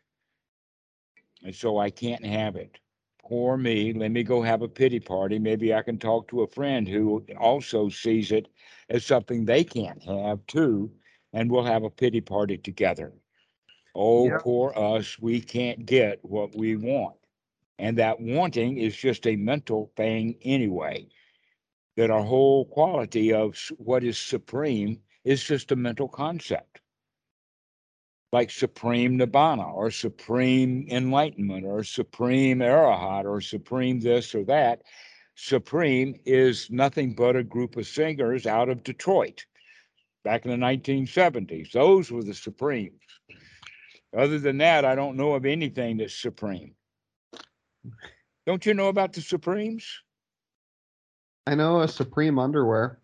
And 1.44 1.54
so 1.54 1.78
I 1.78 1.92
can't 1.92 2.26
have 2.26 2.56
it. 2.56 2.80
Poor 3.20 3.56
me. 3.56 3.94
Let 3.94 4.10
me 4.12 4.24
go 4.24 4.42
have 4.42 4.64
a 4.64 4.68
pity 4.68 5.00
party. 5.00 5.38
Maybe 5.38 5.76
I 5.76 5.84
can 5.84 6.00
talk 6.00 6.28
to 6.30 6.42
a 6.42 6.48
friend 6.48 6.88
who 6.88 7.24
also 7.40 7.88
sees 7.88 8.32
it 8.32 8.48
as 8.90 9.06
something 9.06 9.46
they 9.46 9.64
can't 9.64 10.02
have 10.04 10.46
too, 10.48 10.92
and 11.34 11.52
we'll 11.52 11.64
have 11.64 11.84
a 11.84 11.90
pity 11.92 12.22
party 12.22 12.58
together. 12.58 13.14
Oh, 13.94 14.26
Yep. 14.26 14.42
poor 14.42 14.74
us, 14.76 15.20
we 15.20 15.40
can't 15.40 15.86
get 15.86 16.26
what 16.26 16.56
we 16.56 16.76
want. 16.78 17.18
And 17.78 17.98
that 18.00 18.20
wanting 18.20 18.78
is 18.78 18.98
just 18.98 19.28
a 19.28 19.36
mental 19.36 19.92
thing 19.96 20.38
anyway. 20.42 21.08
That 21.98 22.12
our 22.12 22.24
whole 22.24 22.66
quality 22.66 23.34
of 23.34 23.58
what 23.78 24.04
is 24.04 24.18
supreme 24.18 25.00
is 25.24 25.44
just 25.44 25.72
a 25.72 25.76
mental 25.76 26.08
concept. 26.08 26.82
Like 28.32 28.52
supreme 28.52 29.18
nibbana 29.18 29.74
or 29.74 29.92
supreme 29.92 30.88
enlightenment 30.90 31.66
or 31.66 31.84
supreme 31.84 32.60
arahat 32.60 33.26
or 33.26 33.40
supreme 33.40 34.00
this 34.02 34.36
or 34.36 34.44
that. 34.46 34.82
Supreme 35.36 36.20
is 36.26 36.70
nothing 36.70 37.16
but 37.16 37.36
a 37.36 37.44
group 37.44 37.78
of 37.78 37.88
singers 37.88 38.46
out 38.46 38.70
of 38.70 38.84
Detroit 38.84 39.46
back 40.24 40.46
in 40.46 40.52
the 40.52 40.58
1970s. 40.66 41.72
Those 41.72 42.12
were 42.12 42.24
the 42.24 42.34
supremes. 42.34 43.00
Other 44.16 44.40
than 44.40 44.58
that, 44.60 44.86
I 44.86 44.96
don't 44.96 45.18
know 45.18 45.34
of 45.34 45.46
anything 45.46 45.98
that's 45.98 46.16
supreme. 46.20 46.76
Don't 48.46 48.66
you 48.66 48.76
know 48.76 48.90
about 48.90 49.14
the 49.14 49.22
Supremes? 49.22 49.88
I 51.48 51.56
know 51.56 51.82
a 51.82 51.88
Supreme 51.88 52.40
underwear. 52.40 53.00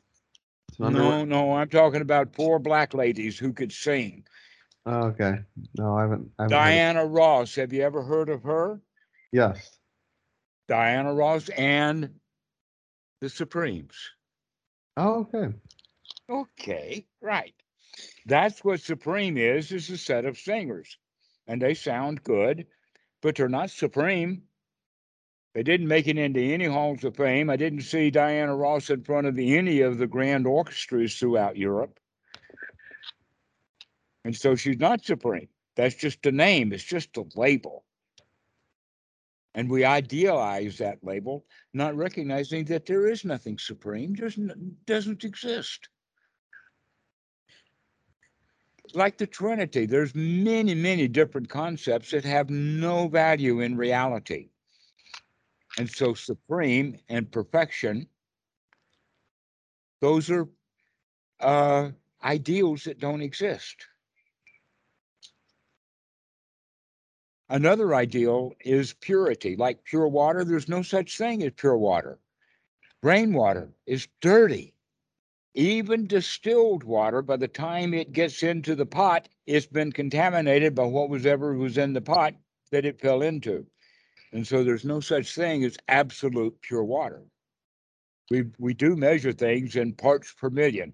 Underwear. 0.80 1.10
No, 1.10 1.26
no, 1.26 1.54
I'm 1.54 1.70
talking 1.70 2.02
about 2.02 2.36
four 2.36 2.60
black 2.60 2.94
ladies 2.94 3.38
who 3.38 3.54
could 3.54 3.72
sing. 3.72 4.24
Oh, 4.86 5.08
okay. 5.08 5.39
No, 5.78 5.96
I 5.96 6.02
haven't. 6.02 6.32
I 6.39 6.44
haven't 6.44 6.58
heard 6.58 6.64
Diana 6.64 7.06
Ross, 7.06 7.56
have 7.56 7.72
you 7.72 7.84
ever 7.84 8.02
heard 8.02 8.30
of 8.30 8.44
her? 8.44 8.82
Yes. 9.32 9.78
Diana 10.68 11.14
Ross 11.14 11.50
and 11.50 12.10
the 13.20 13.30
Supremes. 13.30 13.96
Oh, 14.98 15.28
okay. 15.34 15.54
Okay, 16.30 17.06
right. 17.22 17.54
That's 18.26 18.64
what 18.64 18.80
Supreme 18.80 19.38
is, 19.38 19.72
is 19.72 19.89
a 19.89 19.98
set 19.98 20.26
of 20.26 20.38
singers. 20.38 20.98
And 21.48 21.62
they 21.62 21.74
sound 21.74 22.24
good, 22.24 22.66
but 23.22 23.36
they're 23.36 23.50
not 23.50 23.70
supreme. 23.70 24.44
They 25.54 25.64
didn't 25.64 25.88
make 25.88 26.08
it 26.08 26.18
into 26.18 26.39
any 26.39 26.66
halls 26.66 27.04
of 27.04 27.18
fame. 27.18 27.49
I 27.49 27.58
didn't 27.58 27.82
see 27.82 28.10
Diana 28.10 28.56
Ross 28.56 28.89
in 28.89 29.04
front 29.04 29.28
of 29.28 29.38
any 29.38 29.82
of 29.82 29.97
the 29.97 30.08
grand 30.08 30.47
orchestras 30.47 31.18
throughout 31.18 31.58
Europe. 31.58 31.99
And 34.24 34.36
so 34.36 34.56
she's 34.56 34.80
not 34.80 35.04
supreme. 35.04 35.49
That's 35.76 35.95
just 35.95 36.26
a 36.26 36.32
name, 36.32 36.72
it's 36.74 36.84
just 36.84 37.18
a 37.18 37.26
label. 37.36 37.84
And 39.54 39.70
we 39.70 39.84
idealize 39.84 40.78
that 40.78 41.04
label, 41.04 41.45
not 41.74 41.95
recognizing 41.95 42.64
that 42.66 42.86
there 42.86 43.10
is 43.10 43.26
nothing 43.26 43.58
supreme, 43.58 44.16
just 44.16 44.39
doesn't 44.86 45.26
exist. 45.26 45.89
Like 48.93 49.18
the 49.18 49.28
Trinity, 49.28 49.86
there's 49.86 50.16
many, 50.16 50.74
many 50.76 51.08
different 51.10 51.49
concepts 51.49 52.12
that 52.12 52.24
have 52.24 52.49
no 52.49 53.10
value 53.10 53.60
in 53.60 53.76
reality. 53.76 54.51
And 55.78 55.89
so 55.89 56.13
supreme 56.13 56.99
and 57.09 57.32
perfection, 57.32 58.07
those 60.01 60.30
are 60.30 60.47
uh, 61.39 61.91
ideals 62.24 62.84
that 62.84 62.99
don't 62.99 63.22
exist. 63.22 63.88
Another 67.49 67.93
ideal 67.95 68.53
is 68.61 68.93
purity, 68.93 69.55
like 69.57 69.84
pure 69.84 70.07
water. 70.07 70.45
There's 70.45 70.69
no 70.69 70.82
such 70.82 71.17
thing 71.17 71.43
as 71.43 71.51
pure 71.55 71.78
water. 71.78 72.19
Rainwater 73.03 73.74
is 73.86 74.07
dirty. 74.22 74.74
Even 75.53 76.07
distilled 76.07 76.84
water, 76.86 77.22
by 77.22 77.36
the 77.36 77.47
time 77.47 77.93
it 77.93 78.13
gets 78.13 78.41
into 78.41 78.74
the 78.74 78.86
pot, 78.86 79.28
it's 79.47 79.65
been 79.65 79.91
contaminated 79.91 80.74
by 80.74 80.86
what 80.86 81.09
was 81.09 81.26
ever 81.26 81.53
was 81.57 81.78
in 81.78 81.91
the 81.91 81.99
pot 81.99 82.36
that 82.72 82.86
it 82.86 83.01
fell 83.01 83.22
into. 83.22 83.65
And 84.34 84.48
so 84.48 84.64
there's 84.64 84.86
no 84.86 85.00
such 85.00 85.36
thing 85.36 85.64
as 85.64 85.78
absolute 85.88 86.60
pure 86.62 86.84
water. 86.84 87.24
We 88.30 88.46
we 88.58 88.74
do 88.74 88.96
measure 88.96 89.34
things 89.34 89.76
in 89.76 89.94
parts 89.94 90.34
per 90.34 90.50
million. 90.50 90.94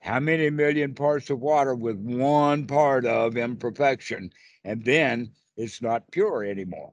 How 0.00 0.20
many 0.20 0.50
million 0.50 0.94
parts 0.94 1.30
of 1.30 1.40
water 1.40 1.74
with 1.74 1.96
one 1.96 2.66
part 2.66 3.06
of 3.06 3.36
imperfection? 3.36 4.30
And 4.64 4.84
then 4.84 5.32
it's 5.56 5.80
not 5.80 6.10
pure 6.10 6.44
anymore. 6.44 6.92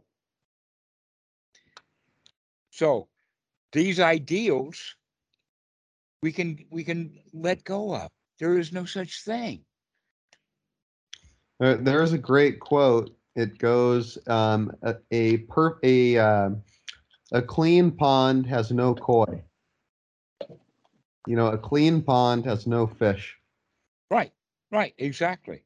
So 2.71 3.09
these 3.73 3.99
ideals 3.99 4.95
we 6.23 6.31
can 6.31 6.57
we 6.69 6.83
can 6.85 7.19
let 7.33 7.63
go 7.65 7.93
of. 7.93 8.09
There 8.39 8.57
is 8.57 8.71
no 8.71 8.85
such 8.85 9.23
thing. 9.23 9.65
There, 11.59 11.75
there's 11.75 12.13
a 12.13 12.17
great 12.17 12.59
quote. 12.61 13.15
It 13.35 13.57
goes, 13.57 14.17
um, 14.27 14.71
a, 14.83 14.95
a 15.11 15.37
per 15.37 15.79
a 15.83 16.17
uh, 16.17 16.49
a 17.31 17.41
clean 17.41 17.91
pond 17.91 18.45
has 18.45 18.71
no 18.71 18.93
koi. 18.93 19.43
You 21.25 21.35
know, 21.35 21.47
a 21.47 21.57
clean 21.57 22.01
pond 22.01 22.45
has 22.45 22.67
no 22.67 22.85
fish. 22.85 23.35
Right, 24.11 24.31
right, 24.71 24.93
exactly. 24.97 25.63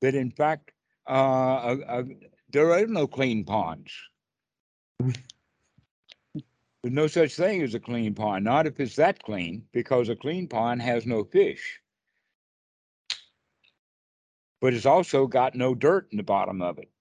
That 0.00 0.14
in 0.14 0.30
fact, 0.30 0.70
uh, 1.08 1.76
uh, 1.86 2.04
there 2.50 2.72
are 2.72 2.86
no 2.86 3.06
clean 3.06 3.44
ponds. 3.44 3.92
There's 6.82 6.94
no 6.94 7.06
such 7.06 7.34
thing 7.34 7.62
as 7.62 7.74
a 7.74 7.80
clean 7.80 8.14
pond, 8.14 8.44
not 8.44 8.66
if 8.66 8.80
it's 8.80 8.96
that 8.96 9.22
clean, 9.22 9.64
because 9.72 10.08
a 10.08 10.16
clean 10.16 10.48
pond 10.48 10.82
has 10.82 11.06
no 11.06 11.22
fish. 11.22 11.80
But 14.60 14.74
it's 14.74 14.86
also 14.86 15.26
got 15.28 15.54
no 15.54 15.74
dirt 15.74 16.08
in 16.10 16.16
the 16.16 16.24
bottom 16.24 16.60
of 16.60 16.78
it. 16.78 16.91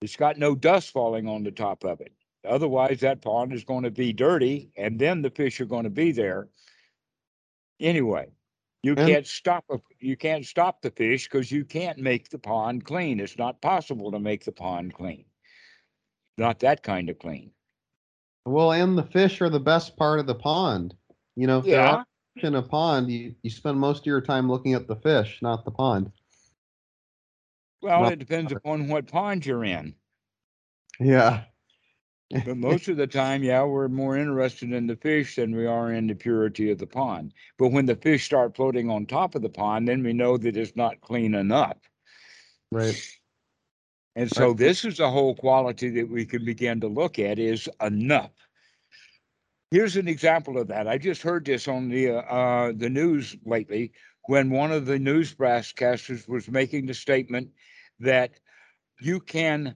It's 0.00 0.16
got 0.16 0.38
no 0.38 0.54
dust 0.54 0.90
falling 0.90 1.26
on 1.28 1.42
the 1.42 1.50
top 1.50 1.84
of 1.84 2.00
it. 2.00 2.12
Otherwise, 2.46 3.00
that 3.00 3.20
pond 3.20 3.52
is 3.52 3.64
going 3.64 3.82
to 3.84 3.90
be 3.90 4.12
dirty 4.12 4.70
and 4.76 4.98
then 4.98 5.22
the 5.22 5.30
fish 5.30 5.60
are 5.60 5.66
going 5.66 5.84
to 5.84 5.90
be 5.90 6.12
there. 6.12 6.48
Anyway, 7.80 8.28
you 8.82 8.94
And- 8.96 9.08
can't 9.08 9.26
stop 9.26 9.64
a, 9.70 9.78
you 9.98 10.16
can't 10.16 10.46
stop 10.46 10.82
the 10.82 10.90
fish 10.90 11.24
because 11.24 11.50
you 11.50 11.64
can't 11.64 11.98
make 11.98 12.28
the 12.30 12.38
pond 12.38 12.84
clean. 12.84 13.18
It's 13.20 13.38
not 13.38 13.60
possible 13.60 14.12
to 14.12 14.20
make 14.20 14.44
the 14.44 14.52
pond 14.52 14.94
clean. 14.94 15.24
Not 16.36 16.60
that 16.60 16.82
kind 16.84 17.10
of 17.10 17.18
clean. 17.18 17.50
Well, 18.46 18.72
and 18.72 18.96
the 18.96 19.02
fish 19.02 19.40
are 19.40 19.50
the 19.50 19.60
best 19.60 19.96
part 19.96 20.20
of 20.20 20.26
the 20.26 20.34
pond. 20.34 20.94
You 21.34 21.48
know, 21.48 21.58
if 21.58 21.66
Yeah. 21.66 21.96
are 21.96 22.06
in 22.36 22.54
a 22.54 22.62
pond, 22.62 23.10
you, 23.10 23.34
you 23.42 23.50
spend 23.50 23.78
most 23.80 24.00
of 24.00 24.06
your 24.06 24.20
time 24.20 24.48
looking 24.48 24.74
at 24.74 24.86
the 24.86 24.96
fish, 24.96 25.42
not 25.42 25.64
the 25.64 25.72
pond. 25.72 26.12
Well, 27.82 28.02
Well- 28.02 28.12
it 28.12 28.18
depends 28.18 28.52
upon 28.52 28.88
what 28.88 29.06
pond 29.06 29.46
you're 29.46 29.64
in. 29.64 29.94
Yeah. 31.00 31.44
But 32.44 32.58
most 32.58 32.88
of 32.88 32.98
the 32.98 33.06
time, 33.06 33.42
yeah, 33.42 33.64
we're 33.64 33.88
more 33.88 34.14
interested 34.14 34.70
in 34.74 34.86
the 34.86 34.96
fish 34.96 35.36
than 35.36 35.56
we 35.56 35.64
are 35.64 35.90
in 35.90 36.08
the 36.08 36.14
purity 36.14 36.70
of 36.70 36.76
the 36.76 36.86
pond. 36.86 37.32
But 37.56 37.68
when 37.68 37.86
the 37.86 37.96
fish 37.96 38.26
start 38.26 38.54
floating 38.54 38.90
on 38.90 39.06
top 39.06 39.34
of 39.34 39.40
the 39.40 39.48
pond, 39.48 39.88
then 39.88 40.02
we 40.02 40.12
know 40.12 40.36
that 40.36 40.54
it's 40.54 40.76
not 40.76 41.00
clean 41.00 41.34
enough. 41.34 41.78
Right. 42.70 43.02
And 44.14 44.30
so 44.30 44.48
Right. 44.48 44.58
this 44.58 44.84
is 44.84 45.00
a 45.00 45.10
whole 45.10 45.34
quality 45.36 45.88
that 45.88 46.10
we 46.10 46.26
can 46.26 46.44
begin 46.44 46.80
to 46.80 46.88
look 46.88 47.18
at 47.18 47.38
is 47.38 47.66
enough. 47.80 48.32
Here's 49.70 49.96
an 49.96 50.06
example 50.06 50.58
of 50.58 50.68
that. 50.68 50.86
I 50.86 50.98
just 50.98 51.22
heard 51.22 51.46
this 51.46 51.66
on 51.66 51.88
the 51.88 52.10
uh, 52.10 52.20
uh, 52.20 52.72
the 52.76 52.90
news 52.90 53.36
lately 53.46 53.92
when 54.26 54.50
one 54.50 54.70
of 54.70 54.84
the 54.84 54.98
news 54.98 55.34
broadcasters 55.34 56.28
was 56.28 56.50
making 56.50 56.84
the 56.84 56.94
statement 56.94 57.48
that 58.00 58.32
you 59.00 59.20
can 59.20 59.74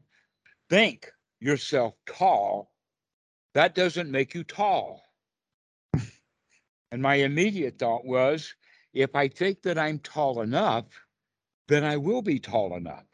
think 0.70 1.10
yourself 1.40 1.94
tall, 2.06 2.72
that 3.54 3.74
doesn't 3.74 4.10
make 4.10 4.34
you 4.34 4.44
tall. 4.44 5.02
and 6.90 7.02
my 7.02 7.16
immediate 7.16 7.78
thought 7.78 8.04
was 8.04 8.54
if 8.94 9.14
I 9.14 9.28
think 9.28 9.62
that 9.62 9.78
I'm 9.78 9.98
tall 9.98 10.42
enough, 10.42 10.84
then 11.68 11.84
I 11.84 11.96
will 11.96 12.22
be 12.22 12.38
tall 12.38 12.76
enough. 12.76 13.06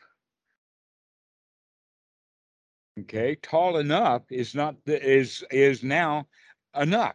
Okay, 3.00 3.36
tall 3.36 3.76
enough 3.78 4.22
is 4.30 4.54
not 4.54 4.74
is 4.86 5.44
is 5.50 5.84
now 5.84 6.26
enough. 6.74 7.14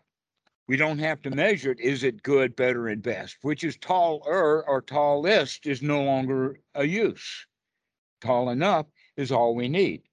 We 0.67 0.77
don't 0.77 0.99
have 0.99 1.21
to 1.23 1.29
measure 1.29 1.71
it. 1.71 1.79
Is 1.81 2.03
it 2.03 2.23
good, 2.23 2.55
better, 2.55 2.87
and 2.87 3.01
best? 3.01 3.37
Which 3.41 3.65
is 3.65 3.75
taller 3.77 4.65
or 4.65 4.81
tallest 4.81 5.67
is 5.67 5.81
no 5.81 6.03
longer 6.03 6.57
a 6.73 6.85
use. 6.85 7.45
Tall 8.23 8.51
enough 8.51 8.85
is 9.17 9.33
all 9.33 9.53
we 9.53 9.67
need. 9.67 10.03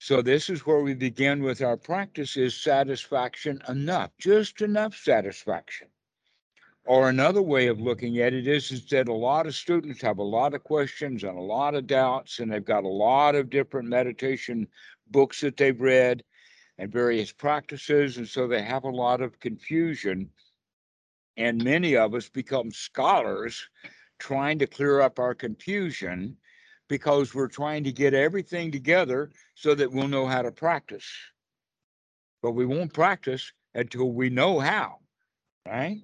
So 0.00 0.20
this 0.20 0.50
is 0.50 0.66
where 0.66 0.80
we 0.80 0.94
begin 0.94 1.44
with 1.44 1.62
our 1.62 1.76
practice 1.76 2.36
is 2.36 2.60
satisfaction 2.60 3.62
enough, 3.68 4.10
just 4.18 4.62
enough 4.62 4.96
satisfaction. 4.96 5.86
Or 6.86 7.08
another 7.08 7.42
way 7.42 7.68
of 7.68 7.80
looking 7.80 8.18
at 8.18 8.34
it 8.34 8.48
is, 8.48 8.72
is 8.72 8.88
that 8.88 9.06
a 9.06 9.12
lot 9.12 9.46
of 9.46 9.54
students 9.54 10.02
have 10.02 10.18
a 10.18 10.24
lot 10.24 10.54
of 10.54 10.64
questions 10.64 11.22
and 11.22 11.38
a 11.38 11.40
lot 11.40 11.76
of 11.76 11.86
doubts, 11.86 12.40
and 12.40 12.50
they've 12.50 12.64
got 12.64 12.82
a 12.82 12.88
lot 12.88 13.36
of 13.36 13.48
different 13.48 13.88
meditation 13.88 14.66
books 15.12 15.40
that 15.40 15.56
they've 15.56 15.80
read 15.80 16.24
and 16.78 16.90
various 16.90 17.30
practices. 17.30 18.16
And 18.16 18.28
so 18.28 18.48
they 18.48 18.62
have 18.62 18.82
a 18.82 18.90
lot 18.90 19.20
of 19.20 19.38
confusion. 19.38 20.30
And 21.36 21.62
many 21.62 21.96
of 21.96 22.12
us 22.12 22.28
become 22.28 22.72
scholars 22.72 23.68
trying 24.18 24.58
to 24.58 24.66
clear 24.66 25.00
up 25.00 25.20
our 25.20 25.34
confusion 25.34 26.36
because 26.88 27.34
we're 27.34 27.48
trying 27.48 27.84
to 27.84 27.92
get 27.92 28.14
everything 28.14 28.70
together 28.70 29.30
so 29.54 29.74
that 29.74 29.90
we'll 29.90 30.08
know 30.08 30.26
how 30.26 30.42
to 30.42 30.52
practice. 30.52 31.06
But 32.42 32.52
we 32.52 32.66
won't 32.66 32.92
practice 32.92 33.52
until 33.74 34.12
we 34.12 34.30
know 34.30 34.60
how, 34.60 35.00
right? 35.66 36.02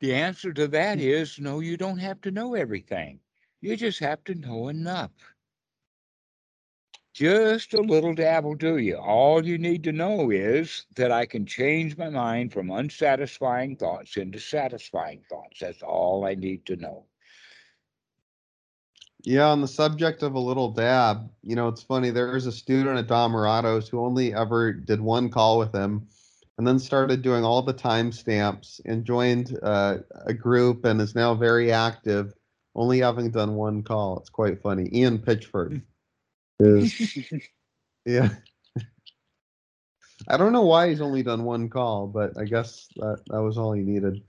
The 0.00 0.14
answer 0.14 0.52
to 0.52 0.68
that 0.68 0.98
mm-hmm. 0.98 1.08
is 1.08 1.38
no, 1.38 1.60
you 1.60 1.76
don't 1.76 1.98
have 1.98 2.20
to 2.22 2.30
know 2.30 2.54
everything. 2.54 3.20
You 3.60 3.76
just 3.76 3.98
have 4.00 4.22
to 4.24 4.34
know 4.34 4.68
enough. 4.68 5.10
Just 7.14 7.72
a 7.72 7.80
little 7.80 8.14
dab 8.14 8.44
will 8.44 8.54
do 8.54 8.76
you. 8.76 8.96
All 8.96 9.44
you 9.44 9.56
need 9.56 9.82
to 9.84 9.92
know 9.92 10.30
is 10.30 10.84
that 10.96 11.10
I 11.10 11.24
can 11.24 11.46
change 11.46 11.96
my 11.96 12.10
mind 12.10 12.52
from 12.52 12.70
unsatisfying 12.70 13.76
thoughts 13.76 14.18
into 14.18 14.38
satisfying 14.38 15.22
thoughts. 15.30 15.60
That's 15.60 15.82
all 15.82 16.26
I 16.26 16.34
need 16.34 16.66
to 16.66 16.76
know. 16.76 17.06
Yeah, 19.24 19.46
on 19.46 19.60
the 19.60 19.68
subject 19.68 20.22
of 20.22 20.34
a 20.34 20.40
little 20.40 20.70
dab, 20.70 21.28
you 21.42 21.56
know, 21.56 21.68
it's 21.68 21.82
funny. 21.82 22.10
There's 22.10 22.46
a 22.46 22.52
student 22.52 22.98
at 22.98 23.08
Dhammarato's 23.08 23.88
who 23.88 24.04
only 24.04 24.34
ever 24.34 24.72
did 24.72 25.00
one 25.00 25.30
call 25.30 25.58
with 25.58 25.74
him 25.74 26.06
and 26.58 26.66
then 26.66 26.78
started 26.78 27.22
doing 27.22 27.44
all 27.44 27.62
the 27.62 27.74
timestamps 27.74 28.80
and 28.84 29.04
joined 29.04 29.58
uh, 29.62 29.98
a 30.26 30.32
group 30.32 30.84
and 30.84 31.00
is 31.00 31.14
now 31.14 31.34
very 31.34 31.72
active, 31.72 32.32
only 32.74 33.00
having 33.00 33.30
done 33.30 33.54
one 33.54 33.82
call. 33.82 34.18
It's 34.18 34.30
quite 34.30 34.62
funny. 34.62 34.88
Ian 34.92 35.18
Pitchford 35.18 35.82
is, 36.60 37.18
yeah. 38.06 38.30
I 40.28 40.36
don't 40.36 40.52
know 40.52 40.64
why 40.64 40.88
he's 40.88 41.02
only 41.02 41.22
done 41.22 41.44
one 41.44 41.68
call, 41.68 42.06
but 42.06 42.38
I 42.38 42.44
guess 42.44 42.88
that, 42.96 43.20
that 43.26 43.42
was 43.42 43.58
all 43.58 43.72
he 43.72 43.82
needed. 43.82 44.22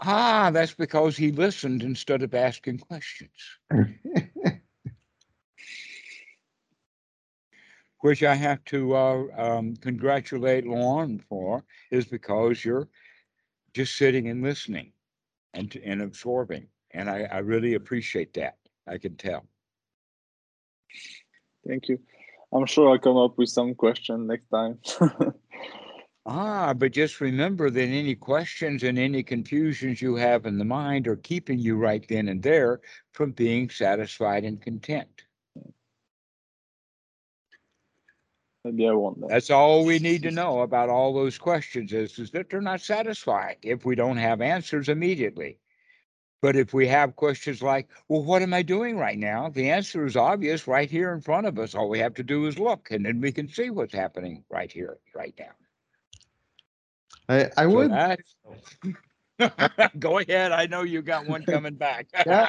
Ah, 0.00 0.50
that's 0.52 0.74
because 0.74 1.16
he 1.16 1.32
listened 1.32 1.82
instead 1.82 2.22
of 2.22 2.32
asking 2.34 2.78
questions, 2.78 3.30
which 8.00 8.22
I 8.22 8.34
have 8.36 8.64
to 8.66 8.94
uh, 8.94 9.24
um, 9.36 9.74
congratulate 9.76 10.66
Laurent 10.66 11.22
for, 11.28 11.64
is 11.90 12.04
because 12.04 12.64
you're 12.64 12.88
just 13.74 13.96
sitting 13.96 14.28
and 14.28 14.42
listening 14.42 14.92
and, 15.54 15.74
and 15.84 16.02
absorbing. 16.02 16.68
And 16.92 17.10
I, 17.10 17.28
I 17.30 17.38
really 17.38 17.74
appreciate 17.74 18.32
that. 18.34 18.56
I 18.86 18.98
can 18.98 19.16
tell. 19.16 19.46
Thank 21.66 21.88
you. 21.88 21.98
I'm 22.52 22.66
sure 22.66 22.88
I'll 22.90 22.98
come 22.98 23.16
up 23.16 23.36
with 23.36 23.48
some 23.48 23.74
question 23.74 24.26
next 24.28 24.48
time. 24.48 24.78
Ah, 26.30 26.74
but 26.74 26.92
just 26.92 27.22
remember 27.22 27.70
that 27.70 27.80
any 27.88 28.14
questions 28.14 28.82
and 28.82 28.98
any 28.98 29.22
confusions 29.22 30.02
you 30.02 30.14
have 30.16 30.44
in 30.44 30.58
the 30.58 30.64
mind 30.64 31.08
are 31.08 31.16
keeping 31.16 31.58
you 31.58 31.74
right 31.74 32.06
then 32.06 32.28
and 32.28 32.42
there 32.42 32.82
from 33.12 33.32
being 33.32 33.70
satisfied 33.70 34.44
and 34.44 34.60
content. 34.60 35.22
Maybe 38.62 38.86
I 38.86 38.92
won't. 38.92 39.16
know. 39.16 39.28
That's 39.28 39.48
all 39.48 39.86
we 39.86 39.98
need 39.98 40.22
to 40.24 40.30
know 40.30 40.60
about 40.60 40.90
all 40.90 41.14
those 41.14 41.38
questions 41.38 41.94
is, 41.94 42.18
is 42.18 42.30
that 42.32 42.50
they're 42.50 42.60
not 42.60 42.82
satisfied 42.82 43.56
if 43.62 43.86
we 43.86 43.94
don't 43.94 44.18
have 44.18 44.42
answers 44.42 44.90
immediately. 44.90 45.56
But 46.42 46.56
if 46.56 46.74
we 46.74 46.86
have 46.88 47.16
questions 47.16 47.62
like, 47.62 47.88
well, 48.08 48.22
what 48.22 48.42
am 48.42 48.52
I 48.52 48.60
doing 48.60 48.98
right 48.98 49.18
now? 49.18 49.48
The 49.48 49.70
answer 49.70 50.04
is 50.04 50.14
obvious 50.14 50.68
right 50.68 50.90
here 50.90 51.14
in 51.14 51.22
front 51.22 51.46
of 51.46 51.58
us. 51.58 51.74
All 51.74 51.88
we 51.88 52.00
have 52.00 52.14
to 52.16 52.22
do 52.22 52.44
is 52.46 52.58
look 52.58 52.90
and 52.90 53.06
then 53.06 53.18
we 53.22 53.32
can 53.32 53.48
see 53.48 53.70
what's 53.70 53.94
happening 53.94 54.44
right 54.50 54.70
here, 54.70 54.98
right 55.14 55.34
now. 55.38 55.52
I, 57.28 57.50
I 57.56 57.66
would 57.66 57.90
Go 59.98 60.18
ahead. 60.18 60.52
I 60.52 60.66
know 60.66 60.82
you 60.82 61.02
got 61.02 61.26
one 61.26 61.44
coming 61.44 61.74
back. 61.74 62.08
Yeah. 62.26 62.48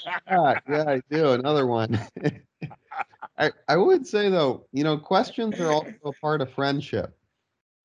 Yeah, 0.67 0.83
I 0.87 1.01
do. 1.09 1.31
Another 1.31 1.65
one. 1.67 1.99
I, 3.37 3.51
I 3.67 3.77
would 3.77 4.05
say 4.05 4.29
though, 4.29 4.65
you 4.73 4.83
know, 4.83 4.97
questions 4.97 5.59
are 5.59 5.71
also 5.71 5.93
a 6.05 6.11
part 6.13 6.41
of 6.41 6.51
friendship. 6.51 7.15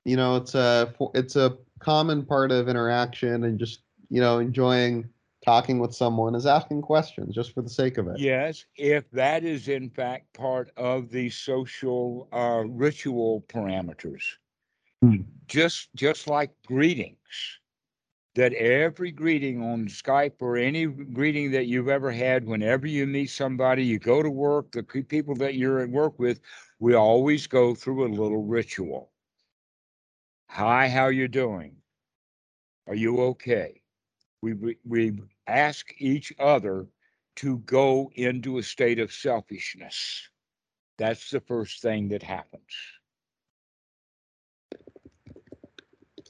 You 0.04 0.16
know, 0.16 0.36
it's 0.36 0.54
a 0.54 0.94
it's 1.14 1.36
a 1.36 1.56
common 1.78 2.24
part 2.24 2.52
of 2.52 2.68
interaction 2.68 3.44
and 3.44 3.58
just 3.58 3.82
you 4.10 4.20
know 4.20 4.38
enjoying 4.38 5.08
talking 5.44 5.78
with 5.78 5.94
someone 5.94 6.34
is 6.34 6.46
asking 6.46 6.82
questions 6.82 7.34
just 7.34 7.52
for 7.52 7.62
the 7.62 7.70
sake 7.70 7.98
of 7.98 8.08
it. 8.08 8.18
Yes, 8.18 8.64
if 8.76 9.10
that 9.10 9.44
is 9.44 9.68
in 9.68 9.90
fact 9.90 10.32
part 10.32 10.70
of 10.76 11.10
the 11.10 11.30
social 11.30 12.28
uh, 12.32 12.64
ritual 12.66 13.44
parameters. 13.48 14.22
Hmm. 15.04 15.16
Just 15.48 15.90
just 15.94 16.28
like 16.28 16.50
greetings, 16.66 17.60
that 18.36 18.54
every 18.54 19.10
greeting 19.10 19.62
on 19.62 19.86
Skype 19.86 20.40
or 20.40 20.56
any 20.56 20.86
greeting 20.86 21.50
that 21.50 21.66
you've 21.66 21.90
ever 21.90 22.10
had, 22.10 22.46
whenever 22.46 22.86
you 22.86 23.06
meet 23.06 23.28
somebody, 23.28 23.84
you 23.84 23.98
go 23.98 24.22
to 24.22 24.30
work, 24.30 24.72
the 24.72 24.82
people 24.82 25.34
that 25.36 25.56
you're 25.56 25.80
at 25.80 25.90
work 25.90 26.18
with, 26.18 26.40
we 26.78 26.94
always 26.94 27.46
go 27.46 27.74
through 27.74 28.06
a 28.06 28.14
little 28.16 28.44
ritual. 28.44 29.12
Hi, 30.48 30.88
how 30.88 31.08
you 31.08 31.28
doing? 31.28 31.76
Are 32.86 32.94
you 32.94 33.20
okay? 33.20 33.82
We 34.40 34.54
we- 34.54 34.78
we 34.84 35.20
ask 35.46 35.92
each 35.98 36.32
other 36.38 36.88
to 37.36 37.58
go 37.58 38.10
into 38.14 38.56
a 38.56 38.62
state 38.62 38.98
of 39.00 39.12
selfishness. 39.12 40.30
That's 40.96 41.28
the 41.28 41.40
first 41.40 41.82
thing 41.82 42.08
that 42.08 42.22
happens. 42.22 42.74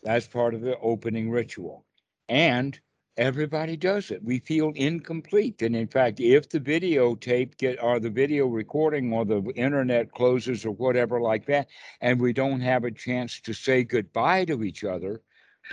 That's 0.04 0.26
part 0.26 0.54
of 0.54 0.60
the 0.60 0.78
opening 0.80 1.30
ritual. 1.30 1.84
And 2.28 2.78
everybody 3.16 3.76
does 3.76 4.10
it. 4.10 4.22
We 4.22 4.38
feel 4.40 4.72
incomplete. 4.74 5.62
And 5.62 5.74
in 5.74 5.88
fact, 5.88 6.20
if 6.20 6.48
the 6.48 6.60
videotape 6.60 7.56
get 7.56 7.82
or 7.82 7.98
the 8.00 8.10
video 8.10 8.46
recording 8.46 9.12
or 9.12 9.24
the 9.24 9.42
internet 9.56 10.12
closes 10.12 10.64
or 10.64 10.72
whatever 10.72 11.20
like 11.20 11.46
that, 11.46 11.68
and 12.00 12.20
we 12.20 12.32
don't 12.32 12.60
have 12.60 12.84
a 12.84 12.90
chance 12.90 13.40
to 13.40 13.54
say 13.54 13.84
goodbye 13.84 14.44
to 14.46 14.62
each 14.62 14.84
other, 14.84 15.22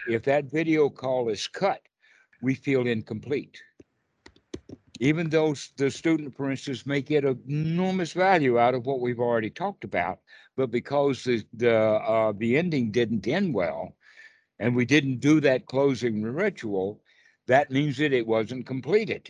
if 0.07 0.23
that 0.23 0.51
video 0.51 0.89
call 0.89 1.29
is 1.29 1.47
cut, 1.47 1.82
we 2.41 2.55
feel 2.55 2.88
incomplete 2.88 3.61
even 5.01 5.29
though 5.32 5.55
the 5.77 5.89
student, 5.89 6.36
for 6.38 6.51
instance, 6.51 6.86
may 6.86 7.01
get 7.01 7.25
enormous 7.25 8.13
value 8.13 8.59
out 8.59 8.75
of 8.75 8.86
what 8.86 8.99
we've 8.99 9.19
already 9.19 9.49
talked 9.49 9.84
about, 9.84 10.19
but 10.55 10.69
because 10.69 11.23
the 11.23 11.43
the 11.55 11.75
uh, 11.75 12.32
the 12.38 12.55
ending 12.55 12.91
didn't 12.91 13.27
end 13.27 13.51
well, 13.51 13.95
and 14.62 14.76
we 14.76 14.86
didn't 14.86 15.20
do 15.20 15.39
that 15.39 15.66
closing 15.66 16.22
ritual, 16.22 17.01
that 17.47 17.72
means 17.72 17.97
that 17.97 18.14
it 18.14 18.28
wasn't 18.28 18.68
completed. 18.68 19.28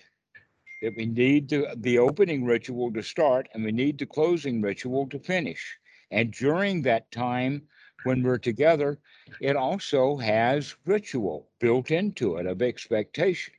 That 0.81 0.93
we 0.97 1.05
need 1.05 1.47
the 1.47 1.73
the 1.77 1.99
opening 1.99 2.43
ritual 2.43 2.91
to 2.91 3.01
start, 3.01 3.47
and 3.53 3.63
we 3.63 3.71
need 3.71 3.97
the 3.97 4.05
closing 4.05 4.61
ritual 4.61 5.07
to 5.07 5.19
finish. 5.19 5.77
And 6.11 6.33
during 6.33 6.81
that 6.81 7.09
time, 7.11 7.61
when 8.03 8.23
we're 8.23 8.39
together, 8.39 8.99
it 9.39 9.55
also 9.55 10.17
has 10.17 10.75
ritual 10.85 11.47
built 11.59 11.91
into 11.91 12.35
it 12.35 12.45
of 12.45 12.61
expectations 12.61 13.55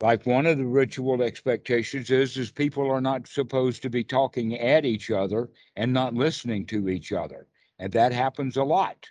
like 0.00 0.26
one 0.26 0.46
of 0.46 0.58
the 0.58 0.64
ritual 0.64 1.22
expectations 1.22 2.10
is 2.10 2.36
is 2.36 2.50
people 2.50 2.90
are 2.90 3.00
not 3.00 3.26
supposed 3.26 3.82
to 3.82 3.90
be 3.90 4.04
talking 4.04 4.56
at 4.58 4.84
each 4.84 5.10
other 5.10 5.50
and 5.76 5.92
not 5.92 6.14
listening 6.14 6.64
to 6.66 6.88
each 6.88 7.12
other 7.12 7.46
and 7.80 7.92
that 7.92 8.12
happens 8.12 8.56
a 8.56 8.62
lot 8.62 9.08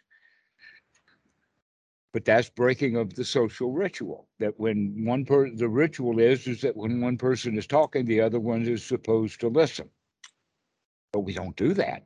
but 2.14 2.26
that's 2.26 2.49
breaking 2.49 2.95
of 2.97 3.14
the 3.16 3.26
social 3.26 3.72
ritual 3.74 4.28
that 4.39 4.60
when 4.60 5.05
one 5.05 5.26
per 5.26 5.49
the 5.51 5.70
ritual 5.70 6.20
is 6.20 6.47
is 6.47 6.62
that 6.62 6.78
when 6.78 7.01
one 7.01 7.18
person 7.18 7.58
is 7.58 7.68
talking 7.68 8.05
the 8.05 8.22
other 8.22 8.39
one 8.39 8.64
is 8.68 8.84
supposed 8.84 9.39
to 9.41 9.49
listen 9.49 9.89
But 11.14 11.22
we 11.22 11.34
don't 11.34 11.55
do 11.55 11.74
that. 11.76 12.03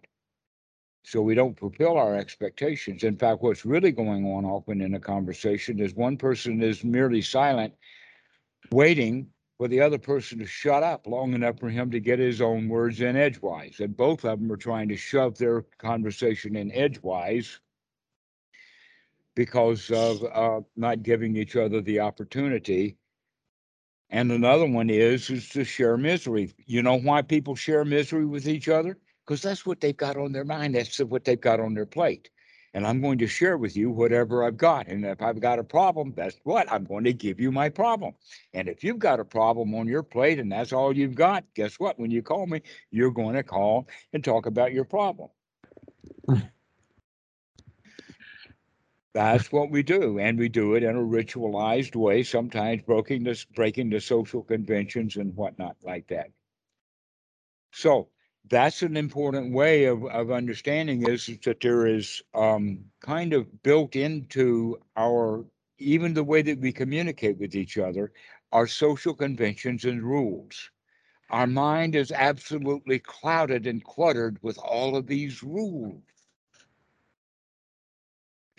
So 1.06 1.22
we 1.22 1.36
don't 1.36 1.60
fulfill 1.60 1.98
our 1.98 2.16
expectations. 2.16 3.04
In 3.04 3.18
fact, 3.18 3.44
what's 3.44 3.66
really 3.66 3.92
going 3.92 4.26
on 4.26 4.46
often 4.46 4.82
in 4.82 4.96
a 4.96 5.00
conversation 5.00 5.80
is 5.80 5.96
one 5.96 6.18
person 6.18 6.64
is 6.64 6.84
merely 6.84 7.22
silent, 7.22 7.74
waiting 8.72 9.28
for 9.58 9.68
the 9.68 9.82
other 9.82 10.00
person 10.00 10.40
to 10.40 10.46
shut 10.48 10.84
up 10.84 11.08
long 11.08 11.34
enough 11.34 11.60
for 11.60 11.70
him 11.70 11.92
to 11.92 12.00
get 12.00 12.20
his 12.20 12.42
own 12.42 12.70
words 12.70 13.02
in 13.02 13.16
edgewise. 13.18 13.80
And 13.80 13.98
both 13.98 14.26
of 14.26 14.40
them 14.40 14.52
are 14.52 14.58
trying 14.58 14.90
to 14.90 14.98
shove 14.98 15.38
their 15.38 15.64
conversation 15.80 16.56
in 16.56 16.72
edgewise 16.74 17.60
because 19.36 19.90
of 19.92 20.24
uh, 20.24 20.62
not 20.76 21.04
giving 21.04 21.36
each 21.36 21.56
other 21.56 21.82
the 21.82 22.00
opportunity. 22.00 22.98
And 24.10 24.32
another 24.32 24.66
one 24.66 24.90
is 24.90 25.30
is 25.30 25.50
to 25.50 25.64
share 25.64 25.98
misery. 25.98 26.54
You 26.66 26.84
know 26.84 27.00
why 27.00 27.22
people 27.22 27.56
share 27.56 27.86
misery 27.86 28.26
with 28.26 28.48
each 28.48 28.68
other? 28.68 28.98
Because 29.26 29.42
that's 29.42 29.66
what 29.66 29.80
they've 29.80 29.96
got 29.96 30.18
on 30.18 30.32
their 30.34 30.44
mind. 30.44 30.76
That's 30.76 31.00
what 31.00 31.24
they've 31.24 31.40
got 31.40 31.60
on 31.60 31.74
their 31.74 31.86
plate. 31.86 32.30
And 32.74 32.88
I'm 32.88 33.02
going 33.02 33.18
to 33.18 33.28
share 33.28 33.58
with 33.58 33.76
you 33.76 33.90
whatever 33.90 34.46
I've 34.46 34.58
got. 34.58 34.88
And 34.88 35.06
if 35.06 35.22
I've 35.22 35.42
got 35.42 35.60
a 35.60 35.64
problem, 35.64 36.14
that's 36.16 36.38
what 36.44 36.72
I'm 36.72 36.86
going 36.86 37.04
to 37.04 37.14
give 37.14 37.40
you 37.40 37.52
my 37.52 37.68
problem. 37.68 38.14
And 38.54 38.70
if 38.70 38.84
you've 38.84 39.00
got 39.00 39.20
a 39.20 39.26
problem 39.26 39.76
on 39.76 39.88
your 39.88 40.04
plate 40.04 40.40
and 40.40 40.52
that's 40.52 40.72
all 40.72 40.96
you've 40.96 41.16
got, 41.16 41.44
guess 41.54 41.80
what? 41.80 42.00
When 42.00 42.12
you 42.12 42.22
call 42.22 42.48
me, 42.48 42.62
you're 42.90 43.12
going 43.12 43.36
to 43.36 43.44
call 43.44 43.88
and 44.14 44.24
talk 44.24 44.46
about 44.46 44.72
your 44.72 44.86
problem. 44.86 45.30
That's 49.14 49.52
what 49.52 49.72
we 49.72 49.84
do, 49.84 50.20
and 50.20 50.40
we 50.40 50.48
do 50.48 50.76
it 50.76 50.84
in 50.84 50.96
a 50.96 51.00
ritualized 51.00 51.96
way, 51.96 52.24
sometimes 52.24 52.82
breaking 52.84 53.24
the, 53.24 53.46
breaking 53.56 53.90
the 53.90 54.00
social 54.00 54.42
conventions 54.42 55.18
and 55.18 55.36
whatnot 55.36 55.76
like 55.84 56.08
that. 56.08 56.32
So 57.72 58.10
that's 58.50 58.82
an 58.84 58.98
important 58.98 59.54
way 59.54 59.86
of, 59.86 60.06
of 60.06 60.32
understanding 60.32 61.08
is 61.08 61.28
that 61.44 61.60
there 61.62 61.88
is 61.88 62.22
um, 62.34 62.86
kind 63.02 63.34
of 63.34 63.64
built 63.64 63.96
into 63.96 64.80
our, 64.98 65.46
even 65.78 66.14
the 66.14 66.24
way 66.24 66.42
that 66.42 66.60
we 66.60 66.72
communicate 66.72 67.38
with 67.38 67.56
each 67.56 67.78
other, 67.78 68.14
our 68.52 68.68
social 68.68 69.14
conventions 69.14 69.86
and 69.86 70.04
rules. 70.04 70.70
Our 71.30 71.48
mind 71.48 71.96
is 71.96 72.12
absolutely 72.12 73.00
clouded 73.00 73.68
and 73.68 73.84
cluttered 73.84 74.38
with 74.42 74.58
all 74.58 74.96
of 74.96 75.08
these 75.08 75.44
rules. 75.44 76.02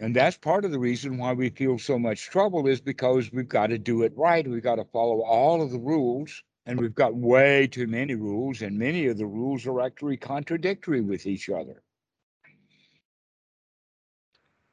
And 0.03 0.17
that's 0.17 0.37
part 0.37 0.65
of 0.65 0.73
the 0.73 0.81
reason 0.81 1.17
why 1.17 1.33
we 1.33 1.49
feel 1.49 1.79
so 1.79 1.97
much 1.97 2.29
trouble 2.29 2.67
is 2.67 2.81
because 2.81 3.31
we've 3.31 3.49
got 3.49 3.69
to 3.69 3.79
do 3.79 4.03
it 4.03 4.13
right. 4.17 4.45
We've 4.45 4.61
got 4.61 4.75
to 4.75 4.85
follow 4.87 5.23
all 5.23 5.63
of 5.63 5.71
the 5.71 5.79
rules, 5.79 6.43
and 6.67 6.81
we've 6.81 6.93
got 6.93 7.15
way 7.15 7.69
too 7.69 7.87
many 7.87 8.17
rules, 8.17 8.63
and 8.63 8.77
many 8.77 9.07
of 9.07 9.17
the 9.17 9.27
rules 9.27 9.65
are 9.65 9.81
actually 9.81 10.17
contradictory 10.17 11.03
with 11.03 11.25
each 11.25 11.49
other. 11.49 11.85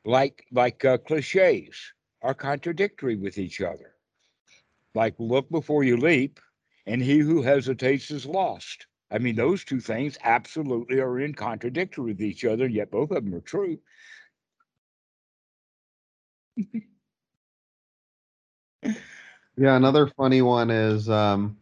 Like 0.03 0.47
like 0.51 0.83
uh, 0.83 0.97
cliches 0.97 1.77
are 2.23 2.33
contradictory 2.33 3.15
with 3.15 3.37
each 3.37 3.61
other. 3.61 3.93
Like 4.95 5.13
look 5.19 5.47
before 5.51 5.83
you 5.83 5.97
leap, 5.97 6.39
and 6.87 7.03
he 7.03 7.19
who 7.19 7.43
hesitates 7.43 8.09
is 8.09 8.25
lost. 8.25 8.87
I 9.11 9.19
mean, 9.19 9.35
those 9.35 9.63
two 9.63 9.79
things 9.79 10.17
absolutely 10.23 10.99
are 10.99 11.19
in 11.19 11.35
contradictory 11.35 12.13
with 12.13 12.21
each 12.21 12.45
other, 12.45 12.67
yet 12.67 12.89
both 12.89 13.11
of 13.11 13.23
them 13.23 13.35
are 13.35 13.41
true. 13.41 13.77
Yeah, 19.57 19.75
another 19.75 20.07
funny 20.07 20.41
one 20.41 20.71
is 20.71 21.09
um, 21.09 21.57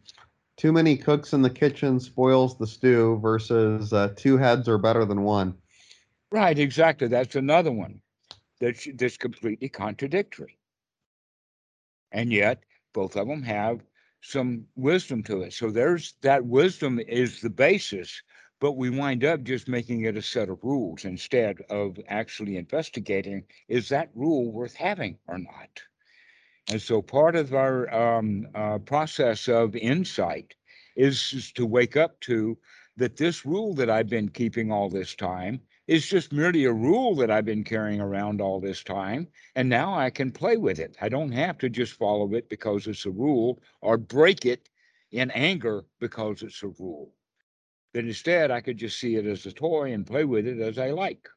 too 0.56 0.72
many 0.72 0.96
cooks 0.96 1.32
in 1.32 1.42
the 1.42 1.50
kitchen 1.50 1.98
spoils 1.98 2.56
the 2.56 2.66
stew 2.66 3.18
versus 3.20 3.92
uh, 3.92 4.12
two 4.14 4.36
heads 4.36 4.68
are 4.68 4.78
better 4.78 5.04
than 5.04 5.22
one. 5.22 5.56
Right, 6.30 6.58
exactly. 6.58 7.08
That's 7.08 7.34
another 7.34 7.72
one 7.72 8.00
that's 8.60 8.86
that's 8.94 9.16
completely 9.16 9.68
contradictory. 9.68 10.58
And 12.12 12.32
yet 12.32 12.62
both 12.92 13.16
of 13.16 13.28
them 13.28 13.42
have 13.42 13.80
some 14.20 14.66
wisdom 14.76 15.22
to 15.24 15.42
it. 15.42 15.52
So 15.52 15.70
there's 15.70 16.14
that 16.22 16.44
wisdom 16.44 16.98
is 17.00 17.40
the 17.40 17.50
basis, 17.50 18.22
but 18.60 18.72
we 18.72 18.90
wind 18.90 19.24
up 19.24 19.42
just 19.42 19.68
making 19.68 20.02
it 20.02 20.16
a 20.16 20.22
set 20.22 20.48
of 20.48 20.62
rules 20.62 21.04
instead 21.04 21.60
of 21.70 21.98
actually 22.08 22.56
investigating 22.56 23.44
is 23.68 23.88
that 23.88 24.10
rule 24.14 24.50
worth 24.50 24.74
having 24.74 25.18
or 25.26 25.38
not? 25.38 25.82
And 26.70 26.82
so 26.82 27.00
part 27.00 27.34
of 27.36 27.54
our 27.54 27.92
um, 27.94 28.46
uh, 28.54 28.78
process 28.78 29.48
of 29.48 29.74
insight 29.76 30.54
is, 30.96 31.32
is 31.32 31.52
to 31.52 31.64
wake 31.64 31.96
up 31.96 32.20
to 32.20 32.58
that 32.96 33.16
this 33.16 33.46
rule 33.46 33.74
that 33.74 33.88
I've 33.88 34.08
been 34.08 34.28
keeping 34.28 34.72
all 34.72 34.90
this 34.90 35.14
time 35.14 35.60
is 35.86 36.06
just 36.06 36.32
merely 36.32 36.64
a 36.64 36.72
rule 36.72 37.14
that 37.14 37.30
I've 37.30 37.46
been 37.46 37.64
carrying 37.64 38.00
around 38.00 38.40
all 38.40 38.60
this 38.60 38.82
time. 38.82 39.28
And 39.54 39.68
now 39.68 39.94
I 39.96 40.10
can 40.10 40.30
play 40.30 40.56
with 40.58 40.78
it. 40.78 40.96
I 41.00 41.08
don't 41.08 41.32
have 41.32 41.56
to 41.58 41.70
just 41.70 41.94
follow 41.94 42.34
it 42.34 42.50
because 42.50 42.86
it's 42.86 43.06
a 43.06 43.10
rule 43.10 43.62
or 43.80 43.96
break 43.96 44.44
it 44.44 44.68
in 45.12 45.30
anger 45.30 45.84
because 46.00 46.42
it's 46.42 46.62
a 46.62 46.68
rule. 46.68 47.14
But 47.94 48.04
instead, 48.04 48.50
I 48.50 48.60
could 48.60 48.76
just 48.76 48.98
see 48.98 49.16
it 49.16 49.26
as 49.26 49.46
a 49.46 49.52
toy 49.52 49.92
and 49.92 50.06
play 50.06 50.24
with 50.24 50.46
it 50.46 50.60
as 50.60 50.78
I 50.78 50.90
like. 50.90 51.28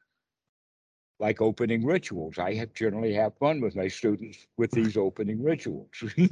Like 1.18 1.40
opening 1.40 1.84
rituals. 1.84 2.38
I 2.38 2.54
have 2.54 2.74
generally 2.74 3.14
have 3.14 3.36
fun 3.38 3.60
with 3.60 3.76
my 3.76 3.88
students 3.88 4.46
with 4.56 4.70
these 4.70 4.96
opening 4.96 5.42
rituals. 5.42 5.88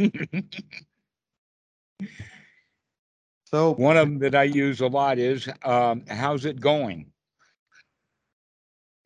So 3.50 3.74
One 3.74 3.96
of 3.96 4.06
them 4.06 4.18
that 4.20 4.36
I 4.36 4.44
use 4.44 4.80
a 4.80 4.86
lot 4.86 5.18
is 5.18 5.48
um, 5.64 6.04
how's 6.08 6.44
it 6.44 6.60
going? 6.60 7.10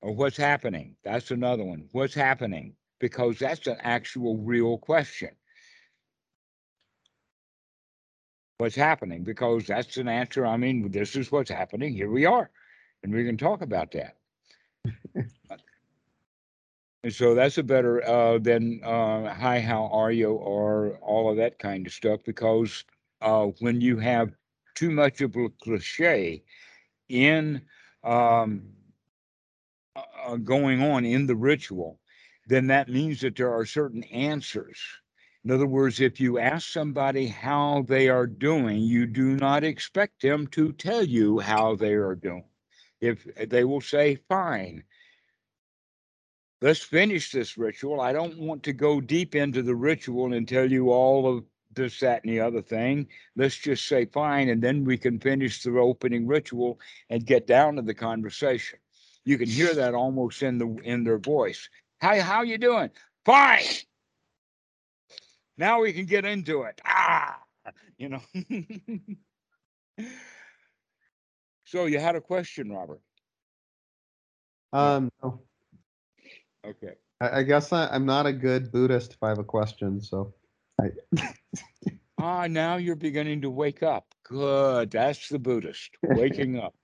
Or 0.03 0.13
what's 0.13 0.37
happening? 0.37 0.97
That's 1.03 1.31
another 1.31 1.65
one. 1.65 1.89
What's 1.93 2.13
happening? 2.13 2.75
Because 3.01 3.39
that's 3.39 3.67
an 3.67 3.79
actual 3.81 4.37
real 4.37 4.77
question. 4.77 5.31
What's 8.59 8.77
happening? 8.77 9.25
Because 9.25 9.67
that's 9.67 9.97
an 9.97 10.09
answer. 10.09 10.47
I 10.47 10.57
mean, 10.57 10.91
this 10.91 11.17
is 11.17 11.33
what's 11.33 11.51
happening. 11.51 11.93
Here 11.93 12.11
we 12.11 12.25
are. 12.25 12.51
And 13.03 13.13
we 13.13 13.25
can 13.25 13.37
talk 13.37 13.63
about 13.63 13.93
that. 13.93 14.17
And 17.03 17.13
so 17.13 17.35
that's 17.35 17.59
a 17.59 17.63
better 17.63 18.03
uh, 18.09 18.39
than 18.39 18.81
uh, 18.83 19.35
hi, 19.35 19.61
how 19.61 19.89
are 19.93 20.11
you, 20.11 20.31
or 20.31 20.99
all 21.03 21.31
of 21.31 21.37
that 21.37 21.59
kind 21.59 21.87
of 21.87 21.93
stuff. 21.93 22.21
Because 22.25 22.85
uh, 23.21 23.47
when 23.61 23.81
you 23.81 23.99
have 23.99 24.33
too 24.75 24.91
much 24.91 25.21
of 25.21 25.37
a 25.37 25.49
cliche 25.63 26.43
in 27.11 27.61
um, 28.05 28.63
uh, 29.97 30.37
going 30.37 30.83
on 30.83 31.05
in 31.05 31.27
the 31.27 31.37
ritual, 31.37 32.01
then 32.47 32.69
that 32.69 32.89
means 32.89 33.21
that 33.21 33.37
there 33.37 33.53
are 33.53 33.67
certain 33.67 34.05
answers. 34.05 34.81
In 35.45 35.51
other 35.51 35.67
words, 35.67 36.01
if 36.01 36.21
you 36.21 36.39
ask 36.39 36.71
somebody 36.71 37.27
how 37.27 37.85
they 37.87 38.09
are 38.09 38.27
doing, 38.27 38.79
you 38.79 39.07
do 39.07 39.37
not 39.37 39.63
expect 39.63 40.23
them 40.23 40.47
to 40.49 40.73
tell 40.73 41.05
you 41.05 41.39
how 41.39 41.77
they 41.77 41.93
are 41.93 42.15
doing. 42.15 42.45
If 43.01 43.27
eh, 43.37 43.45
they 43.45 43.65
will 43.65 43.83
say, 43.83 44.17
fine, 44.27 44.85
let's 46.63 46.81
finish 46.81 47.31
this 47.31 47.59
ritual. 47.59 48.01
I 48.01 48.15
don't 48.15 48.39
want 48.39 48.63
to 48.63 48.73
go 48.73 49.03
deep 49.03 49.35
into 49.35 49.63
the 49.63 49.75
ritual 49.75 50.33
and 50.33 50.49
tell 50.49 50.71
you 50.71 50.91
all 50.91 51.27
of 51.37 51.45
this, 51.75 52.01
that, 52.01 52.25
and 52.25 52.33
the 52.33 52.41
other 52.41 52.63
thing. 52.63 53.07
Let's 53.37 53.59
just 53.59 53.87
say 53.87 54.07
fine, 54.07 54.49
and 54.49 54.63
then 54.63 54.85
we 54.85 54.97
can 54.97 55.19
finish 55.19 55.63
the 55.63 55.79
opening 55.79 56.27
ritual 56.27 56.81
and 57.11 57.27
get 57.27 57.47
down 57.47 57.77
to 57.77 57.83
the 57.83 57.93
conversation. 57.93 58.79
You 59.27 59.37
can 59.37 59.49
hear 59.49 59.75
that 59.75 59.93
almost 59.93 60.43
in 60.43 60.57
the 60.57 60.69
in 60.85 61.05
their 61.05 61.19
voice. 61.19 61.69
How 62.01 62.19
how 62.21 62.43
you 62.43 62.57
doing? 62.57 62.91
Fine. 63.27 63.65
Now 65.57 65.81
we 65.83 65.93
can 65.93 66.07
get 66.07 66.25
into 66.25 66.63
it. 66.63 66.81
Ah, 66.85 67.39
you 67.97 68.09
know. 68.09 68.21
so 71.65 71.87
you 71.87 71.99
had 71.99 72.17
a 72.17 72.21
question, 72.21 72.73
Robert. 72.73 73.01
um, 74.73 75.11
no. 75.23 75.43
Okay. 76.67 76.95
I, 77.21 77.39
I 77.39 77.43
guess 77.43 77.73
I, 77.73 77.87
I'm 77.89 78.07
not 78.07 78.27
a 78.27 78.33
good 78.33 78.73
Buddhist 78.73 79.13
if 79.13 79.23
I 79.23 79.29
have 79.29 79.39
a 79.39 79.45
question. 79.45 80.01
So 80.01 80.35
I, 80.81 80.91
Ah, 82.19 82.47
now 82.47 82.77
you're 82.77 82.97
beginning 82.97 83.43
to 83.43 83.51
wake 83.51 83.83
up. 83.83 84.07
Good. 84.23 84.93
That's 84.93 85.29
the 85.29 85.39
Buddhist 85.39 85.91
waking 86.03 86.59
up. 86.59 86.75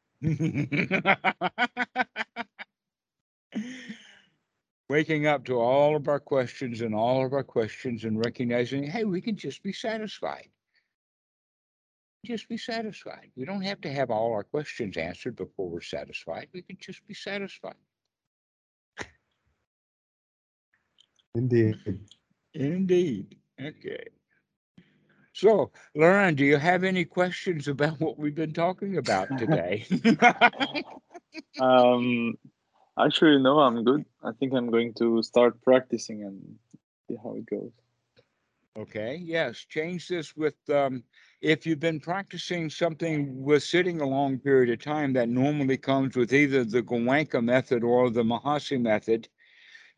Waking 4.91 5.28
up 5.28 5.45
to 5.45 5.55
all 5.55 5.95
of 5.95 6.09
our 6.09 6.18
questions 6.18 6.80
and 6.80 6.97
all 6.97 7.24
of 7.24 7.32
our 7.32 7.45
questions 7.45 8.03
and 8.03 8.18
recognizing, 8.18 8.82
hey, 8.82 9.05
we 9.05 9.20
can 9.20 9.36
just 9.36 9.62
be 9.62 9.72
satisfied. 9.72 10.49
Just 12.26 12.49
be 12.49 12.59
satisfied. 12.59 13.30
We 13.36 13.45
don't 13.45 13.62
have 13.62 13.80
to 13.82 13.93
have 13.93 14.11
all 14.11 14.32
our 14.32 14.43
questions 14.43 14.97
answered 14.97 15.36
before 15.36 15.70
we're 15.70 15.80
satisfied. 15.80 16.49
We 16.53 16.62
can 16.62 16.76
just 16.80 17.07
be 17.07 17.14
satisfied. 17.14 17.76
indeed. 21.36 21.76
Indeed. 22.55 23.36
Okay. 23.62 24.07
So, 25.34 25.70
Laurent, 25.95 26.36
do 26.36 26.45
you 26.45 26.57
have 26.57 26.82
any 26.82 27.05
questions 27.05 27.68
about 27.68 28.01
what 28.01 28.18
we've 28.18 28.34
been 28.34 28.53
talking 28.53 28.97
about 28.97 29.28
today? 29.38 29.86
Um, 31.61 32.34
actually, 33.05 33.41
no, 33.43 33.59
I'm 33.61 33.85
good. 33.85 34.05
I 34.23 34.33
think 34.39 34.55
I'm 34.55 34.71
going 34.71 34.95
to 34.95 35.23
start 35.23 35.61
practicing 35.63 36.25
and 36.25 36.57
see 37.09 37.17
how 37.23 37.35
it 37.35 37.47
goes. 37.47 37.73
Okay, 38.79 39.17
yes, 39.17 39.59
change 39.69 40.07
this 40.09 40.37
with, 40.37 40.55
um, 40.71 41.03
if 41.43 41.67
you've 41.67 41.81
been 41.81 41.99
practicing 42.01 42.71
something 42.71 43.43
with 43.43 43.63
sitting 43.65 44.01
a 44.01 44.07
long 44.07 44.39
period 44.39 44.71
of 44.71 44.83
time, 44.83 45.13
that 45.15 45.29
normally 45.29 45.77
comes 45.77 46.17
with 46.17 46.33
either 46.33 46.65
the 46.65 46.83
Goenka 46.83 47.43
method 47.43 47.83
or 47.83 48.11
the 48.11 48.23
Mahasi 48.23 48.81
method. 48.81 49.29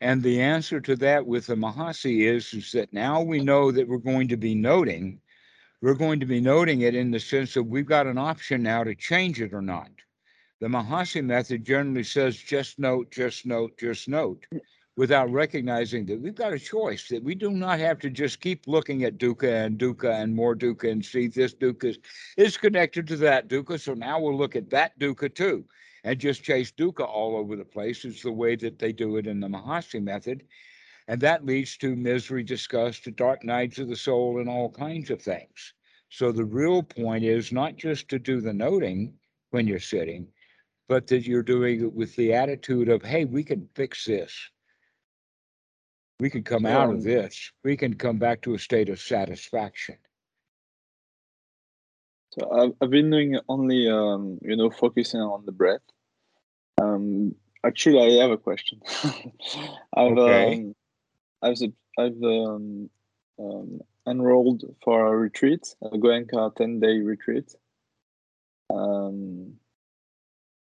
And 0.01 0.21
the 0.21 0.41
answer 0.41 0.81
to 0.81 0.95
that 0.97 1.25
with 1.25 1.47
the 1.47 1.55
Mahasi 1.55 2.27
is, 2.27 2.53
is 2.53 2.71
that 2.71 2.91
now 2.91 3.21
we 3.21 3.39
know 3.39 3.71
that 3.71 3.87
we're 3.87 3.99
going 3.99 4.27
to 4.29 4.37
be 4.37 4.55
noting, 4.55 5.21
we're 5.81 5.93
going 5.93 6.19
to 6.19 6.25
be 6.25 6.41
noting 6.41 6.81
it 6.81 6.95
in 6.95 7.11
the 7.11 7.19
sense 7.19 7.53
that 7.53 7.63
we've 7.63 7.85
got 7.85 8.07
an 8.07 8.17
option 8.17 8.63
now 8.63 8.83
to 8.83 8.95
change 8.95 9.39
it 9.39 9.53
or 9.53 9.61
not. 9.61 9.91
The 10.61 10.67
Mahasi 10.67 11.23
method 11.23 11.65
generally 11.65 12.03
says 12.03 12.37
just 12.37 12.79
note, 12.79 13.11
just 13.11 13.45
note, 13.45 13.77
just 13.77 14.07
note, 14.07 14.45
mm. 14.53 14.61
without 14.95 15.31
recognizing 15.31 16.05
that 16.05 16.21
we've 16.21 16.35
got 16.35 16.53
a 16.53 16.59
choice, 16.59 17.07
that 17.09 17.23
we 17.23 17.35
do 17.35 17.49
not 17.51 17.79
have 17.79 17.99
to 17.99 18.09
just 18.09 18.39
keep 18.39 18.65
looking 18.67 19.03
at 19.03 19.17
dukkha 19.17 19.65
and 19.65 19.77
dukkha 19.77 20.21
and 20.21 20.35
more 20.35 20.55
dukkha 20.55 20.91
and 20.91 21.03
see 21.03 21.27
this 21.27 21.53
dukkha 21.53 21.85
is, 21.85 21.99
is 22.37 22.57
connected 22.57 23.07
to 23.07 23.17
that 23.17 23.49
dukkha. 23.49 23.79
So 23.79 23.93
now 23.93 24.19
we'll 24.19 24.37
look 24.37 24.55
at 24.55 24.69
that 24.69 24.97
dukkha 24.99 25.33
too 25.33 25.65
and 26.03 26.19
just 26.19 26.43
chase 26.43 26.71
dukkha 26.71 27.07
all 27.07 27.35
over 27.35 27.55
the 27.55 27.65
place. 27.65 28.05
It's 28.05 28.23
the 28.23 28.31
way 28.31 28.55
that 28.57 28.79
they 28.79 28.91
do 28.91 29.17
it 29.17 29.27
in 29.27 29.39
the 29.39 29.47
Mahasi 29.47 30.01
method. 30.01 30.43
And 31.07 31.19
that 31.21 31.45
leads 31.45 31.77
to 31.77 31.95
misery, 31.95 32.43
disgust, 32.43 33.03
to 33.03 33.11
dark 33.11 33.43
nights 33.43 33.77
of 33.79 33.89
the 33.89 33.95
soul, 33.95 34.39
and 34.39 34.47
all 34.47 34.69
kinds 34.69 35.09
of 35.09 35.21
things. 35.21 35.73
So 36.09 36.31
the 36.31 36.45
real 36.45 36.83
point 36.83 37.25
is 37.25 37.51
not 37.51 37.75
just 37.75 38.07
to 38.09 38.19
do 38.19 38.39
the 38.39 38.53
noting 38.53 39.13
when 39.49 39.67
you're 39.67 39.79
sitting, 39.79 40.27
but 40.93 41.07
that 41.07 41.25
you're 41.25 41.41
doing 41.41 41.81
it 41.81 41.91
with 41.91 42.15
the 42.15 42.33
attitude 42.33 42.87
of, 42.87 43.01
hey, 43.01 43.25
we 43.25 43.43
can 43.43 43.67
fix 43.73 44.05
this. 44.05 44.31
We 46.19 46.29
can 46.29 46.43
come 46.43 46.67
out 46.67 46.91
of 46.91 47.01
this. 47.01 47.51
We 47.63 47.75
can 47.75 47.95
come 47.95 48.19
back 48.19 48.43
to 48.43 48.53
a 48.53 48.59
state 48.59 48.89
of 48.89 49.01
satisfaction. 49.01 49.97
So 52.37 52.47
I've, 52.51 52.73
I've 52.79 52.91
been 52.91 53.09
doing 53.09 53.39
only, 53.49 53.89
um, 53.89 54.37
you 54.43 54.55
know, 54.55 54.69
focusing 54.69 55.19
on 55.19 55.47
the 55.47 55.51
breath. 55.51 55.81
Um, 56.79 57.33
actually, 57.65 57.97
I 57.99 58.21
have 58.21 58.29
a 58.29 58.37
question. 58.37 58.79
I've, 59.97 60.15
Okay. 60.15 60.53
um, 60.53 60.75
I've, 61.41 61.57
I've 61.97 62.21
um, 62.21 62.87
um, 63.39 63.81
enrolled 64.07 64.61
for 64.83 65.07
a 65.07 65.17
retreat, 65.17 65.73
a 65.81 65.97
Goenka 65.97 66.55
10 66.55 66.79
day 66.81 66.99
retreat, 66.99 67.51
um, 68.69 69.55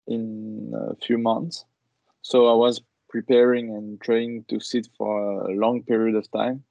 in 0.07 0.73
a 0.75 0.95
few 0.97 1.19
months. 1.19 1.65
So 2.23 2.47
I 2.47 2.55
was 2.55 2.81
preparing 3.09 3.71
and 3.71 4.01
trying 4.01 4.45
to 4.49 4.61
sit 4.61 4.89
for 4.97 5.49
a 5.49 5.55
long 5.55 5.83
period 5.83 6.17
of 6.17 6.31
time, 6.31 6.65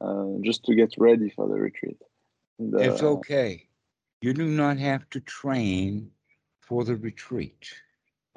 uh, 0.00 0.26
just 0.42 0.64
to 0.64 0.74
get 0.74 0.94
ready 0.98 1.30
for 1.30 1.48
the 1.48 1.54
retreat. 1.54 2.00
And, 2.58 2.74
It's 2.74 3.02
uh, 3.02 3.12
okay. 3.12 3.68
You 4.20 4.32
do 4.32 4.46
not 4.46 4.78
have 4.78 5.08
to 5.10 5.20
train 5.20 6.10
for 6.60 6.84
the 6.84 6.96
retreat. 6.96 7.72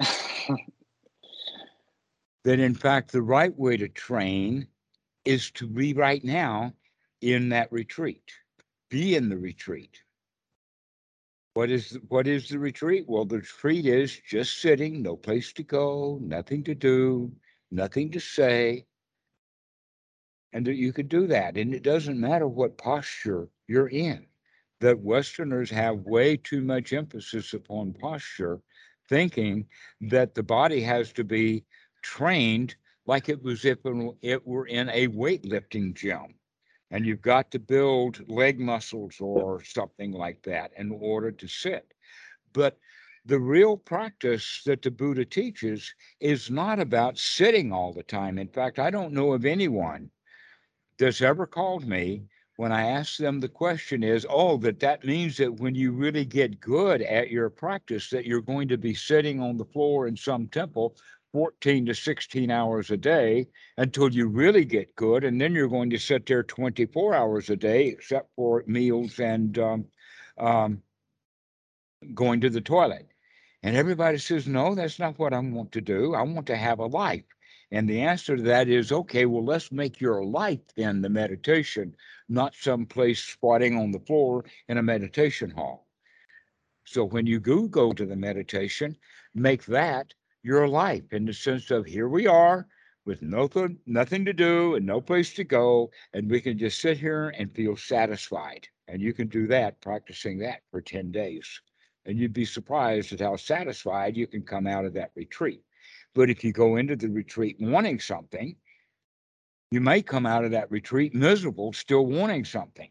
that 2.44 2.58
in 2.58 2.74
fact 2.74 3.12
the 3.12 3.22
right 3.22 3.56
way 3.58 3.76
to 3.76 3.88
train 3.88 4.66
is 5.24 5.50
to 5.52 5.66
be 5.66 5.92
right 5.92 6.24
now 6.24 6.72
in 7.20 7.50
that 7.50 7.70
retreat 7.70 8.32
be 8.88 9.14
in 9.14 9.28
the 9.28 9.36
retreat 9.36 10.02
what 11.54 11.70
is 11.70 11.98
what 12.08 12.26
is 12.26 12.48
the 12.48 12.58
retreat? 12.58 13.06
Well 13.08 13.24
the 13.24 13.38
retreat 13.38 13.86
is 13.86 14.20
just 14.20 14.58
sitting 14.60 15.02
no 15.02 15.16
place 15.16 15.52
to 15.54 15.62
go 15.62 16.18
nothing 16.22 16.64
to 16.64 16.74
do 16.74 17.32
nothing 17.70 18.10
to 18.12 18.20
say. 18.20 18.86
And 20.52 20.66
that 20.66 20.74
you 20.74 20.92
could 20.92 21.08
do 21.08 21.26
that 21.28 21.56
and 21.56 21.74
it 21.74 21.82
doesn't 21.82 22.20
matter 22.20 22.48
what 22.48 22.78
posture 22.78 23.48
you're 23.68 23.88
in. 23.88 24.26
That 24.80 25.00
westerners 25.00 25.70
have 25.70 26.00
way 26.00 26.36
too 26.36 26.62
much 26.62 26.92
emphasis 26.92 27.52
upon 27.54 27.94
posture 27.94 28.60
thinking 29.08 29.68
that 30.00 30.34
the 30.34 30.42
body 30.42 30.80
has 30.82 31.12
to 31.14 31.24
be 31.24 31.64
trained 32.02 32.76
like 33.06 33.28
it 33.28 33.42
was 33.42 33.64
if 33.64 33.78
it 34.22 34.46
were 34.46 34.66
in 34.66 34.88
a 34.90 35.08
weightlifting 35.08 35.94
gym. 35.94 36.39
And 36.90 37.06
you've 37.06 37.22
got 37.22 37.50
to 37.52 37.58
build 37.58 38.28
leg 38.28 38.58
muscles 38.58 39.16
or 39.20 39.62
something 39.62 40.12
like 40.12 40.42
that 40.42 40.72
in 40.76 40.90
order 40.90 41.30
to 41.30 41.46
sit. 41.46 41.94
But 42.52 42.78
the 43.24 43.38
real 43.38 43.76
practice 43.76 44.62
that 44.66 44.82
the 44.82 44.90
Buddha 44.90 45.24
teaches 45.24 45.94
is 46.20 46.50
not 46.50 46.80
about 46.80 47.18
sitting 47.18 47.72
all 47.72 47.92
the 47.92 48.02
time. 48.02 48.38
In 48.38 48.48
fact, 48.48 48.78
I 48.78 48.90
don't 48.90 49.12
know 49.12 49.32
of 49.32 49.44
anyone 49.44 50.10
that's 50.98 51.20
ever 51.20 51.46
called 51.46 51.86
me 51.86 52.24
when 52.56 52.72
I 52.72 52.82
ask 52.88 53.16
them 53.16 53.40
the 53.40 53.48
question 53.48 54.02
is, 54.02 54.26
oh, 54.28 54.58
that 54.58 54.80
that 54.80 55.04
means 55.04 55.36
that 55.38 55.60
when 55.60 55.74
you 55.74 55.92
really 55.92 56.26
get 56.26 56.60
good 56.60 57.00
at 57.02 57.30
your 57.30 57.48
practice, 57.48 58.10
that 58.10 58.26
you're 58.26 58.42
going 58.42 58.68
to 58.68 58.76
be 58.76 58.94
sitting 58.94 59.40
on 59.40 59.56
the 59.56 59.64
floor 59.64 60.08
in 60.08 60.16
some 60.16 60.46
temple 60.48 60.96
14 61.32 61.86
to 61.86 61.94
16 61.94 62.50
hours 62.50 62.90
a 62.90 62.96
day 62.96 63.46
until 63.76 64.10
you 64.10 64.26
really 64.26 64.64
get 64.64 64.94
good. 64.96 65.24
And 65.24 65.40
then 65.40 65.54
you're 65.54 65.68
going 65.68 65.90
to 65.90 65.98
sit 65.98 66.26
there 66.26 66.42
24 66.42 67.14
hours 67.14 67.50
a 67.50 67.56
day, 67.56 67.86
except 67.86 68.30
for 68.36 68.64
meals 68.66 69.18
and 69.20 69.58
um, 69.58 69.84
um, 70.38 70.82
going 72.14 72.40
to 72.40 72.50
the 72.50 72.60
toilet. 72.60 73.08
And 73.62 73.76
everybody 73.76 74.18
says, 74.18 74.46
no, 74.46 74.74
that's 74.74 74.98
not 74.98 75.18
what 75.18 75.34
I 75.34 75.38
want 75.38 75.72
to 75.72 75.80
do. 75.80 76.14
I 76.14 76.22
want 76.22 76.46
to 76.46 76.56
have 76.56 76.78
a 76.78 76.86
life. 76.86 77.24
And 77.72 77.88
the 77.88 78.00
answer 78.00 78.36
to 78.36 78.42
that 78.44 78.68
is, 78.68 78.90
okay, 78.90 79.26
well, 79.26 79.44
let's 79.44 79.70
make 79.70 80.00
your 80.00 80.24
life 80.24 80.60
then 80.76 81.02
the 81.02 81.08
meditation, 81.08 81.94
not 82.28 82.54
some 82.54 82.86
place 82.86 83.20
squatting 83.20 83.76
on 83.76 83.92
the 83.92 84.00
floor 84.00 84.44
in 84.68 84.78
a 84.78 84.82
meditation 84.82 85.50
hall. 85.50 85.86
So 86.84 87.04
when 87.04 87.26
you 87.26 87.38
do 87.38 87.68
go 87.68 87.92
to 87.92 88.04
the 88.04 88.16
meditation, 88.16 88.96
make 89.34 89.64
that 89.66 90.14
your 90.42 90.68
life 90.68 91.12
in 91.12 91.24
the 91.24 91.32
sense 91.32 91.70
of 91.70 91.86
here 91.86 92.08
we 92.08 92.26
are 92.26 92.66
with 93.06 93.22
nothing, 93.22 93.78
nothing 93.86 94.24
to 94.24 94.32
do 94.32 94.74
and 94.74 94.86
no 94.86 95.00
place 95.00 95.34
to 95.34 95.44
go, 95.44 95.90
and 96.12 96.30
we 96.30 96.40
can 96.40 96.58
just 96.58 96.80
sit 96.80 96.98
here 96.98 97.30
and 97.38 97.54
feel 97.54 97.76
satisfied. 97.76 98.68
And 98.88 99.00
you 99.00 99.12
can 99.12 99.28
do 99.28 99.46
that 99.48 99.80
practicing 99.80 100.38
that 100.38 100.60
for 100.70 100.80
10 100.80 101.10
days. 101.10 101.60
And 102.06 102.18
you'd 102.18 102.32
be 102.32 102.44
surprised 102.44 103.12
at 103.12 103.20
how 103.20 103.36
satisfied 103.36 104.16
you 104.16 104.26
can 104.26 104.42
come 104.42 104.66
out 104.66 104.84
of 104.84 104.94
that 104.94 105.12
retreat. 105.14 105.62
But 106.14 106.30
if 106.30 106.42
you 106.42 106.52
go 106.52 106.76
into 106.76 106.96
the 106.96 107.08
retreat 107.08 107.56
wanting 107.60 108.00
something, 108.00 108.56
you 109.70 109.80
may 109.80 110.02
come 110.02 110.26
out 110.26 110.44
of 110.44 110.50
that 110.50 110.70
retreat 110.70 111.14
miserable, 111.14 111.72
still 111.72 112.06
wanting 112.06 112.44
something. 112.44 112.90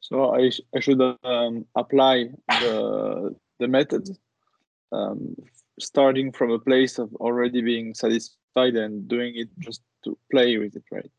So 0.00 0.34
I, 0.34 0.50
I 0.74 0.80
should 0.80 1.00
um, 1.24 1.66
apply 1.74 2.30
the 2.48 3.34
the 3.58 3.68
method, 3.68 4.08
um, 4.92 5.34
starting 5.80 6.32
from 6.32 6.50
a 6.50 6.58
place 6.58 6.98
of 6.98 7.14
already 7.16 7.62
being 7.62 7.94
satisfied 7.94 8.76
and 8.76 9.08
doing 9.08 9.34
it 9.36 9.48
just 9.60 9.82
to 10.04 10.18
play 10.30 10.58
with 10.58 10.76
it, 10.76 10.84
right? 10.90 11.10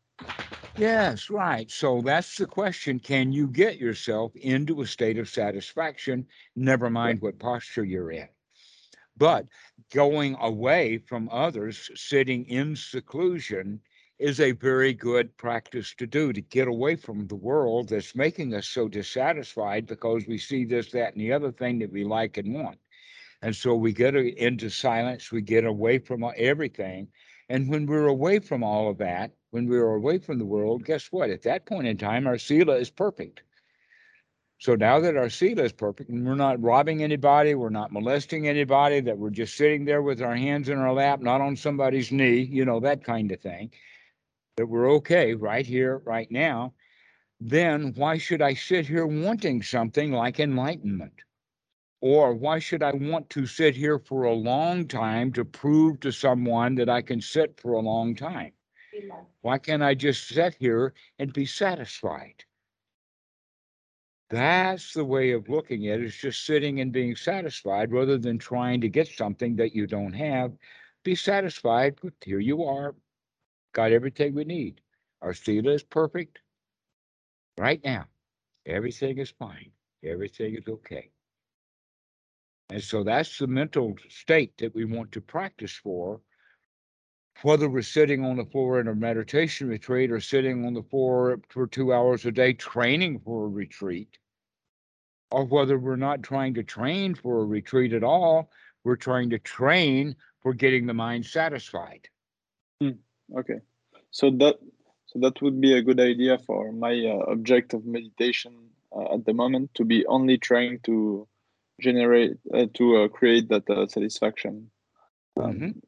Yes, 0.76 1.30
right. 1.30 1.70
So 1.70 2.00
that's 2.00 2.36
the 2.36 2.46
question. 2.46 2.98
Can 2.98 3.32
you 3.32 3.48
get 3.48 3.78
yourself 3.78 4.34
into 4.36 4.80
a 4.80 4.86
state 4.86 5.18
of 5.18 5.28
satisfaction? 5.28 6.26
Never 6.56 6.88
mind 6.88 7.20
what 7.20 7.38
posture 7.38 7.84
you're 7.84 8.12
in. 8.12 8.28
But 9.16 9.46
going 9.92 10.36
away 10.40 10.98
from 10.98 11.28
others, 11.30 11.90
sitting 11.94 12.46
in 12.46 12.76
seclusion, 12.76 13.80
is 14.18 14.40
a 14.40 14.52
very 14.52 14.92
good 14.92 15.36
practice 15.36 15.94
to 15.94 16.06
do 16.06 16.32
to 16.32 16.40
get 16.40 16.68
away 16.68 16.94
from 16.94 17.26
the 17.26 17.36
world 17.36 17.88
that's 17.88 18.14
making 18.14 18.54
us 18.54 18.68
so 18.68 18.86
dissatisfied 18.86 19.86
because 19.86 20.26
we 20.26 20.38
see 20.38 20.64
this, 20.64 20.90
that, 20.92 21.14
and 21.14 21.20
the 21.20 21.32
other 21.32 21.50
thing 21.50 21.78
that 21.78 21.90
we 21.90 22.04
like 22.04 22.36
and 22.36 22.54
want. 22.54 22.78
And 23.42 23.56
so 23.56 23.74
we 23.74 23.92
get 23.92 24.14
into 24.14 24.68
silence, 24.68 25.32
we 25.32 25.40
get 25.40 25.64
away 25.64 25.98
from 25.98 26.24
everything. 26.36 27.08
And 27.48 27.68
when 27.68 27.86
we're 27.86 28.06
away 28.06 28.38
from 28.38 28.62
all 28.62 28.90
of 28.90 28.98
that, 28.98 29.32
when 29.50 29.66
we're 29.66 29.94
away 29.94 30.18
from 30.18 30.38
the 30.38 30.44
world, 30.44 30.84
guess 30.84 31.08
what? 31.10 31.30
At 31.30 31.42
that 31.42 31.66
point 31.66 31.86
in 31.86 31.96
time, 31.96 32.26
our 32.26 32.38
sila 32.38 32.76
is 32.76 32.90
perfect. 32.90 33.42
So 34.58 34.74
now 34.74 35.00
that 35.00 35.16
our 35.16 35.30
sila 35.30 35.62
is 35.62 35.72
perfect 35.72 36.10
and 36.10 36.26
we're 36.26 36.34
not 36.34 36.62
robbing 36.62 37.02
anybody, 37.02 37.54
we're 37.54 37.70
not 37.70 37.92
molesting 37.92 38.46
anybody, 38.46 39.00
that 39.00 39.16
we're 39.16 39.30
just 39.30 39.56
sitting 39.56 39.86
there 39.86 40.02
with 40.02 40.20
our 40.20 40.36
hands 40.36 40.68
in 40.68 40.78
our 40.78 40.92
lap, 40.92 41.20
not 41.20 41.40
on 41.40 41.56
somebody's 41.56 42.12
knee, 42.12 42.40
you 42.40 42.66
know, 42.66 42.78
that 42.80 43.02
kind 43.02 43.32
of 43.32 43.40
thing, 43.40 43.70
that 44.56 44.66
we're 44.66 44.92
okay 44.92 45.34
right 45.34 45.66
here, 45.66 46.02
right 46.04 46.30
now, 46.30 46.74
then 47.40 47.94
why 47.96 48.18
should 48.18 48.42
I 48.42 48.52
sit 48.52 48.86
here 48.86 49.06
wanting 49.06 49.62
something 49.62 50.12
like 50.12 50.38
enlightenment? 50.38 51.14
Or 52.00 52.34
why 52.34 52.58
should 52.58 52.82
I 52.82 52.92
want 52.92 53.28
to 53.30 53.46
sit 53.46 53.76
here 53.76 53.98
for 53.98 54.24
a 54.24 54.34
long 54.34 54.88
time 54.88 55.32
to 55.34 55.44
prove 55.44 56.00
to 56.00 56.12
someone 56.12 56.74
that 56.76 56.88
I 56.88 57.02
can 57.02 57.20
sit 57.20 57.60
for 57.60 57.74
a 57.74 57.80
long 57.80 58.14
time? 58.14 58.52
Why 59.42 59.58
can't 59.58 59.82
I 59.82 59.94
just 59.94 60.28
sit 60.28 60.54
here 60.54 60.94
and 61.18 61.32
be 61.32 61.46
satisfied? 61.46 62.44
That's 64.30 64.94
the 64.94 65.04
way 65.04 65.32
of 65.32 65.48
looking 65.48 65.88
at 65.88 66.00
it, 66.00 66.06
is 66.06 66.16
just 66.16 66.44
sitting 66.46 66.80
and 66.80 66.92
being 66.92 67.16
satisfied 67.16 67.92
rather 67.92 68.16
than 68.16 68.38
trying 68.38 68.80
to 68.82 68.88
get 68.88 69.08
something 69.08 69.56
that 69.56 69.74
you 69.74 69.86
don't 69.86 70.12
have. 70.12 70.52
Be 71.02 71.14
satisfied 71.14 71.96
with 72.02 72.14
here 72.24 72.38
you 72.38 72.64
are, 72.64 72.94
got 73.72 73.92
everything 73.92 74.34
we 74.34 74.44
need. 74.44 74.80
Our 75.20 75.34
sila 75.34 75.72
is 75.72 75.82
perfect 75.82 76.38
right 77.58 77.82
now. 77.84 78.06
Everything 78.66 79.18
is 79.18 79.30
fine. 79.30 79.72
Everything 80.04 80.54
is 80.54 80.68
okay. 80.68 81.10
And 82.70 82.82
so 82.82 83.02
that's 83.02 83.38
the 83.38 83.46
mental 83.46 83.96
state 84.08 84.56
that 84.58 84.74
we 84.74 84.84
want 84.84 85.12
to 85.12 85.20
practice 85.20 85.72
for. 85.72 86.20
Whether 87.42 87.68
we're 87.68 87.82
sitting 87.82 88.24
on 88.24 88.36
the 88.36 88.44
floor 88.44 88.80
in 88.80 88.88
a 88.88 88.94
meditation 88.94 89.68
retreat 89.68 90.12
or 90.12 90.20
sitting 90.20 90.64
on 90.66 90.74
the 90.74 90.82
floor 90.82 91.40
for 91.48 91.66
two 91.66 91.92
hours 91.92 92.26
a 92.26 92.30
day 92.30 92.52
training 92.52 93.20
for 93.24 93.46
a 93.46 93.48
retreat, 93.48 94.18
or 95.30 95.44
whether 95.46 95.78
we're 95.78 95.96
not 95.96 96.22
trying 96.22 96.54
to 96.54 96.62
train 96.62 97.14
for 97.14 97.40
a 97.40 97.46
retreat 97.46 97.92
at 97.92 98.04
all, 98.04 98.50
we're 98.84 98.96
trying 98.96 99.30
to 99.30 99.38
train 99.38 100.14
for 100.42 100.52
getting 100.52 100.86
the 100.86 100.94
mind 100.94 101.24
satisfied. 101.24 102.08
Okay, 102.82 103.60
so 104.10 104.30
that 104.30 104.58
so 105.06 105.18
that 105.20 105.40
would 105.40 105.60
be 105.60 105.74
a 105.74 105.82
good 105.82 106.00
idea 106.00 106.38
for 106.38 106.72
my 106.72 106.94
uh, 107.06 107.32
object 107.32 107.74
of 107.74 107.86
meditation 107.86 108.52
uh, 108.94 109.14
at 109.14 109.24
the 109.24 109.32
moment 109.32 109.72
to 109.74 109.84
be 109.84 110.04
only 110.06 110.36
trying 110.36 110.78
to 110.84 111.26
generate 111.80 112.38
uh, 112.54 112.66
to 112.74 113.04
uh, 113.04 113.08
create 113.08 113.48
that 113.48 113.68
uh, 113.70 113.86
satisfaction 113.88 114.70
um, 115.36 115.60
Mhm. 115.60 115.82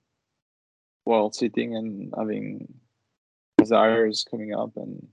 while 1.05 1.32
sitting 1.32 1.76
and 1.76 2.12
having 2.16 2.74
desires 3.59 4.24
coming 4.30 4.55
up 4.55 4.76
and 4.76 5.09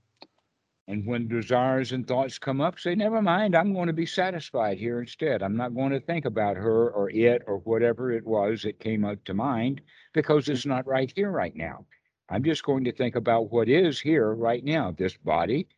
And 0.88 1.06
when 1.06 1.28
desires 1.28 1.92
and 1.92 2.06
thoughts 2.06 2.38
come 2.38 2.60
up, 2.60 2.80
say, 2.80 2.96
never 2.96 3.22
mind, 3.22 3.54
I'm 3.54 3.72
going 3.72 3.86
to 3.86 3.92
be 3.92 4.06
satisfied 4.06 4.76
here 4.78 5.00
instead. 5.00 5.42
I'm 5.42 5.56
not 5.56 5.74
going 5.74 5.92
to 5.92 6.00
think 6.00 6.24
about 6.24 6.56
her 6.56 6.90
or 6.90 7.10
it 7.10 7.42
or 7.46 7.58
whatever 7.58 8.10
it 8.10 8.26
was 8.26 8.62
that 8.64 8.80
came 8.80 9.04
up 9.04 9.22
to 9.24 9.34
mind 9.34 9.82
because 10.12 10.48
it's 10.48 10.66
not 10.66 10.86
right 10.88 11.12
here 11.14 11.30
right 11.30 11.54
now. 11.54 11.86
I'm 12.28 12.42
just 12.42 12.64
going 12.64 12.84
to 12.84 12.92
think 12.92 13.14
about 13.14 13.52
what 13.52 13.68
is 13.68 14.00
here 14.00 14.34
right 14.34 14.64
now 14.64 14.90
this 14.90 15.16
body 15.16 15.68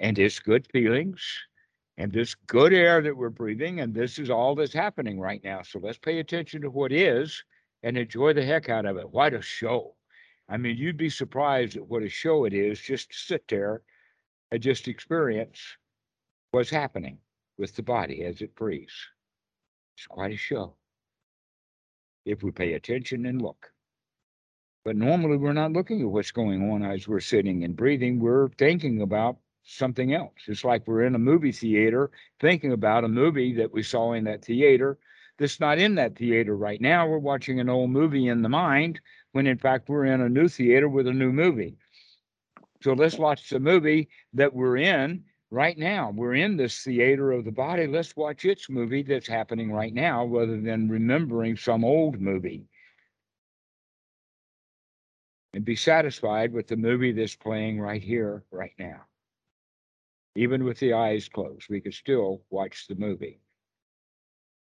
and 0.00 0.18
its 0.18 0.38
good 0.38 0.66
feelings 0.72 1.20
and 1.98 2.12
this 2.12 2.36
good 2.46 2.72
air 2.72 3.02
that 3.02 3.16
we're 3.16 3.28
breathing. 3.28 3.80
And 3.80 3.92
this 3.92 4.18
is 4.18 4.30
all 4.30 4.54
that's 4.54 4.72
happening 4.72 5.20
right 5.20 5.42
now. 5.42 5.62
So 5.62 5.80
let's 5.80 5.98
pay 5.98 6.20
attention 6.20 6.62
to 6.62 6.70
what 6.70 6.92
is 6.92 7.42
and 7.82 7.98
enjoy 7.98 8.32
the 8.32 8.44
heck 8.44 8.68
out 8.68 8.86
of 8.86 8.96
it. 8.96 9.10
What 9.10 9.34
a 9.34 9.42
show! 9.42 9.94
I 10.48 10.56
mean, 10.56 10.78
you'd 10.78 10.96
be 10.96 11.10
surprised 11.10 11.76
at 11.76 11.86
what 11.86 12.02
a 12.02 12.08
show 12.08 12.46
it 12.46 12.54
is 12.54 12.80
just 12.80 13.10
to 13.10 13.16
sit 13.18 13.44
there 13.48 13.82
and 14.50 14.62
just 14.62 14.88
experience 14.88 15.60
what's 16.52 16.70
happening 16.70 17.18
with 17.58 17.74
the 17.74 17.82
body 17.82 18.24
as 18.24 18.40
it 18.40 18.54
breathes. 18.54 18.94
It's 19.96 20.06
quite 20.06 20.32
a 20.32 20.38
show 20.38 20.74
if 22.24 22.42
we 22.42 22.50
pay 22.50 22.74
attention 22.74 23.26
and 23.26 23.42
look. 23.42 23.72
But 24.84 24.96
normally 24.96 25.36
we're 25.36 25.52
not 25.52 25.72
looking 25.72 26.00
at 26.00 26.08
what's 26.08 26.30
going 26.30 26.70
on 26.70 26.82
as 26.82 27.06
we're 27.06 27.20
sitting 27.20 27.64
and 27.64 27.76
breathing. 27.76 28.20
We're 28.20 28.48
thinking 28.56 29.02
about 29.02 29.36
something 29.68 30.14
else. 30.14 30.32
It's 30.46 30.64
like 30.64 30.86
we're 30.86 31.04
in 31.04 31.14
a 31.14 31.18
movie 31.18 31.52
theater 31.52 32.10
thinking 32.40 32.72
about 32.72 33.04
a 33.04 33.08
movie 33.08 33.52
that 33.54 33.72
we 33.72 33.82
saw 33.82 34.12
in 34.12 34.24
that 34.24 34.44
theater 34.44 34.98
that's 35.38 35.60
not 35.60 35.78
in 35.78 35.94
that 35.96 36.16
theater 36.16 36.56
right 36.56 36.80
now. 36.80 37.06
We're 37.06 37.18
watching 37.18 37.60
an 37.60 37.68
old 37.68 37.90
movie 37.90 38.28
in 38.28 38.42
the 38.42 38.48
mind 38.48 39.00
when 39.32 39.46
in 39.46 39.58
fact 39.58 39.88
we're 39.88 40.06
in 40.06 40.20
a 40.22 40.28
new 40.28 40.48
theater 40.48 40.88
with 40.88 41.06
a 41.06 41.12
new 41.12 41.32
movie. 41.32 41.76
So 42.82 42.92
let's 42.92 43.18
watch 43.18 43.50
the 43.50 43.60
movie 43.60 44.08
that 44.32 44.54
we're 44.54 44.78
in 44.78 45.24
right 45.50 45.76
now. 45.76 46.12
We're 46.14 46.34
in 46.34 46.56
this 46.56 46.82
theater 46.82 47.32
of 47.32 47.44
the 47.44 47.52
body. 47.52 47.86
Let's 47.86 48.16
watch 48.16 48.44
its 48.44 48.70
movie 48.70 49.02
that's 49.02 49.28
happening 49.28 49.72
right 49.72 49.92
now 49.92 50.24
rather 50.24 50.60
than 50.60 50.88
remembering 50.88 51.56
some 51.56 51.84
old 51.84 52.20
movie. 52.20 52.66
And 55.54 55.64
be 55.64 55.76
satisfied 55.76 56.52
with 56.52 56.68
the 56.68 56.76
movie 56.76 57.12
that's 57.12 57.34
playing 57.34 57.80
right 57.80 58.02
here, 58.02 58.44
right 58.50 58.74
now. 58.78 59.06
Even 60.34 60.64
with 60.64 60.78
the 60.78 60.92
eyes 60.92 61.28
closed, 61.28 61.68
we 61.68 61.80
could 61.80 61.94
still 61.94 62.42
watch 62.50 62.86
the 62.86 62.94
movie. 62.94 63.40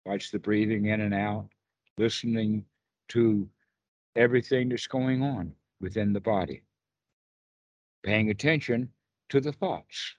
Watch 0.07 0.31
the 0.31 0.39
breathing 0.39 0.87
in 0.87 1.01
and 1.01 1.15
out, 1.15 1.49
listening 1.97 2.65
to 3.09 3.49
everything 4.15 4.69
that's 4.69 4.87
going 4.87 5.23
on 5.23 5.53
within 5.81 6.13
the 6.13 6.21
body 6.21 6.63
paying 8.03 8.31
attention 8.31 8.89
to 9.29 9.41
the 9.41 9.53
thoughts, 9.53 10.15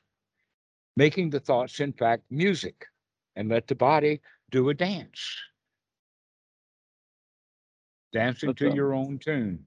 making 0.95 1.29
the 1.29 1.39
thoughts, 1.39 1.79
in 1.79 1.93
fact, 1.93 2.23
music, 2.29 2.85
and 3.35 3.49
let 3.49 3.67
the 3.67 3.75
body 3.75 4.21
do 4.51 4.69
a 4.69 4.73
dance. 4.73 5.35
Dancing 8.11 8.53
to 8.55 8.73
your 8.73 8.93
own 8.93 9.19
tune, 9.19 9.65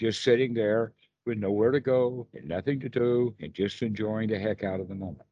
just 0.00 0.22
sitting 0.22 0.54
there 0.54 0.92
with 1.26 1.38
nowhere 1.38 1.72
to 1.72 1.80
go 1.80 2.26
and 2.34 2.48
nothing 2.48 2.80
to 2.80 2.88
do 2.88 3.34
and 3.40 3.52
just 3.52 3.82
enjoying 3.82 4.28
the 4.28 4.38
heck 4.38 4.64
out 4.64 4.80
of 4.80 4.88
the 4.88 4.94
moment. 4.94 5.26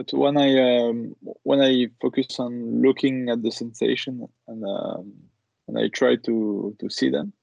but 0.00 0.16
when 0.16 0.36
I 0.38 0.50
um, 0.68 1.14
when 1.42 1.60
I 1.60 1.88
focus 2.00 2.40
on 2.40 2.80
looking 2.80 3.28
at 3.28 3.42
the 3.42 3.50
sensation 3.50 4.26
and 4.48 4.64
um, 4.64 5.12
and 5.68 5.78
I 5.78 5.88
try 5.88 6.16
to 6.16 6.74
to 6.80 6.88
see 6.88 7.10
them, 7.10 7.34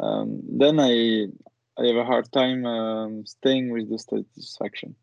um, 0.00 0.40
then 0.62 0.78
I 0.78 1.26
I 1.78 1.86
have 1.88 1.96
a 1.96 2.04
hard 2.04 2.30
time 2.30 2.64
um, 2.64 3.26
staying 3.26 3.70
with 3.72 3.90
the 3.90 3.98
satisfaction. 3.98 4.94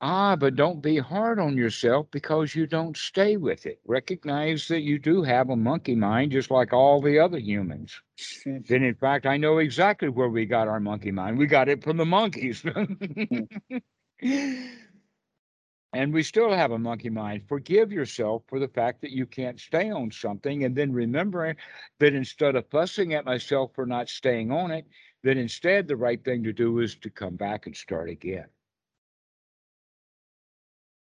Ah, 0.00 0.36
but 0.36 0.54
don't 0.54 0.82
be 0.82 0.98
hard 0.98 1.38
on 1.38 1.56
yourself 1.56 2.10
because 2.10 2.54
you 2.54 2.66
don't 2.66 2.96
stay 2.96 3.36
with 3.36 3.64
it. 3.66 3.80
Recognize 3.86 4.68
that 4.68 4.82
you 4.82 4.98
do 4.98 5.22
have 5.22 5.48
a 5.50 5.56
monkey 5.56 5.94
mind 5.94 6.32
just 6.32 6.50
like 6.50 6.72
all 6.72 7.00
the 7.00 7.18
other 7.18 7.38
humans. 7.38 8.00
Then, 8.44 8.82
in 8.82 8.94
fact, 8.94 9.24
I 9.26 9.36
know 9.38 9.58
exactly 9.58 10.08
where 10.08 10.28
we 10.28 10.46
got 10.46 10.68
our 10.68 10.80
monkey 10.80 11.10
mind. 11.10 11.38
We 11.38 11.46
got 11.46 11.68
it 11.68 11.82
from 11.82 11.96
the 11.96 12.04
monkeys. 12.04 12.62
and 15.94 16.12
we 16.12 16.22
still 16.22 16.52
have 16.52 16.72
a 16.72 16.78
monkey 16.78 17.10
mind. 17.10 17.48
Forgive 17.48 17.90
yourself 17.92 18.42
for 18.48 18.58
the 18.58 18.68
fact 18.68 19.00
that 19.00 19.12
you 19.12 19.26
can't 19.26 19.58
stay 19.60 19.90
on 19.90 20.10
something. 20.10 20.64
And 20.64 20.76
then 20.76 20.92
remembering 20.92 21.56
that 22.00 22.14
instead 22.14 22.56
of 22.56 22.68
fussing 22.68 23.14
at 23.14 23.24
myself 23.24 23.72
for 23.74 23.86
not 23.86 24.08
staying 24.08 24.52
on 24.52 24.70
it, 24.70 24.86
that 25.22 25.36
instead 25.38 25.88
the 25.88 25.96
right 25.96 26.22
thing 26.22 26.42
to 26.44 26.52
do 26.52 26.80
is 26.80 26.96
to 26.96 27.10
come 27.10 27.36
back 27.36 27.66
and 27.66 27.76
start 27.76 28.10
again. 28.10 28.46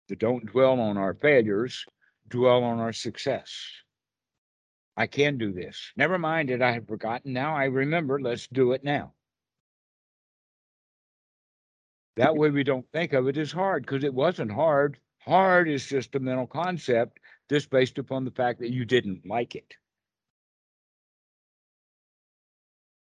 To 0.09 0.17
don't 0.17 0.47
dwell 0.47 0.79
on 0.81 0.97
our 0.97 1.15
failures, 1.15 1.85
dwell 2.29 2.63
on 2.63 2.79
our 2.79 2.93
success. 2.93 3.53
I 4.97 5.07
can 5.07 5.37
do 5.37 5.53
this. 5.53 5.93
Never 5.97 6.19
mind 6.19 6.49
that 6.49 6.63
I 6.63 6.73
had 6.73 6.89
forgotten. 6.89 7.33
Now 7.33 7.55
I 7.55 7.65
remember. 7.65 8.21
Let's 8.21 8.47
do 8.47 8.73
it 8.73 8.83
now. 8.85 9.13
That 12.17 12.37
way 12.37 12.51
we 12.51 12.65
don't 12.65 12.91
think 12.93 13.13
of 13.13 13.29
it 13.29 13.37
as 13.37 13.53
hard 13.53 13.85
because 13.85 14.05
it 14.05 14.15
wasn't 14.15 14.51
hard. 14.53 14.99
Hard 15.19 15.69
is 15.69 15.85
just 15.85 16.15
a 16.15 16.21
mental 16.21 16.47
concept 16.47 17.19
just 17.51 17.69
based 17.69 17.99
upon 17.99 18.25
the 18.25 18.31
fact 18.31 18.61
that 18.61 18.73
you 18.73 18.85
didn't 18.85 19.27
like 19.27 19.55
it. 19.55 19.75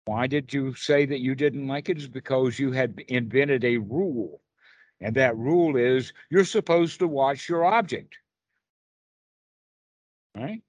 Why 0.04 0.26
did 0.26 0.52
you 0.52 0.74
say 0.74 1.07
that 1.07 1.20
you 1.20 1.34
didn't 1.34 1.66
like 1.66 1.88
it? 1.88 1.98
Is 1.98 2.09
because 2.09 2.59
you 2.59 2.72
had 2.72 3.00
invented 3.09 3.64
a 3.64 3.78
rule. 3.78 4.40
And 5.01 5.14
that 5.16 5.36
rule 5.36 5.76
is 5.76 6.12
you're 6.30 6.44
supposed 6.44 6.99
to 7.01 7.09
watch 7.09 7.49
your 7.49 7.64
object. 7.64 8.16
Right? 10.34 10.62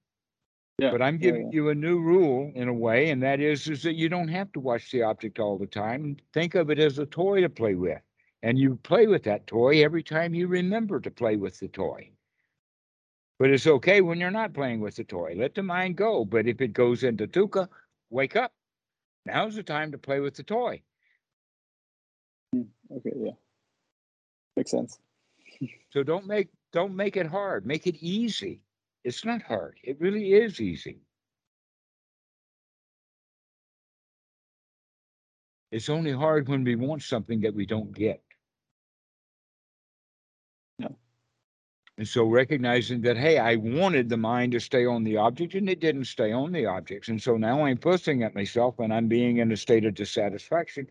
Yeah, 0.80 0.92
But 0.92 1.02
I'm 1.02 1.16
yeah, 1.16 1.22
giving 1.22 1.52
yeah. 1.52 1.56
you 1.56 1.70
a 1.70 1.76
new 1.76 2.00
rule 2.00 2.52
in 2.54 2.68
a 2.68 2.74
way, 2.74 3.10
and 3.10 3.24
that 3.24 3.40
is, 3.40 3.68
is 3.68 3.84
that 3.84 3.96
you 3.96 4.10
don't 4.10 4.28
have 4.28 4.52
to 4.54 4.60
watch 4.60 4.92
the 4.92 5.02
object 5.02 5.40
all 5.40 5.58
the 5.58 5.66
time. 5.66 6.18
Think 6.34 6.56
of 6.56 6.70
it 6.70 6.78
as 6.78 7.00
a 7.00 7.06
toy 7.06 7.42
to 7.42 7.50
play 7.50 7.74
with. 7.76 8.00
And 8.44 8.60
you 8.60 8.76
play 8.84 9.08
with 9.08 9.24
that 9.24 9.48
toy 9.48 9.84
every 9.84 10.04
time 10.04 10.36
you 10.36 10.48
remember 10.48 11.00
to 11.00 11.10
play 11.10 11.36
with 11.36 11.60
the 11.60 11.68
toy. 11.68 12.12
But 13.40 13.50
it's 13.50 13.68
okay 13.68 14.02
when 14.02 14.20
you're 14.20 14.32
not 14.32 14.54
playing 14.54 14.80
with 14.80 14.96
the 14.96 15.04
toy. 15.04 15.34
Let 15.36 15.56
the 15.56 15.64
mind 15.64 15.96
go. 15.96 16.24
But 16.24 16.48
if 16.48 16.62
it 16.62 16.74
goes 16.74 17.04
into 17.04 17.28
dukkha, 17.28 17.68
wake 18.10 18.36
up. 18.36 18.54
Now's 19.26 19.56
the 19.56 19.64
time 19.64 19.92
to 19.92 19.98
play 19.98 20.20
with 20.20 20.36
the 20.36 20.44
toy. 20.44 20.82
Hmm. 22.54 22.62
Okay, 22.92 23.12
yeah, 23.18 23.32
makes 24.58 24.72
sense. 24.72 25.00
So 25.92 26.04
don't 26.04 26.28
make 26.28 26.50
don't 26.74 26.96
make 26.96 27.16
it 27.16 27.28
hard. 27.28 27.66
Make 27.66 27.88
it 27.88 27.96
easy. 28.02 28.62
It's 29.04 29.24
not 29.24 29.42
hard. 29.42 29.78
It 29.84 30.02
really 30.02 30.34
is 30.34 30.60
easy. 30.60 31.00
It's 35.72 35.90
only 35.90 36.12
hard 36.12 36.48
when 36.48 36.64
we 36.64 36.76
want 36.76 37.04
something 37.04 37.42
that 37.42 37.54
we 37.54 37.66
don't 37.66 37.94
get. 37.94 38.22
Yeah. 40.78 40.90
And 41.98 42.08
so 42.08 42.26
recognizing 42.26 43.02
that, 43.02 43.18
hey, 43.18 43.38
I 43.38 43.56
wanted 43.56 44.10
the 44.10 44.18
mind 44.18 44.54
to 44.54 44.60
stay 44.60 44.86
on 44.86 45.04
the 45.04 45.18
object 45.18 45.56
and 45.56 45.70
it 45.70 45.80
didn't 45.80 46.06
stay 46.06 46.32
on 46.32 46.52
the 46.52 46.66
objects. 46.66 47.10
And 47.10 47.22
so 47.22 47.38
now 47.38 47.66
I'm 47.66 47.78
fussing 47.78 48.24
at 48.24 48.36
myself 48.36 48.80
and 48.80 48.94
I'm 48.94 49.08
being 49.08 49.38
in 49.38 49.52
a 49.52 49.58
state 49.58 49.86
of 49.86 49.94
dissatisfaction. 49.94 50.88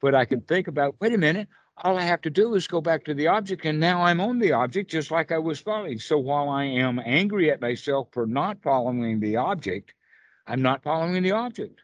But 0.00 0.14
I 0.14 0.24
can 0.24 0.42
think 0.42 0.68
about, 0.68 0.96
wait 1.00 1.14
a 1.14 1.18
minute, 1.18 1.48
all 1.78 1.98
I 1.98 2.02
have 2.02 2.20
to 2.22 2.30
do 2.30 2.54
is 2.54 2.66
go 2.68 2.80
back 2.80 3.04
to 3.04 3.14
the 3.14 3.28
object 3.28 3.64
and 3.66 3.80
now 3.80 4.02
I'm 4.02 4.20
on 4.20 4.38
the 4.38 4.52
object 4.52 4.90
just 4.90 5.10
like 5.10 5.32
I 5.32 5.38
was 5.38 5.60
following. 5.60 5.98
So 5.98 6.18
while 6.18 6.48
I 6.48 6.64
am 6.64 7.00
angry 7.04 7.50
at 7.50 7.60
myself 7.60 8.08
for 8.12 8.26
not 8.26 8.62
following 8.62 9.20
the 9.20 9.36
object, 9.36 9.94
I'm 10.46 10.62
not 10.62 10.82
following 10.84 11.22
the 11.22 11.32
object. 11.32 11.80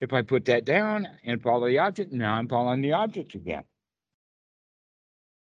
If 0.00 0.12
I 0.12 0.22
put 0.22 0.46
that 0.46 0.64
down 0.64 1.08
and 1.24 1.42
follow 1.42 1.68
the 1.68 1.78
object, 1.78 2.12
now 2.12 2.34
I'm 2.34 2.48
following 2.48 2.82
the 2.82 2.92
object 2.92 3.34
again. 3.34 3.64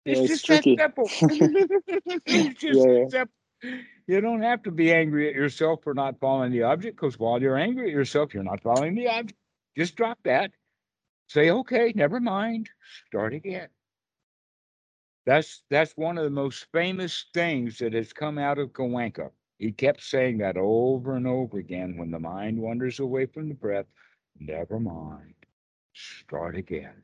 Yeah, 0.07 0.18
It's 0.18 0.20
it's 0.20 0.42
just 0.45 0.49
that 0.49 0.66
simple. 0.78 1.12
It's 2.26 2.61
just 2.61 2.88
Yeah, 2.88 2.92
yeah. 2.92 3.07
simple. 3.09 3.34
You 4.07 4.20
don't 4.20 4.42
have 4.42 4.62
to 4.64 4.70
be 4.70 4.92
angry 4.92 5.28
at 5.30 5.34
yourself 5.34 5.80
for 5.84 5.95
not 5.95 6.20
following 6.20 6.53
the 6.53 6.64
object, 6.64 6.97
because 6.97 7.18
while 7.18 7.40
you're 7.40 7.57
angry 7.59 7.88
at 7.88 7.92
yourself, 7.95 8.34
you're 8.34 8.42
not 8.45 8.62
following 8.62 8.95
the 8.95 9.09
object. 9.09 9.38
Just 9.76 9.97
drop 9.97 10.18
that. 10.24 10.53
Say, 11.26 11.50
okay, 11.50 11.92
never 11.94 12.20
mind, 12.20 12.70
start 13.06 13.34
again. 13.34 13.68
That's 15.26 15.62
that's 15.70 15.96
one 15.96 16.18
of 16.18 16.24
the 16.24 16.30
most 16.30 16.66
famous 16.72 17.26
things 17.32 17.78
that 17.78 17.94
has 17.94 18.12
come 18.12 18.38
out 18.38 18.58
of 18.58 18.72
Goenka. 18.72 19.30
He 19.58 19.72
kept 19.72 20.02
saying 20.02 20.38
that 20.38 20.56
over 20.56 21.16
and 21.16 21.26
over 21.26 21.58
again. 21.58 21.96
When 21.96 22.10
the 22.10 22.18
mind 22.18 22.58
wanders 22.58 23.00
away 23.00 23.26
from 23.26 23.48
the 23.48 23.54
breath, 23.54 23.86
never 24.38 24.78
mind, 24.78 25.34
start 25.94 26.56
again. 26.56 27.02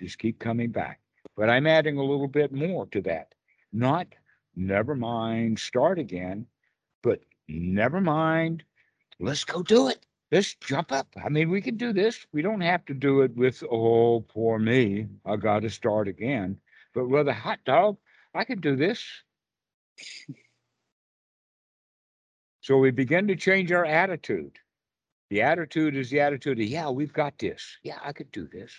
Just 0.00 0.18
keep 0.18 0.38
coming 0.38 0.70
back. 0.70 1.00
But 1.36 1.50
I'm 1.50 1.66
adding 1.66 1.98
a 1.98 2.04
little 2.04 2.28
bit 2.28 2.52
more 2.52 2.86
to 2.86 3.02
that. 3.02 3.34
Not 3.72 4.06
never 4.56 4.94
mind, 4.94 5.58
start 5.58 5.98
again, 5.98 6.46
but 7.02 7.20
never 7.48 8.00
mind, 8.00 8.64
let's 9.20 9.44
go 9.44 9.62
do 9.62 9.88
it. 9.88 10.04
Let's 10.30 10.54
jump 10.56 10.92
up. 10.92 11.08
I 11.24 11.30
mean, 11.30 11.50
we 11.50 11.62
can 11.62 11.76
do 11.76 11.92
this. 11.92 12.26
We 12.32 12.42
don't 12.42 12.60
have 12.60 12.84
to 12.86 12.94
do 12.94 13.22
it 13.22 13.34
with, 13.34 13.62
oh, 13.70 14.20
poor 14.20 14.58
me. 14.58 15.06
I 15.24 15.36
got 15.36 15.62
to 15.62 15.70
start 15.70 16.06
again. 16.06 16.58
But 16.94 17.08
with 17.08 17.28
a 17.28 17.32
hot 17.32 17.60
dog, 17.64 17.96
I 18.34 18.44
can 18.44 18.60
do 18.60 18.76
this. 18.76 19.02
So 22.60 22.76
we 22.76 22.90
begin 22.90 23.28
to 23.28 23.36
change 23.36 23.72
our 23.72 23.86
attitude. 23.86 24.58
The 25.30 25.42
attitude 25.42 25.96
is 25.96 26.10
the 26.10 26.20
attitude 26.20 26.58
of, 26.58 26.66
yeah, 26.66 26.90
we've 26.90 27.12
got 27.12 27.38
this. 27.38 27.78
Yeah, 27.82 27.98
I 28.02 28.12
could 28.12 28.30
do 28.30 28.46
this. 28.46 28.72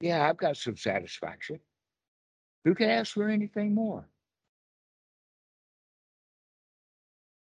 Yeah, 0.00 0.28
I've 0.28 0.36
got 0.36 0.56
some 0.56 0.76
satisfaction. 0.76 1.58
Who 2.64 2.74
can 2.74 2.88
ask 2.88 3.14
for 3.14 3.28
anything 3.28 3.74
more? 3.74 4.08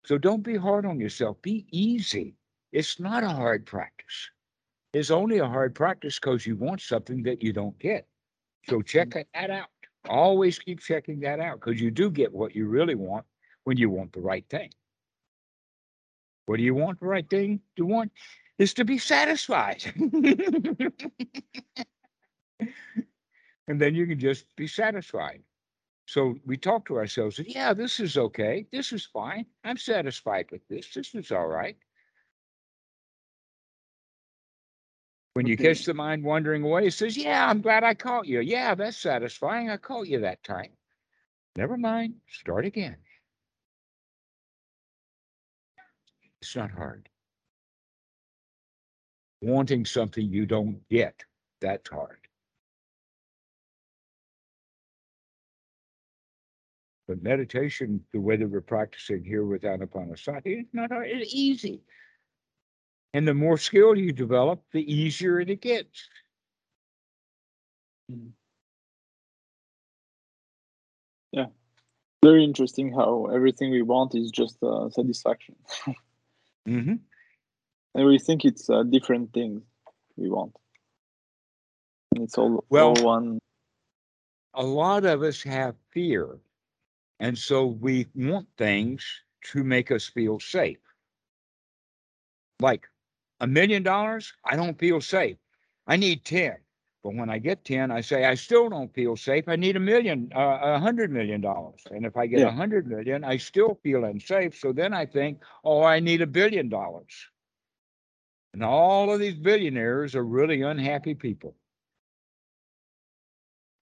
So 0.06 0.18
don't 0.18 0.44
be 0.44 0.56
hard 0.56 0.86
on 0.86 1.00
yourself. 1.00 1.42
Be 1.42 1.66
easy. 1.72 2.36
It's 2.74 3.00
not 3.00 3.24
a 3.24 3.30
hard 3.30 3.68
practice. 3.68 4.32
It's 4.94 5.12
only 5.12 5.38
a 5.38 5.48
hard 5.48 5.76
practice 5.76 6.20
because 6.20 6.46
you 6.46 6.56
want 6.56 6.82
something 6.82 7.22
that 7.24 7.44
you 7.44 7.54
don't 7.54 7.78
get. 7.78 8.08
So 8.68 8.82
check 8.82 9.10
mm-hmm. 9.10 9.22
that 9.40 9.52
out. 9.52 9.68
Always 10.10 10.58
keep 10.58 10.80
checking 10.80 11.20
that 11.22 11.40
out 11.40 11.60
because 11.60 11.80
you 11.80 11.92
do 11.92 12.10
get 12.10 12.34
what 12.34 12.56
you 12.56 12.68
really 12.68 12.96
want 12.96 13.26
when 13.64 13.78
you 13.78 13.92
want 13.92 14.12
the 14.12 14.22
right 14.22 14.44
thing. 14.50 14.72
What 16.48 16.58
do 16.58 16.64
you 16.64 16.74
want 16.74 17.00
the 17.00 17.06
right 17.06 17.30
thing 17.30 17.62
to 17.78 17.86
want? 17.86 18.12
Is 18.58 18.74
to 18.74 18.86
be 18.86 18.98
satisfied. 18.98 19.84
and 23.68 23.80
then 23.80 23.94
you 23.96 24.08
can 24.08 24.20
just 24.20 24.46
be 24.56 24.68
satisfied. 24.68 25.44
So 26.06 26.36
we 26.46 26.58
talk 26.58 26.86
to 26.88 26.98
ourselves, 26.98 27.40
and 27.40 27.48
yeah, 27.48 27.74
this 27.74 28.00
is 28.00 28.18
okay. 28.18 28.66
This 28.72 28.92
is 28.92 29.06
fine. 29.06 29.46
I'm 29.64 29.78
satisfied 29.78 30.48
with 30.52 30.68
this. 30.68 30.92
This 30.94 31.16
is 31.16 31.32
all 31.32 31.48
right. 31.48 31.78
When 35.34 35.48
you 35.48 35.54
Okay. 35.56 35.64
catch 35.74 35.86
the 35.86 35.94
mind 35.96 36.24
wandering 36.24 36.64
away, 36.64 36.88
it 36.88 36.94
says, 36.94 37.18
Yeah, 37.18 37.48
I'm 37.50 37.62
glad 37.62 37.84
I 37.84 37.96
caught 37.96 38.28
you. 38.28 38.40
Yeah, 38.42 38.76
that's 38.76 38.98
satisfying. 38.98 39.70
I 39.70 39.78
caught 39.78 40.08
you 40.08 40.20
that 40.20 40.44
time. 40.44 40.72
Never 41.56 41.78
mind. 41.78 42.16
Start 42.30 42.66
again. 42.66 42.98
It's 46.42 46.56
not 46.56 46.72
hard. 46.72 47.10
Wanting 49.42 49.86
something 49.86 50.32
you 50.32 50.46
don't 50.46 50.88
get, 50.90 51.24
that's 51.62 51.90
hard. 51.90 52.20
But 57.08 57.22
meditation, 57.22 58.06
the 58.14 58.22
way 58.22 58.38
that 58.38 58.48
we're 58.48 58.62
practicing 58.62 59.24
here 59.24 59.46
with 59.46 59.64
Anapanasati, 59.64 60.62
it's 60.62 60.74
not 60.74 60.92
hard, 60.92 61.10
it's 61.10 61.34
easy. 61.34 61.82
And 63.14 63.28
the 63.28 63.34
more 63.34 63.58
skill 63.58 63.96
you 63.98 64.12
develop, 64.12 64.64
the 64.72 64.82
easier 64.92 65.40
it 65.40 65.62
gets. 65.62 66.08
Yeah. 71.32 71.48
Very 72.24 72.44
interesting 72.44 72.94
how 72.94 73.26
everything 73.34 73.72
we 73.72 73.82
want 73.82 74.16
is 74.16 74.32
just 74.32 74.62
uh, 74.64 74.90
satisfaction, 74.90 75.56
hmm 76.66 76.94
and 77.96 78.06
we 78.08 78.18
think 78.18 78.46
it's 78.46 78.70
uh, 78.70 78.82
different 78.84 79.34
things 79.34 79.62
we 80.16 80.30
want, 80.30 80.56
and 82.16 82.24
it's 82.24 82.38
all 82.38 82.64
Well- 82.70 82.94
all 82.98 83.04
one. 83.04 83.40
A 84.56 84.64
lot 84.64 85.04
of 85.06 85.24
us 85.24 85.42
have 85.44 85.76
fear. 85.92 86.38
And 87.20 87.36
so 87.38 87.66
we 87.66 88.06
want 88.14 88.48
things 88.58 89.04
to 89.52 89.64
make 89.64 89.92
us 89.92 90.06
feel 90.08 90.40
safe. 90.40 90.78
Like 92.60 92.88
a 93.44 93.48
million 93.48 93.84
dollars, 93.84 94.34
I 94.46 94.58
don't 94.58 94.80
feel 94.80 95.02
safe. 95.02 95.38
I 95.88 95.98
need 95.98 96.26
10. 96.26 96.58
But 97.04 97.16
when 97.16 97.30
I 97.30 97.40
get 97.40 97.66
10, 97.66 97.92
I 97.92 98.02
say, 98.02 98.26
I 98.26 98.36
still 98.36 98.70
don't 98.70 98.94
feel 98.94 99.18
safe. 99.18 99.48
I 99.50 99.58
need 99.58 99.78
a 99.78 99.82
million, 99.82 100.32
uh, 100.36 100.60
a 100.62 100.80
hundred 100.80 101.12
million 101.12 101.42
dollars. 101.42 101.88
And 101.92 102.06
if 102.06 102.18
I 102.18 102.28
get 102.28 102.44
a 102.44 102.52
Yeah. 102.52 102.52
hundred 102.52 102.88
million, 102.88 103.24
I 103.24 103.38
still 103.38 103.76
feel 103.84 104.06
unsafe. 104.06 104.56
So 104.60 104.74
then 104.74 104.94
I 104.94 105.06
think, 105.06 105.42
oh, 105.66 105.84
I 105.84 106.00
need 106.00 106.22
a 106.22 106.28
billion 106.28 106.70
dollars. 106.70 107.30
And 108.54 108.64
all 108.64 109.12
of 109.14 109.20
these 109.20 109.36
billionaires 109.36 110.16
are 110.16 110.26
really 110.26 110.62
unhappy 110.62 111.16
people. 111.16 111.56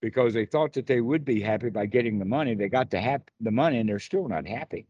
Because 0.02 0.34
they 0.34 0.46
thought 0.46 0.74
that 0.74 0.88
they 0.88 1.02
would 1.02 1.26
be 1.26 1.42
happy 1.42 1.70
by 1.70 1.86
getting 1.86 2.20
the 2.20 2.26
money. 2.26 2.56
They 2.56 2.70
got 2.70 2.90
the 2.92 3.02
hap- 3.02 3.32
the 3.40 3.52
money 3.52 3.80
and 3.80 3.90
they're 3.90 4.00
still 4.00 4.28
not 4.28 4.48
happy. 4.48 4.88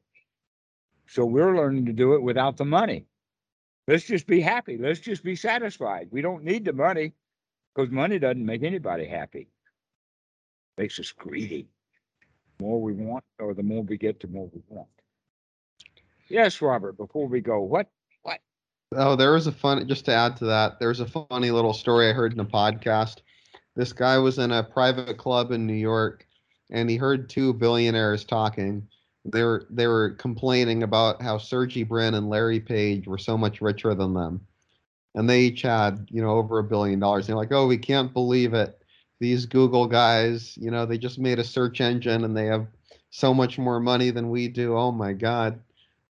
So 1.08 1.26
we're 1.26 1.56
learning 1.58 1.86
to 1.88 1.94
do 1.94 2.14
it 2.16 2.24
without 2.24 2.58
the 2.58 2.66
money. 2.66 3.08
Let's 3.92 4.06
just 4.06 4.26
be 4.26 4.40
happy. 4.40 4.78
Let's 4.78 5.02
just 5.02 5.22
be 5.22 5.36
satisfied. 5.36 6.08
We 6.12 6.22
don't 6.22 6.46
need 6.46 6.64
the 6.64 6.72
money 6.72 7.12
because 7.76 7.92
money 7.92 8.20
doesn't 8.20 8.46
make 8.46 8.64
anybody 8.64 9.06
happy. 9.06 9.50
It 10.78 10.82
Makes 10.82 10.98
us 11.02 11.12
greedy. 11.12 11.68
The 12.58 12.64
more 12.64 12.82
we 12.82 12.94
want, 12.94 13.26
or 13.38 13.54
the 13.54 13.64
more 13.64 13.84
we 13.84 13.98
get, 13.98 14.22
the 14.22 14.30
more 14.30 14.50
we 14.54 14.62
want. 14.70 14.88
Yes, 16.30 16.62
Robert, 16.62 16.96
before 16.96 17.28
we 17.28 17.42
go, 17.42 17.60
what? 17.60 17.92
What? 18.22 18.40
Oh, 18.96 19.18
there 19.18 19.34
was 19.34 19.48
a 19.48 19.52
fun, 19.52 19.86
just 19.90 20.06
to 20.06 20.16
add 20.16 20.38
to 20.38 20.46
that, 20.46 20.80
there's 20.80 21.02
a 21.02 21.06
funny 21.06 21.52
little 21.52 21.74
story 21.74 22.10
I 22.10 22.14
heard 22.14 22.32
in 22.32 22.40
a 22.40 22.46
podcast. 22.46 23.18
This 23.76 23.92
guy 23.92 24.18
was 24.20 24.40
in 24.40 24.54
a 24.54 24.64
private 24.64 25.18
club 25.18 25.52
in 25.52 25.68
New 25.68 25.74
York 25.74 26.26
and 26.70 26.90
he 26.90 26.96
heard 26.96 27.30
two 27.30 27.54
billionaires 27.54 28.24
talking. 28.24 28.88
They 29.26 29.44
were 29.44 29.68
they 29.70 29.88
were 29.88 30.12
complaining 30.12 30.84
about 30.84 31.22
how 31.22 31.38
Sergey 31.38 31.84
Brin 31.84 32.16
and 32.16 32.30
Larry 32.30 32.60
Page 32.60 33.08
were 33.08 33.18
so 33.20 33.38
much 33.38 33.62
richer 33.62 33.94
than 33.94 34.14
them. 34.14 34.46
And 35.14 35.30
they 35.30 35.42
each 35.42 35.62
had, 35.62 36.08
you 36.10 36.22
know, 36.22 36.32
over 36.32 36.60
a 36.60 36.64
billion 36.64 37.00
dollars. 37.00 37.28
They're 37.28 37.36
like, 37.36 37.52
"Oh, 37.52 37.68
we 37.68 37.78
can't 37.78 38.14
believe 38.14 38.54
it. 38.54 38.82
These 39.20 39.46
Google 39.46 39.86
guys, 39.86 40.58
you 40.58 40.72
know, 40.72 40.86
they 40.86 40.98
just 40.98 41.20
made 41.20 41.38
a 41.38 41.44
search 41.44 41.82
engine 41.82 42.24
and 42.24 42.36
they 42.36 42.46
have 42.46 42.68
so 43.12 43.34
much 43.34 43.60
more 43.60 43.80
money 43.80 44.10
than 44.10 44.30
we 44.30 44.48
do. 44.48 44.76
Oh 44.78 44.92
my 44.92 45.14
god." 45.14 45.60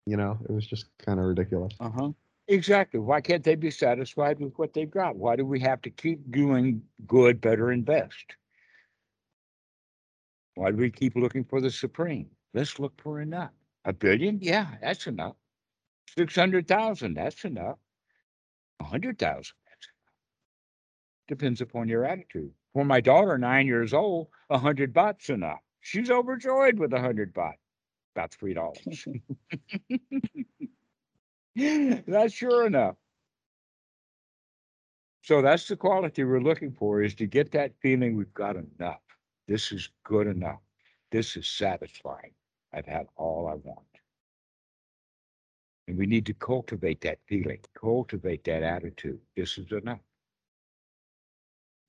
You 0.06 0.18
know, 0.18 0.38
it 0.48 0.52
was 0.52 0.66
just 0.66 0.86
kind 0.98 1.20
of 1.20 1.26
ridiculous. 1.26 1.74
Uh 1.80 1.90
huh. 1.90 2.10
Exactly. 2.48 3.00
Why 3.00 3.22
can't 3.22 3.44
they 3.44 3.56
be 3.56 3.72
satisfied 3.72 4.40
with 4.40 4.58
what 4.58 4.74
they've 4.74 4.90
got? 4.90 5.16
Why 5.16 5.36
do 5.36 5.46
we 5.46 5.60
have 5.62 5.82
to 5.84 5.90
keep 5.90 6.32
doing 6.32 6.82
good, 7.08 7.40
better, 7.40 7.72
and 7.72 7.86
best? 7.86 8.36
Why 10.56 10.72
do 10.72 10.78
we 10.78 10.92
keep 10.92 11.16
looking 11.16 11.46
for 11.46 11.62
the 11.62 11.72
supreme? 11.72 12.30
Let's 12.54 12.80
look 12.80 12.94
for 13.02 13.22
enough. 13.22 13.52
A 13.86 13.94
billion? 13.94 14.40
Yeah, 14.42 14.68
that's 14.82 15.08
enough. 15.08 15.36
Six 16.18 16.36
hundred 16.36 16.68
thousand? 16.68 17.14
That's 17.16 17.46
enough. 17.46 17.78
A 18.80 18.84
hundred 18.84 19.18
thousand? 19.18 19.56
That's 19.68 19.88
enough. 19.88 21.28
Depends 21.28 21.62
upon 21.62 21.88
your 21.88 22.06
attitude. 22.06 22.52
For 22.74 22.86
my 22.86 23.02
daughter, 23.02 23.38
nine 23.38 23.68
years 23.68 23.94
old, 23.94 24.28
a 24.50 24.58
hundred 24.58 24.94
baht's 24.94 25.30
enough. 25.30 25.60
She's 25.80 26.12
overjoyed 26.12 26.80
with 26.80 26.94
a 26.94 27.00
hundred 27.00 27.34
baht, 27.34 27.56
about 28.16 28.34
three 28.34 28.54
dollars. 28.54 29.08
That's 32.08 32.34
sure 32.34 32.66
enough. 32.68 32.96
So 35.24 35.42
that's 35.42 35.68
the 35.68 35.76
quality 35.76 36.24
we're 36.24 36.42
looking 36.42 36.72
for 36.74 37.02
is 37.04 37.14
to 37.16 37.28
get 37.28 37.52
that 37.52 37.74
feeling 37.82 38.16
we've 38.18 38.34
got 38.34 38.56
enough. 38.56 39.02
This 39.48 39.72
is 39.72 39.90
good 40.04 40.28
enough. 40.28 40.60
This 41.12 41.36
is 41.38 41.48
satisfying. 41.48 42.34
I've 42.74 42.86
had 42.86 43.08
all 43.18 43.48
I 43.48 43.56
want. 43.56 43.86
And 45.88 45.98
we 45.98 46.06
need 46.06 46.26
to 46.28 46.34
cultivate 46.34 47.02
that 47.02 47.20
feeling, 47.28 47.60
cultivate 47.80 48.44
that 48.46 48.64
attitude. 48.64 49.20
This 49.36 49.58
is 49.58 49.72
enough. 49.72 50.00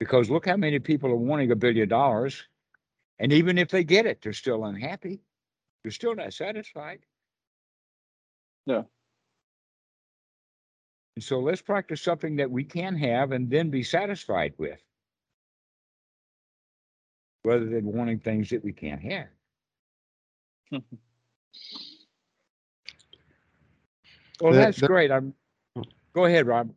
Because 0.00 0.28
look 0.28 0.46
how 0.46 0.56
many 0.56 0.80
people 0.80 1.10
are 1.10 1.16
wanting 1.16 1.52
a 1.52 1.56
billion 1.56 1.88
dollars. 1.88 2.42
And 3.20 3.32
even 3.32 3.58
if 3.58 3.68
they 3.68 3.84
get 3.84 4.06
it, 4.06 4.20
they're 4.20 4.32
still 4.32 4.64
unhappy. 4.64 5.20
They're 5.82 5.92
still 5.92 6.14
not 6.14 6.32
satisfied. 6.32 7.00
Yeah. 8.66 8.82
And 11.14 11.22
so 11.22 11.40
let's 11.40 11.62
practice 11.62 12.00
something 12.00 12.36
that 12.36 12.50
we 12.50 12.64
can 12.64 12.96
have 12.96 13.32
and 13.32 13.50
then 13.50 13.70
be 13.70 13.82
satisfied 13.82 14.54
with. 14.56 14.80
Rather 17.44 17.66
than 17.66 17.84
wanting 17.84 18.18
things 18.18 18.50
that 18.50 18.64
we 18.64 18.72
can't 18.72 19.02
have. 19.02 19.28
Well, 24.40 24.52
There- 24.52 24.62
that's 24.62 24.80
there- 24.80 24.88
great. 24.88 25.10
I'm, 25.10 25.34
go 26.14 26.24
ahead, 26.24 26.46
Rob. 26.46 26.72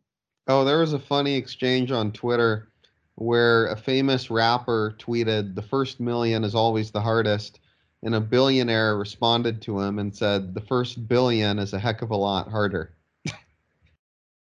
Oh, 0.48 0.64
there 0.64 0.78
was 0.78 0.92
a 0.92 0.98
funny 1.00 1.34
exchange 1.34 1.90
on 1.90 2.12
Twitter 2.12 2.68
where 3.16 3.66
a 3.68 3.76
famous 3.76 4.30
rapper 4.30 4.94
tweeted, 4.98 5.54
"The 5.54 5.62
first 5.62 5.98
million 5.98 6.44
is 6.44 6.54
always 6.54 6.90
the 6.90 7.00
hardest," 7.00 7.60
and 8.02 8.14
a 8.14 8.20
billionaire 8.20 8.96
responded 8.96 9.60
to 9.62 9.80
him 9.80 9.98
and 9.98 10.14
said, 10.14 10.54
"The 10.54 10.60
first 10.60 11.08
billion 11.08 11.58
is 11.58 11.72
a 11.72 11.78
heck 11.78 12.02
of 12.02 12.10
a 12.10 12.16
lot 12.16 12.48
harder." 12.48 12.94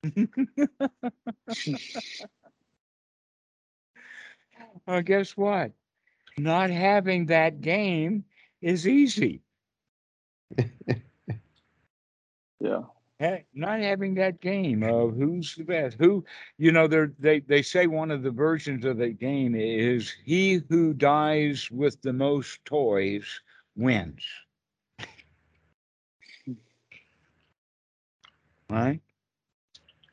Well, 4.87 5.01
guess 5.01 5.37
what? 5.37 5.71
Not 6.37 6.69
having 6.69 7.27
that 7.27 7.61
game 7.61 8.23
is 8.61 8.87
easy. 8.87 9.41
Yeah. 12.59 12.81
Not 13.53 13.79
having 13.81 14.15
that 14.15 14.39
game 14.39 14.83
of 14.83 15.15
who's 15.15 15.55
the 15.55 15.63
best, 15.63 15.97
who, 15.99 16.23
you 16.57 16.71
know, 16.71 16.87
they, 16.87 17.39
they 17.41 17.61
say 17.61 17.85
one 17.87 18.11
of 18.11 18.23
the 18.23 18.31
versions 18.31 18.85
of 18.85 18.97
the 18.97 19.09
game 19.09 19.55
is 19.55 20.15
he 20.23 20.61
who 20.69 20.93
dies 20.93 21.69
with 21.69 22.01
the 22.01 22.13
most 22.13 22.63
toys 22.63 23.41
wins. 23.75 24.23
Right? 28.69 29.01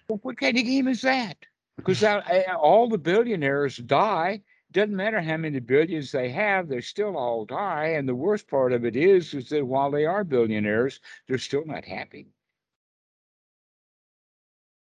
Well, 0.08 0.18
what 0.22 0.38
kind 0.38 0.58
of 0.58 0.64
game 0.64 0.88
is 0.88 1.02
that? 1.02 1.36
Because 1.76 2.02
uh, 2.02 2.22
uh, 2.48 2.56
all 2.56 2.88
the 2.88 2.98
billionaires 2.98 3.76
die. 3.76 4.42
Doesn't 4.76 4.94
matter 4.94 5.22
how 5.22 5.38
many 5.38 5.58
billions 5.58 6.12
they 6.12 6.28
have, 6.28 6.68
they 6.68 6.82
still 6.82 7.16
all 7.16 7.46
die. 7.46 7.94
And 7.96 8.06
the 8.06 8.14
worst 8.14 8.46
part 8.46 8.74
of 8.74 8.84
it 8.84 8.94
is, 8.94 9.32
is 9.32 9.48
that 9.48 9.66
while 9.66 9.90
they 9.90 10.04
are 10.04 10.22
billionaires, 10.22 11.00
they're 11.26 11.38
still 11.38 11.64
not 11.64 11.86
happy. 11.86 12.26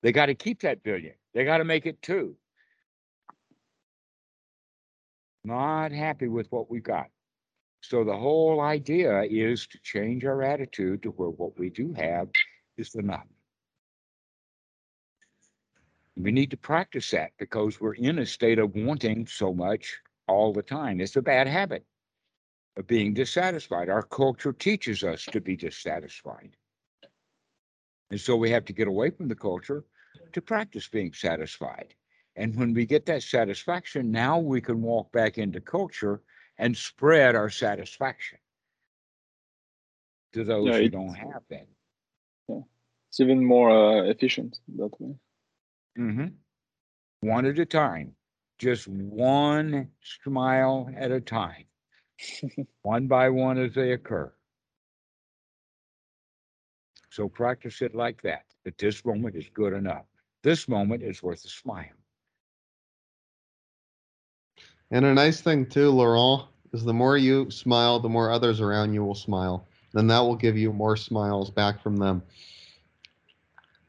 They 0.01 0.14
got 0.14 0.27
to 0.27 0.35
keep 0.35 0.61
that 0.61 0.84
billion. 0.84 1.15
They 1.34 1.43
got 1.43 1.57
to 1.57 1.65
make 1.65 1.85
it 1.85 2.01
two. 2.01 2.38
Not 5.43 5.91
happy 5.91 6.30
with 6.30 6.49
what 6.49 6.72
we 6.72 6.80
got. 6.80 7.07
So 7.81 8.05
the 8.05 8.15
whole 8.15 8.61
idea 8.61 9.23
is 9.23 9.68
to 9.68 9.80
change 9.84 10.23
our 10.23 10.43
attitude 10.43 11.03
to 11.03 11.10
where 11.10 11.27
what 11.27 11.60
we 11.60 11.69
do 11.69 11.91
have 11.91 12.30
is 12.77 12.95
enough. 12.95 13.27
We 16.15 16.31
need 16.31 16.52
to 16.52 16.57
practice 16.57 17.11
that 17.11 17.31
because 17.38 17.81
we're 17.81 17.95
in 17.95 18.19
a 18.19 18.26
state 18.26 18.60
of 18.60 18.76
wanting 18.76 19.26
so 19.26 19.53
much 19.53 19.99
all 20.27 20.53
the 20.53 20.61
time. 20.61 21.02
It's 21.02 21.15
a 21.15 21.22
bad 21.22 21.48
habit 21.48 21.85
of 22.77 22.88
being 22.88 23.14
dissatisfied. 23.14 23.90
Our 23.90 24.03
culture 24.03 24.53
teaches 24.53 25.03
us 25.03 25.26
to 25.26 25.41
be 25.41 25.56
dissatisfied. 25.56 26.56
And 28.11 28.19
so 28.19 28.35
we 28.35 28.52
have 28.52 28.65
to 28.65 28.73
get 28.73 28.88
away 28.88 29.10
from 29.10 29.27
the 29.27 29.35
culture 29.35 29.85
to 30.34 30.41
practice 30.41 30.88
being 30.88 31.14
satisfied. 31.14 31.95
And 32.35 32.56
when 32.56 32.73
we 32.73 32.85
get 32.85 33.06
that 33.07 33.23
satisfaction, 33.23 34.11
now 34.11 34.40
we 34.40 34.61
can 34.61 34.81
walk 34.81 35.11
back 35.11 35.38
into 35.38 35.61
culture 35.61 36.22
and 36.57 36.77
spread 36.77 37.35
our 37.35 37.49
satisfaction 37.49 38.38
to 40.34 40.44
those 40.44 40.68
Yeah, 40.68 40.80
who 40.80 40.90
don't 40.90 41.15
have 41.15 41.44
that. 41.49 41.68
It's 43.10 43.19
even 43.19 43.45
more 43.45 43.69
uh, 43.69 44.03
efficient 44.03 44.60
that 44.76 44.99
way. 44.99 45.15
Hmm 45.95 46.28
One 47.22 47.45
at 47.45 47.60
a 47.60 47.65
time, 47.65 48.15
just 48.57 48.88
one 48.88 49.90
smile 50.24 50.90
at 50.95 51.11
a 51.11 51.22
time, 51.22 51.65
one 52.82 53.07
by 53.07 53.30
one 53.30 53.57
as 53.57 53.74
they 53.74 53.94
occur. 53.94 54.32
So 57.10 57.30
practice 57.30 57.82
it 57.82 57.94
like 57.94 58.22
that. 58.24 58.45
That 58.65 58.78
this 58.78 59.06
moment 59.06 59.36
is 59.36 59.49
good 59.53 59.74
enough. 59.74 60.06
This 60.41 60.68
moment 60.68 61.03
is 61.03 61.22
worth 61.22 61.45
a 61.45 61.49
smile. 61.49 61.94
And 64.90 65.06
a 65.06 65.14
nice 65.14 65.41
thing 65.41 65.65
too, 65.65 65.90
Laurent, 65.91 66.48
is 66.72 66.84
the 66.84 66.94
more 66.94 67.18
you 67.18 67.49
smile, 67.52 67.99
the 67.99 68.10
more 68.10 68.32
others 68.32 68.61
around 68.61 68.94
you 68.94 69.03
will 69.03 69.15
smile. 69.15 69.68
Then 69.94 70.07
that 70.07 70.20
will 70.20 70.36
give 70.36 70.57
you 70.57 70.74
more 70.74 70.98
smiles 70.98 71.52
back 71.52 71.82
from 71.82 71.98
them. 71.98 72.24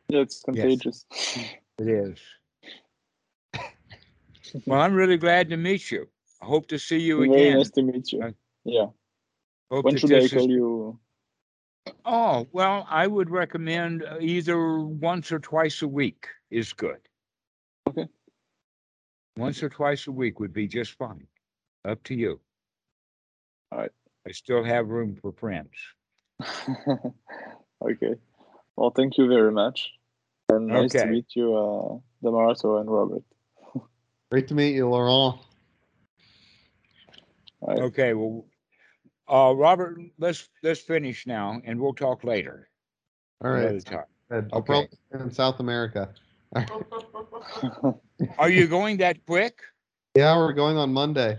Yeah, 0.09 0.21
it's 0.21 0.43
contagious. 0.43 1.07
It 1.79 1.89
is. 1.89 2.19
Well, 4.67 4.81
I'm 4.81 4.95
really 4.95 5.17
glad 5.17 5.49
to 5.51 5.57
meet 5.57 5.91
you. 5.91 6.07
I 6.41 6.47
hope 6.47 6.69
to 6.69 6.79
see 6.79 7.01
you 7.01 7.19
Very 7.27 7.33
again. 7.49 7.57
nice 7.59 7.71
to 7.73 7.83
meet 7.83 8.13
you. 8.13 8.23
Uh, 8.23 8.31
Yeah. 8.65 8.87
Hope 9.69 9.85
When 9.85 9.97
should 9.97 10.13
I 10.13 10.21
this 10.21 10.27
is- 10.27 10.39
call 10.39 10.49
you? 10.49 11.01
Oh, 12.05 12.47
well, 12.53 12.87
I 12.89 13.07
would 13.09 13.31
recommend 13.31 14.05
uh, 14.05 14.19
either 14.21 14.79
once 14.79 15.33
or 15.33 15.41
twice 15.41 15.83
a 15.83 15.89
week 15.89 16.29
is 16.51 16.73
good. 16.73 17.01
Okay. 17.89 18.07
Once 19.37 19.61
or 19.63 19.69
twice 19.69 20.07
a 20.07 20.13
week 20.13 20.39
would 20.39 20.53
be 20.53 20.69
just 20.69 20.93
fine. 20.93 21.27
Up 21.85 22.01
to 22.05 22.15
you. 22.15 22.41
All 23.73 23.79
right. 23.81 23.91
I 24.27 24.31
still 24.33 24.63
have 24.63 24.89
room 24.89 25.17
for 25.21 25.33
friends. 25.33 25.73
okay. 27.85 28.15
Well, 28.77 28.91
thank 28.91 29.19
you 29.19 29.27
very 29.27 29.51
much. 29.51 29.91
And 30.57 30.69
nice 30.69 30.93
to 30.93 31.07
meet 31.07 31.27
you, 31.35 31.55
uh, 31.55 31.99
Dhammarato 32.25 32.81
and 32.81 32.91
Robert. 32.91 33.23
Great 34.31 34.49
to 34.49 34.55
meet 34.55 34.75
you, 34.75 34.89
Laurent. 34.89 35.41
All 37.61 37.69
right. 37.69 37.79
Okay, 37.81 38.15
well, 38.15 38.45
uh, 39.29 39.55
Robert, 39.55 39.99
let's, 40.19 40.49
let's 40.63 40.81
finish 40.81 41.27
now 41.27 41.61
and 41.65 41.81
we'll 41.81 41.95
talk 41.95 42.25
later. 42.25 42.69
All 43.43 43.51
right. 43.51 43.61
another 43.61 43.75
right. 43.75 43.85
time. 43.85 44.05
I'll 44.53 44.59
Okay. 44.61 44.89
probably 45.13 45.27
in 45.27 45.31
South 45.31 45.61
America. 45.61 46.11
Are 48.39 48.51
you 48.51 48.67
going 48.67 48.99
that 48.99 49.25
quick? 49.27 49.61
Yeah, 50.15 50.37
we're 50.37 50.53
going 50.53 50.77
on 50.77 50.93
Monday. 50.93 51.39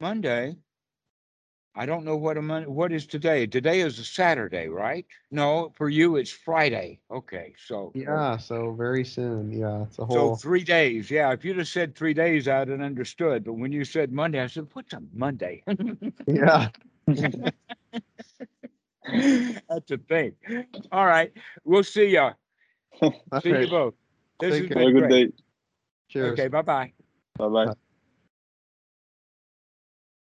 Monday? 0.00 0.56
I 1.76 1.86
don't 1.86 2.04
know 2.04 2.16
what 2.16 2.36
a 2.36 2.42
Mon, 2.42 2.72
what 2.72 2.92
is 2.92 3.04
today? 3.04 3.46
Today 3.48 3.80
is 3.80 3.98
a 3.98 4.04
Saturday, 4.04 4.68
right? 4.68 5.04
No, 5.32 5.72
for 5.74 5.88
you, 5.88 6.16
it's 6.16 6.30
Friday. 6.30 7.00
Okay, 7.10 7.52
so. 7.66 7.92
Oh. 7.94 7.98
Yeah, 7.98 8.36
so 8.36 8.72
very 8.72 9.04
soon. 9.04 9.50
Yeah, 9.50 9.82
it's 9.82 9.98
a 9.98 10.04
whole. 10.04 10.36
So 10.36 10.40
three 10.40 10.62
days, 10.62 11.10
yeah. 11.10 11.32
If 11.32 11.44
you'd 11.44 11.58
have 11.58 11.66
said 11.66 11.96
three 11.96 12.14
days, 12.14 12.46
I'd 12.46 12.68
have 12.68 12.80
understood. 12.80 13.44
But 13.44 13.54
when 13.54 13.72
you 13.72 13.84
said 13.84 14.12
Monday, 14.12 14.40
I 14.40 14.46
said, 14.46 14.68
"What's 14.72 14.92
a 14.92 15.02
Monday?" 15.12 15.64
Yeah. 16.26 16.68
That's 19.68 19.90
a 19.90 19.98
thing. 19.98 20.32
All 20.92 21.06
right, 21.06 21.32
we'll 21.64 21.84
see 21.84 22.06
ya. 22.06 22.32
All 23.02 23.12
See 23.42 23.50
you 23.50 23.66
both. 23.66 23.94
This 24.40 24.52
has 24.52 24.60
Take 24.60 24.70
Have 24.70 24.78
a 24.78 24.84
been 24.84 24.92
good 24.94 25.08
great. 25.08 25.30
day. 25.30 25.32
Cheers. 26.08 26.38
Okay, 26.38 26.48
bye 26.48 26.62
bye. 26.62 26.92
Bye 27.36 27.48
bye. 27.48 27.66
Bye. 27.66 27.74